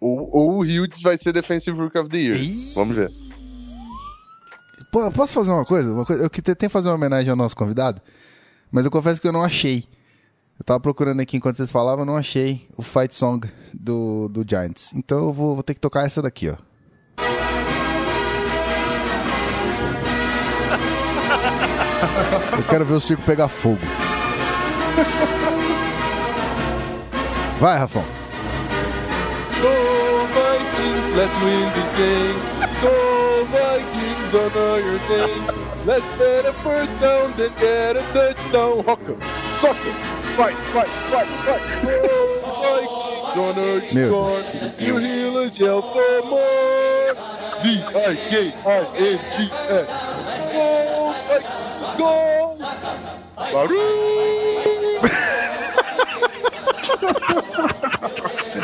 [0.00, 2.38] ou, ou o Hughes vai ser Defensive Rookie of the Year.
[2.74, 3.10] Vamos ver.
[4.90, 5.92] Pô, posso fazer uma coisa?
[5.92, 6.22] Uma coisa?
[6.24, 8.00] Eu que tentei fazer uma homenagem ao nosso convidado,
[8.70, 9.84] mas eu confesso que eu não achei.
[10.58, 14.44] Eu tava procurando aqui enquanto vocês falavam, eu não achei o fight song do, do
[14.48, 14.92] Giants.
[14.94, 16.56] Então eu vou, vou ter que tocar essa daqui, ó.
[22.56, 23.80] Eu quero ver o circo pegar fogo.
[27.58, 28.04] Vai, Rafão.
[29.60, 32.38] Go Vikings, let's win this game.
[32.80, 35.46] Go Vikings, honor your name.
[35.84, 38.84] Let's get a first down, then get a touchdown.
[38.84, 39.16] Hawker,
[39.54, 39.92] soccer,
[40.36, 41.62] fight, fight, fight, fight.
[41.82, 44.44] Go Vikings, honor your Meu score.
[44.78, 47.14] You healers yell for more.
[47.64, 49.88] V-I-K-I-N-G-S.
[50.26, 52.54] Let's go Vikings, let's go.
[53.36, 54.43] Barulho!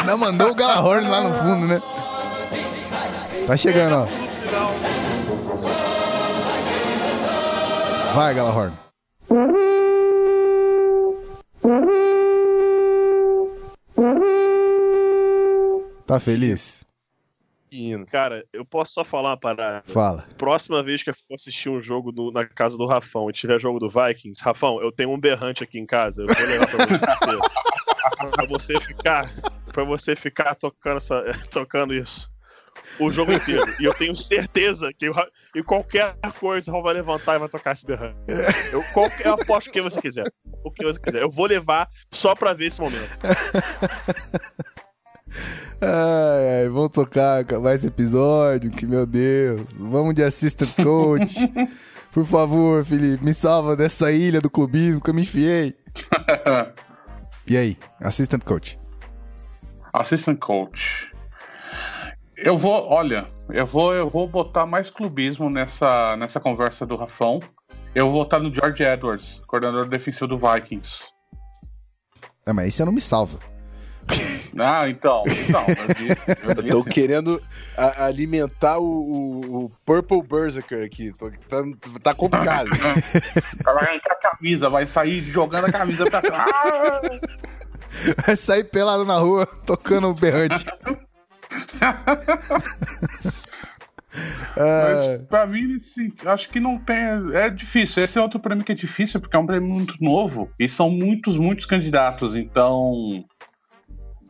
[0.06, 1.82] Não mandou o Galahorn lá no fundo, né?
[3.46, 4.06] Tá chegando, ó.
[8.14, 8.72] Vai, Galahorn.
[16.06, 16.84] Tá feliz?
[17.72, 18.06] Hino.
[18.06, 19.82] Cara, eu posso só falar uma parada.
[19.86, 20.26] Fala.
[20.36, 23.58] Próxima vez que eu for assistir um jogo do- na casa do Rafão e tiver
[23.60, 26.22] jogo do Vikings, Rafão, eu tenho um berrante aqui em casa.
[26.22, 27.00] Eu vou levar pra você.
[28.36, 29.30] pra você ficar.
[29.72, 32.28] Pra você ficar tocando, essa, tocando isso.
[32.98, 33.64] O jogo inteiro.
[33.80, 37.48] E eu tenho certeza que o Ra- e qualquer coisa o vai levantar e vai
[37.48, 38.16] tocar esse berrante.
[38.72, 40.24] Eu, qualquer aposto que você quiser.
[40.64, 41.22] O que você quiser.
[41.22, 43.18] Eu vou levar só pra ver esse momento.
[45.80, 47.44] Ai, ai, vamos tocar,
[47.74, 49.62] esse episódio, que meu Deus.
[49.78, 51.36] Vamos de assistant coach.
[52.12, 55.76] Por favor, Felipe, me salva dessa ilha do clubismo que eu me enfiei.
[57.46, 58.78] E aí, assistant coach?
[59.92, 61.10] Assistant coach.
[62.36, 67.40] Eu vou, olha, eu vou, eu vou botar mais clubismo nessa, nessa conversa do Rafão.
[67.92, 71.08] Eu vou votar no George Edwards, coordenador defensivo do Vikings.
[72.46, 73.40] É, mas aí você não me salva.
[74.58, 77.40] Ah, então, então, eu disse, eu Eu tô querendo
[77.76, 81.12] a- alimentar o, o- o Purple Berserker aqui.
[81.16, 81.62] Tô- tá,
[82.02, 82.68] tá complicado.
[83.64, 86.36] Vai arrancar a camisa, vai sair jogando a camisa pra cima.
[86.38, 87.00] Ah!
[88.26, 90.64] Vai sair pelado na rua, tocando o berrante.
[94.12, 96.96] Mas Ah, pra mim, assim, acho que não tem.
[97.34, 98.02] É difícil.
[98.02, 100.50] Esse é outro prêmio que é difícil, porque é um prêmio muito novo.
[100.58, 102.34] E são muitos, muitos candidatos.
[102.34, 103.24] Então.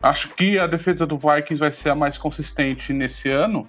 [0.03, 3.69] Acho que a defesa do Vikings vai ser a mais consistente nesse ano.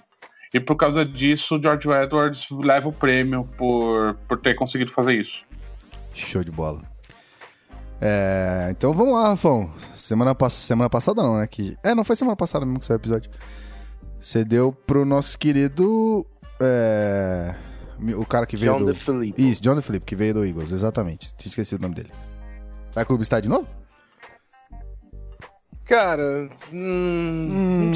[0.54, 5.14] E por causa disso, o George Edwards leva o prêmio por, por ter conseguido fazer
[5.14, 5.44] isso.
[6.14, 6.80] show de bola.
[8.00, 9.72] É, então vamos lá, Rafão.
[9.94, 11.46] Semana, pass semana passada não, né?
[11.46, 11.76] Que...
[11.82, 13.30] É, não foi semana passada mesmo que saiu o episódio.
[14.20, 16.26] Você deu pro nosso querido.
[16.60, 17.54] é,
[18.16, 18.86] O cara que veio John do.
[18.86, 19.40] DeFilippo.
[19.40, 21.34] Isso, John DeFilippo, que veio do Eagles, exatamente.
[21.36, 22.10] Tinha esquecido o nome dele.
[22.92, 23.66] Vai clube estar de novo?
[25.92, 27.48] Cara, hum,
[27.82, 27.92] Hum.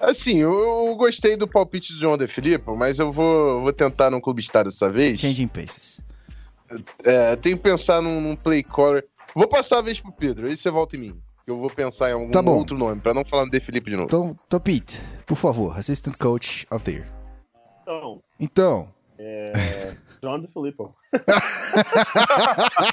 [0.00, 0.52] assim, eu,
[0.88, 4.64] eu gostei do palpite do John DeFilippo, mas eu vou, vou tentar num clube estar
[4.64, 5.20] dessa vez.
[5.20, 6.00] Changing Paces.
[7.04, 9.06] É, tenho que pensar num, num play caller.
[9.36, 11.22] Vou passar a vez pro Pedro, aí você volta em mim.
[11.46, 12.56] Eu vou pensar em algum Tá bom.
[12.56, 14.08] outro nome, pra não falar no DeFilippo de novo.
[14.08, 17.06] Então, então, Pete, por favor, Assistant Coach of the Year.
[17.82, 20.92] Então, Então, É, John DeFilippo.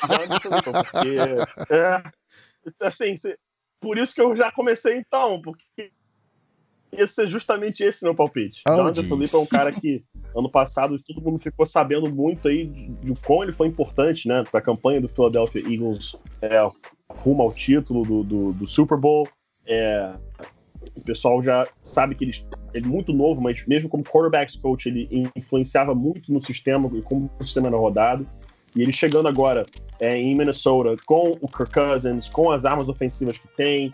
[0.07, 1.73] John DeFilippo, porque.
[1.73, 2.03] É,
[2.81, 3.15] assim,
[3.85, 5.91] por isso que eu já comecei então, porque
[6.91, 8.63] ia ser justamente esse meu palpite.
[8.67, 8.95] Oh, jeez.
[8.95, 10.03] DeFilippo é um cara que
[10.35, 14.43] ano passado todo mundo ficou sabendo muito aí de, de como ele foi importante, né,
[14.49, 16.67] para a campanha do Philadelphia Eagles é,
[17.11, 19.27] rumo ao título do, do, do Super Bowl.
[19.67, 20.15] É,
[20.95, 22.33] o pessoal já sabe que ele,
[22.73, 27.03] ele é muito novo, mas mesmo como quarterbacks coach, ele influenciava muito no sistema e
[27.03, 28.25] como o sistema era rodado.
[28.75, 29.65] E ele chegando agora
[29.99, 33.93] é, em Minnesota com o Kirk Cousins, com as armas ofensivas que tem,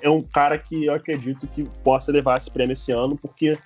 [0.00, 3.58] é um cara que eu acredito que possa levar esse prêmio esse ano, porque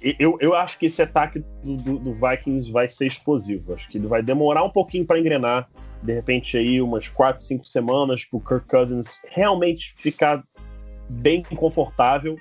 [0.00, 3.74] eu, eu acho que esse ataque do, do- do Vikings vai ser explosivo.
[3.74, 5.68] Acho que ele vai demorar um pouquinho para engrenar,
[6.02, 10.44] de repente aí umas 4, 5 semanas pro Kirk Cousins realmente ficar
[11.08, 12.36] bem confortável.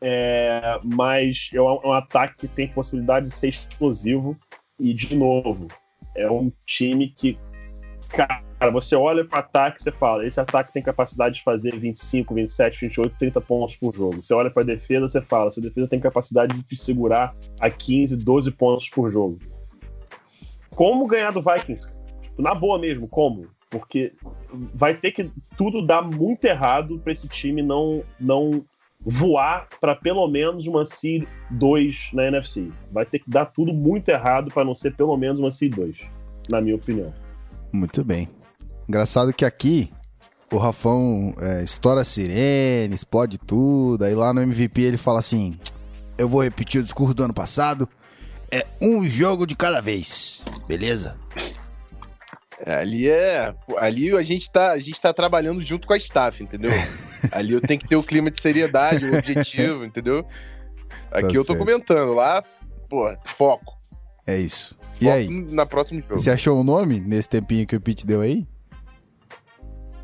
[0.00, 4.36] É, mas é um, é um ataque que tem possibilidade de ser explosivo.
[4.80, 5.68] E, de novo,
[6.16, 7.38] é um time que,
[8.08, 11.78] cara, você olha para o ataque e você fala: esse ataque tem capacidade de fazer
[11.78, 14.22] 25, 27, 28, 30 pontos por jogo.
[14.22, 17.70] Você olha para a defesa você fala: essa defesa tem capacidade de te segurar a
[17.70, 19.38] 15, 12 pontos por jogo.
[20.74, 21.88] Como ganhar do Vikings?
[22.22, 23.46] Tipo, na boa mesmo, como?
[23.70, 24.12] Porque
[24.74, 28.64] vai ter que tudo dar muito errado para esse time não, não
[29.04, 32.68] voar para pelo menos uma Seed 2 na NFC.
[32.90, 35.96] Vai ter que dar tudo muito errado para não ser pelo menos uma Seed 2,
[36.48, 37.12] na minha opinião.
[37.72, 38.28] Muito bem.
[38.88, 39.90] Engraçado que aqui
[40.52, 44.04] o Rafão é, estoura a sirene, explode tudo.
[44.04, 45.58] Aí lá no MVP ele fala assim:
[46.16, 47.88] Eu vou repetir o discurso do ano passado.
[48.50, 50.42] É um jogo de cada vez.
[50.68, 51.16] Beleza?
[52.64, 53.54] Ali é.
[53.78, 56.70] Ali a gente, tá, a gente tá trabalhando junto com a staff, entendeu?
[57.32, 60.26] Ali eu tenho que ter o clima de seriedade, o objetivo, entendeu?
[61.10, 61.58] Aqui Tá eu tô certo.
[61.58, 62.42] comentando, lá,
[62.88, 63.74] pô, foco.
[64.26, 64.76] É isso.
[65.00, 65.28] E Foco aí?
[65.52, 66.18] na próxima jogo.
[66.18, 68.46] Você achou o nome nesse tempinho que o Pete deu aí?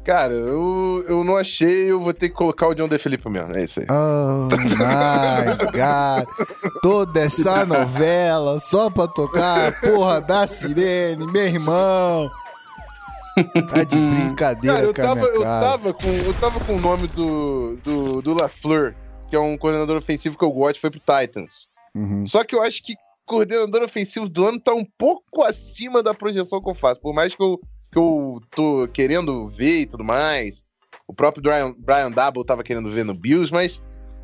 [0.03, 3.55] Cara, eu, eu não achei, eu vou ter que colocar o John De Felipe mesmo.
[3.57, 3.87] É isso aí.
[3.91, 6.27] Oh my god.
[6.83, 12.31] Toda essa novela só pra tocar a porra da sirene, meu irmão.
[13.71, 15.61] Tá de brincadeira Cara, eu tava, minha eu, cara.
[15.61, 18.95] tava com, eu tava com o nome do, do, do LaFleur,
[19.29, 21.69] que é um coordenador ofensivo que eu gosto, foi pro Titans.
[21.95, 22.27] Uhum.
[22.27, 22.95] Só que eu acho que
[23.25, 27.01] coordenador ofensivo do ano tá um pouco acima da projeção que eu faço.
[27.01, 30.65] Por mais que eu, que eu tô querendo ver e tudo mais.
[31.07, 33.83] O próprio Brian, Brian Double tava querendo ver no Bills, mas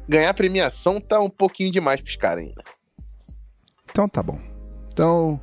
[0.09, 2.63] ganhar premiação tá um pouquinho demais pros caras ainda.
[3.91, 4.39] Então tá bom.
[4.93, 5.41] Então,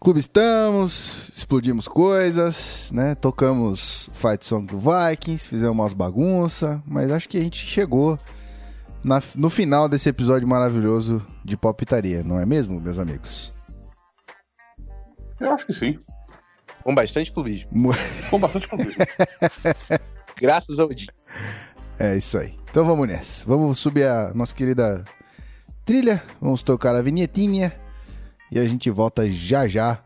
[0.00, 3.14] clube estamos, explodimos coisas, né?
[3.14, 8.18] Tocamos Fight Song do Vikings, fizemos umas bagunças, mas acho que a gente chegou
[9.02, 13.52] na- no final desse episódio maravilhoso de Palpitaria, não é mesmo, meus amigos?
[15.40, 15.98] Eu acho que sim.
[16.82, 17.92] Com bastante clubismo.
[18.30, 18.94] Com bastante clubismo.
[20.40, 21.06] Graças ao Di.
[21.98, 22.54] É isso aí.
[22.70, 23.44] Então vamos nessa.
[23.46, 25.04] Vamos subir a nossa querida
[25.84, 27.72] trilha, vamos tocar a vinhetinha
[28.56, 29.98] e a gente volta já já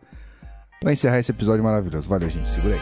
[0.81, 2.09] pra encerrar esse episódio maravilhoso.
[2.09, 2.51] Valeu, gente.
[2.51, 2.81] Segura aí.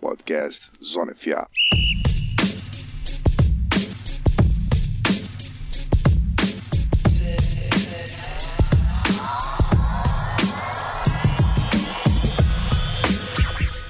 [0.00, 0.60] Podcast
[0.92, 1.48] Zona FA.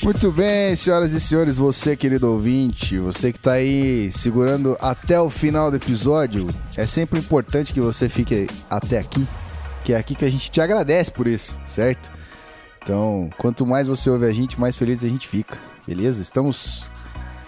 [0.07, 5.29] Muito bem, senhoras e senhores, você, querido ouvinte, você que tá aí segurando até o
[5.29, 6.47] final do episódio,
[6.77, 9.27] é sempre importante que você fique até aqui,
[9.83, 12.09] que é aqui que a gente te agradece por isso, certo?
[12.81, 16.23] Então, quanto mais você ouve a gente, mais feliz a gente fica, beleza?
[16.23, 16.89] Estamos,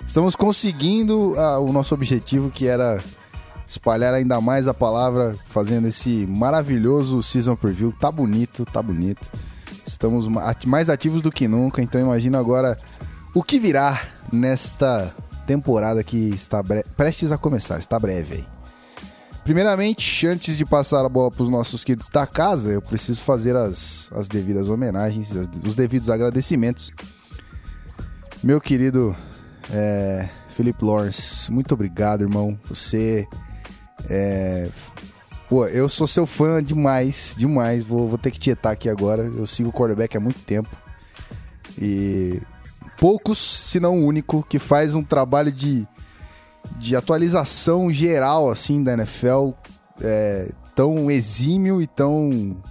[0.05, 2.98] estamos conseguindo ah, o nosso objetivo, que era
[3.68, 7.93] espalhar ainda mais a palavra, fazendo esse maravilhoso season preview.
[7.93, 9.30] Tá bonito, tá bonito.
[9.89, 10.28] Estamos
[10.66, 12.78] mais ativos do que nunca, então imagina agora
[13.35, 14.02] o que virá
[14.32, 15.15] nesta
[15.47, 16.62] temporada que está
[16.97, 18.47] prestes a começar, está breve aí.
[19.44, 23.56] Primeiramente, antes de passar a bola para os nossos queridos da casa, eu preciso fazer
[23.56, 26.93] as, as devidas homenagens, as- os devidos agradecimentos.
[28.44, 29.16] Meu querido
[29.73, 32.60] é, Felipe Lawrence, muito obrigado, irmão.
[32.69, 33.27] Você
[34.10, 34.69] é,
[35.49, 37.83] Pô, eu sou seu fã demais, demais.
[37.83, 39.23] Vou, vou ter que tietar aqui agora.
[39.25, 40.69] Eu sigo o quarterback há muito tempo.
[41.81, 42.41] E
[42.99, 45.87] poucos, se não o único, que faz um trabalho de,
[46.77, 49.53] de atualização geral, assim, da NFL.
[50.03, 52.62] é, tão exímio e tão...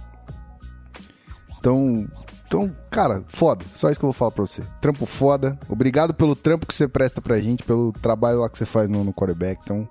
[1.60, 2.08] Tão...
[2.48, 3.62] Tão, cara, foda.
[3.74, 4.62] Só isso que eu vou falar pra você.
[4.80, 5.58] Trampo foda.
[5.68, 9.04] Obrigado pelo trampo que você presta pra gente, pelo trabalho lá que você faz no,
[9.04, 9.60] no quarterback.
[9.62, 9.86] Então,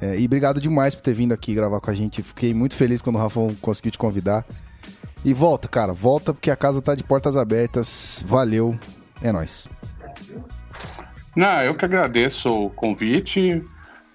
[0.00, 2.22] é, e obrigado demais por ter vindo aqui gravar com a gente.
[2.22, 4.44] Fiquei muito feliz quando o Rafão conseguiu te convidar.
[5.24, 8.22] E volta, cara, volta porque a casa tá de portas abertas.
[8.26, 8.78] Valeu,
[9.22, 9.68] é nóis.
[11.36, 13.62] Não, eu que agradeço o convite.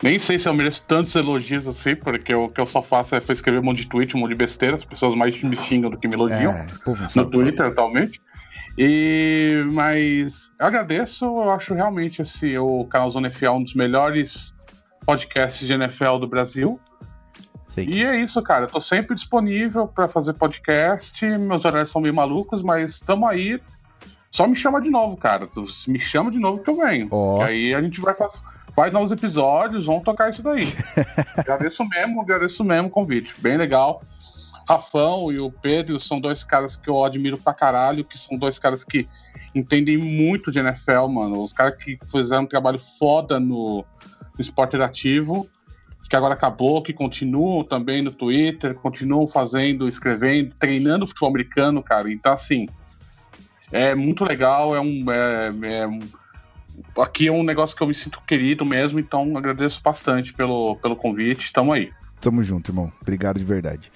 [0.04, 3.22] Nem sei se eu mereço tantos elogios assim, porque o que eu só faço é
[3.30, 4.76] escrever um monte de tweet, um monte de besteira.
[4.76, 6.52] As pessoas mais me xingam do que me elogiam.
[6.52, 7.32] É, no sabe.
[7.32, 8.22] Twitter atualmente.
[8.78, 14.54] E, mas eu agradeço, eu acho realmente esse, o canal Zona FA um dos melhores
[15.06, 16.80] podcasts de NFL do Brasil.
[17.78, 18.66] E é isso, cara.
[18.66, 21.26] Eu tô sempre disponível para fazer podcast.
[21.38, 23.62] Meus horários são meio malucos, mas estamos aí.
[24.32, 25.46] só me chama de novo, cara.
[25.48, 27.10] Tu me chama de novo que eu venho.
[27.40, 28.40] E aí a gente vai fazer.
[28.74, 30.74] Faz novos episódios, vamos tocar isso daí.
[31.38, 33.36] agradeço mesmo, agradeço mesmo o convite.
[33.40, 34.02] Bem legal.
[34.68, 38.58] Rafão e o Pedro são dois caras que eu admiro pra caralho, que são dois
[38.58, 39.08] caras que
[39.54, 41.42] entendem muito de NFL, mano.
[41.42, 43.86] Os caras que fizeram um trabalho foda no
[44.40, 45.48] esporte ativo,
[46.10, 52.12] que agora acabou, que continuam também no Twitter, continuam fazendo, escrevendo, treinando futebol americano, cara.
[52.12, 52.68] Então, assim,
[53.72, 55.04] é muito legal, é um.
[55.12, 56.00] é- é um-
[57.02, 60.96] aqui é um negócio que eu me sinto querido mesmo, então agradeço bastante pelo, pelo
[60.96, 61.52] convite.
[61.52, 61.92] Tamo aí.
[62.22, 62.92] Tamo junto, irmão.
[63.02, 63.92] Obrigado de verdade.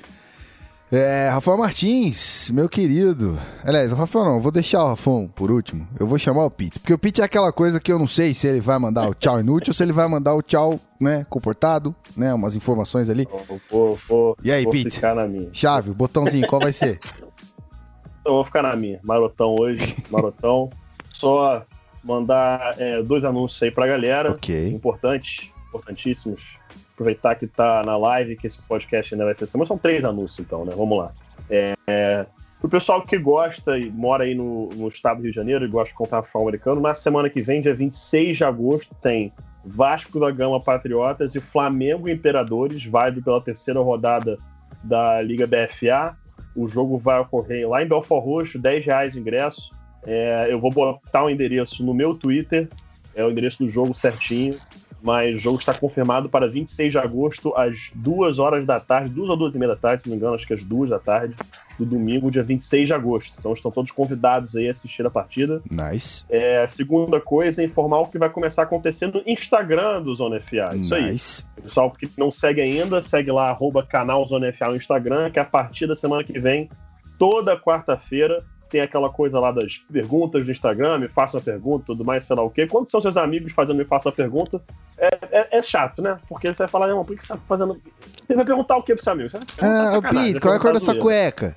[0.92, 3.38] É, Rafael Martins, meu querido.
[3.64, 5.88] Aliás, o Rafael não, eu vou deixar o Rafão por último.
[6.00, 6.80] Eu vou chamar o Pete.
[6.80, 9.14] Porque o Pete é aquela coisa que eu não sei se ele vai mandar o
[9.14, 13.28] tchau inútil ou se ele vai mandar o tchau, né, comportado, né, umas informações ali.
[13.70, 14.96] Vou, vou, E aí, vou Pete?
[14.96, 15.50] ficar na minha.
[15.54, 17.00] Chave, botãozinho, qual vai ser?
[18.26, 19.00] Eu vou ficar na minha.
[19.04, 20.70] Marotão hoje, marotão.
[21.14, 21.64] Só
[22.04, 24.32] mandar é, dois anúncios aí pra galera.
[24.32, 24.70] ok.
[24.70, 26.59] Importantes, importantíssimos.
[27.00, 29.66] Aproveitar que tá na live, que esse podcast ainda vai ser semana.
[29.66, 30.74] São três anúncios, então, né?
[30.76, 31.14] Vamos lá.
[31.50, 32.26] É, é,
[32.60, 35.70] pro pessoal que gosta e mora aí no, no estado do Rio de Janeiro e
[35.70, 39.32] gosta de comprar futebol americano, na semana que vem, dia 26 de agosto, tem
[39.64, 44.36] Vasco da Gama Patriotas e Flamengo Imperadores, válido pela terceira rodada
[44.84, 46.18] da Liga BFA.
[46.54, 49.70] O jogo vai ocorrer lá em Belfort Roxo, 10 reais de ingresso.
[50.06, 52.68] É, eu vou botar o endereço no meu Twitter,
[53.16, 54.56] é o endereço do jogo certinho,
[55.02, 59.30] mas o jogo está confirmado para 26 de agosto, às 2 horas da tarde, 2
[59.30, 61.00] ou 2 e meia da tarde, se não me engano, acho que às 2 da
[61.00, 61.36] tarde,
[61.78, 63.34] do domingo, dia 26 de agosto.
[63.40, 65.62] Então estão todos convidados aí a assistir a partida.
[65.72, 66.26] Nice.
[66.30, 70.14] É, a segunda coisa é informar o que vai começar a acontecer no Instagram do
[70.14, 70.76] Zona FA.
[70.76, 71.12] Isso aí.
[71.12, 71.46] Nice.
[71.64, 75.46] Pessoal que não segue ainda, segue lá, arroba canal Zona FA no Instagram, que a
[75.46, 76.70] partir da semana que vem,
[77.18, 82.06] toda quarta-feira, tem aquela coisa lá das perguntas do Instagram, me faça uma pergunta, tudo
[82.06, 82.68] mais, sei lá o quê.
[82.68, 84.62] Quando são seus amigos fazendo me faça uma pergunta,
[84.98, 86.20] é, é- é chato, né?
[86.28, 87.82] Porque você vai falar, não, por que você tá fazendo.
[88.28, 89.30] Você vai perguntar o quê pro seu amigo?
[89.62, 91.56] Ah, ô Pete, qual é a cor da sua cueca?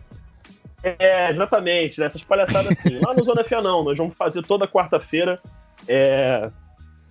[0.83, 2.07] É, exatamente, né?
[2.07, 2.99] Essas palhaçadas assim.
[2.99, 5.39] Lá no Zona FA não, nós vamos fazer toda quarta-feira.
[5.87, 6.51] É,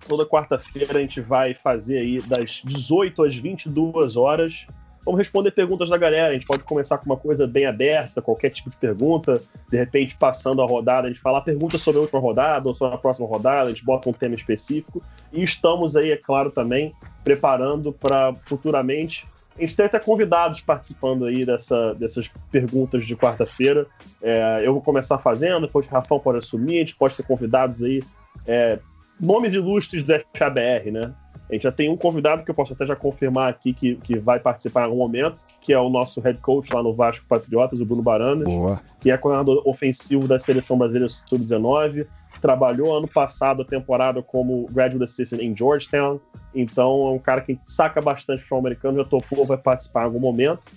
[0.06, 4.66] toda quarta-feira a gente vai fazer aí das 18 às 22 horas.
[5.04, 6.30] Vamos responder perguntas da galera.
[6.30, 9.42] A gente pode começar com uma coisa bem aberta, qualquer tipo de pergunta.
[9.68, 12.94] De repente, passando a rodada, a gente fala pergunta sobre a última rodada ou sobre
[12.94, 15.02] a próxima rodada, a gente bota um tema específico.
[15.32, 19.26] E estamos aí, é claro, também preparando para futuramente.
[19.56, 23.86] A gente tem até convidados participando aí dessa, dessas perguntas de quarta-feira.
[24.22, 27.82] É, eu vou começar fazendo, depois o Rafão pode assumir, a gente pode ter convidados
[27.82, 28.02] aí,
[28.46, 28.78] é,
[29.20, 31.12] nomes ilustres do FABR, né?
[31.52, 34.18] A gente já tem um convidado que eu posso até já confirmar aqui que, que
[34.18, 37.78] vai participar em algum momento, que é o nosso head coach lá no Vasco Patriotas,
[37.78, 38.80] o Bruno Baranas, Boa.
[38.98, 42.06] que é coordenador ofensivo da seleção brasileira sub-19.
[42.40, 46.18] Trabalhou ano passado a temporada como graduate assistant em Georgetown.
[46.54, 50.20] Então é um cara que saca bastante futebol americano, já topou, vai participar em algum
[50.20, 50.70] momento.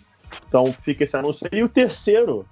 [0.49, 1.47] Então fica esse anúncio.
[1.49, 1.59] aí.
[1.59, 2.45] E o terceiro,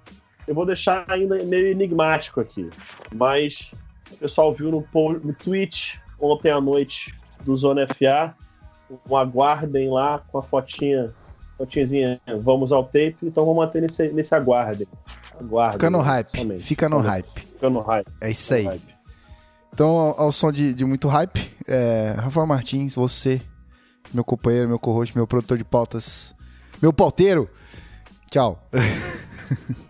[0.48, 2.70] eu vou deixar ainda meio enigmático aqui.
[3.14, 3.70] Mas
[4.10, 4.82] o pessoal viu no,
[5.22, 7.12] no tweet ontem à noite
[7.44, 8.34] do Zona FA.
[9.10, 11.10] Um aguardem lá com a fotinha,
[11.56, 13.16] fotinhazinha, vamos ao tape.
[13.22, 14.86] Então vamos manter nesse, nesse aguardem.
[15.40, 15.72] Aguardem.
[15.72, 16.36] Fica no né, hype.
[16.36, 16.62] somente.
[16.62, 17.10] Fica no Somente.
[17.10, 17.40] hype.
[17.46, 18.12] Fica no hype.
[18.20, 18.64] É isso aí.
[18.64, 18.94] hype.
[19.72, 23.42] Então, ao, ao som de, de muito hype, é, Rafael Martins, você,
[24.12, 26.32] meu companheiro, meu co-host, meu produtor de pautas,
[26.80, 27.50] meu pauteiro.
[28.30, 28.62] Tchau.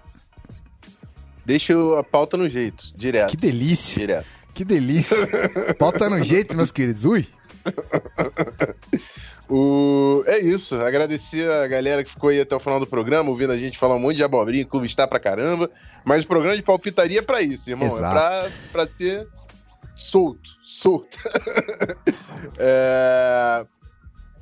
[1.44, 3.30] Deixa a pauta no jeito, direto.
[3.30, 4.00] Que delícia.
[4.00, 4.26] Direto.
[4.54, 5.16] Que delícia.
[5.78, 7.04] Pauta no jeito, meus queridos.
[7.04, 7.26] Ui.
[9.46, 10.24] O...
[10.26, 10.74] É isso.
[10.76, 13.94] Agradecer a galera que ficou aí até o final do programa, ouvindo a gente falar
[13.94, 15.70] um monte de abobrinha, clube está pra caramba.
[16.02, 17.88] Mas o programa de palpitaria é pra isso, irmão.
[17.88, 18.04] Exato.
[18.04, 19.28] É pra, pra ser
[19.94, 20.50] solto.
[20.62, 21.18] Solto.
[22.56, 23.66] É,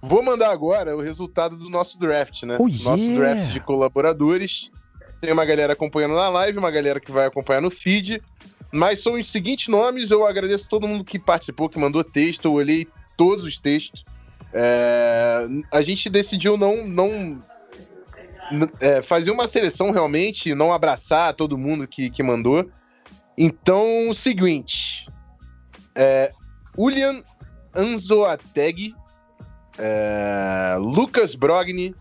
[0.00, 2.56] Vou mandar agora o resultado do nosso draft, né?
[2.58, 3.34] Oh, Nosso yeah.
[3.34, 4.68] draft de colaboradores.
[5.20, 8.20] Tem uma galera acompanhando na live, uma galera que vai acompanhar no feed.
[8.72, 10.10] Mas são os seguintes nomes.
[10.10, 12.46] Eu agradeço todo mundo que participou, que mandou texto.
[12.46, 14.05] Eu olhei todos os textos.
[14.52, 17.43] É, a gente decidiu não, não
[18.80, 22.68] é, fazer uma seleção realmente, não abraçar todo mundo que, que mandou.
[23.36, 25.09] Então, o seguinte:
[25.94, 26.32] é,
[26.76, 27.22] Julian
[27.74, 28.94] Anzoateg,
[29.78, 31.94] é, Lucas Brogni,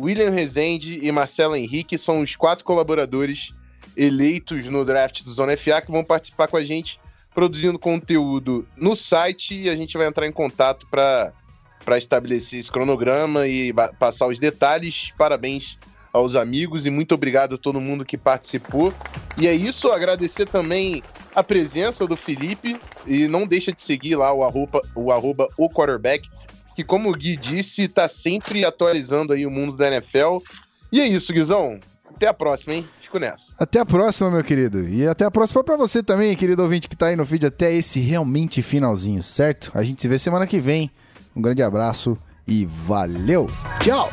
[0.00, 3.52] William Rezende e Marcelo Henrique são os quatro colaboradores
[3.96, 6.98] eleitos no draft do Zona FA que vão participar com a gente
[7.34, 11.32] produzindo conteúdo no site e a gente vai entrar em contato para
[11.98, 15.12] estabelecer esse cronograma e passar os detalhes.
[15.18, 15.78] Parabéns
[16.12, 18.94] aos amigos e muito obrigado a todo mundo que participou.
[19.36, 21.02] E é isso, agradecer também
[21.34, 25.68] a presença do Felipe e não deixa de seguir lá o arroba o, arroba, o
[25.68, 26.28] quarterback,
[26.76, 30.38] que como o Gui disse, tá sempre atualizando aí o mundo da NFL.
[30.92, 31.80] E é isso, Guizão.
[32.16, 32.84] Até a próxima, hein?
[33.00, 33.54] Fico nessa.
[33.58, 34.88] Até a próxima, meu querido.
[34.88, 37.72] E até a próxima pra você também, querido ouvinte que tá aí no vídeo até
[37.74, 39.70] esse realmente finalzinho, certo?
[39.74, 40.90] A gente se vê semana que vem.
[41.34, 42.16] Um grande abraço
[42.46, 43.48] e valeu.
[43.80, 44.10] Tchau.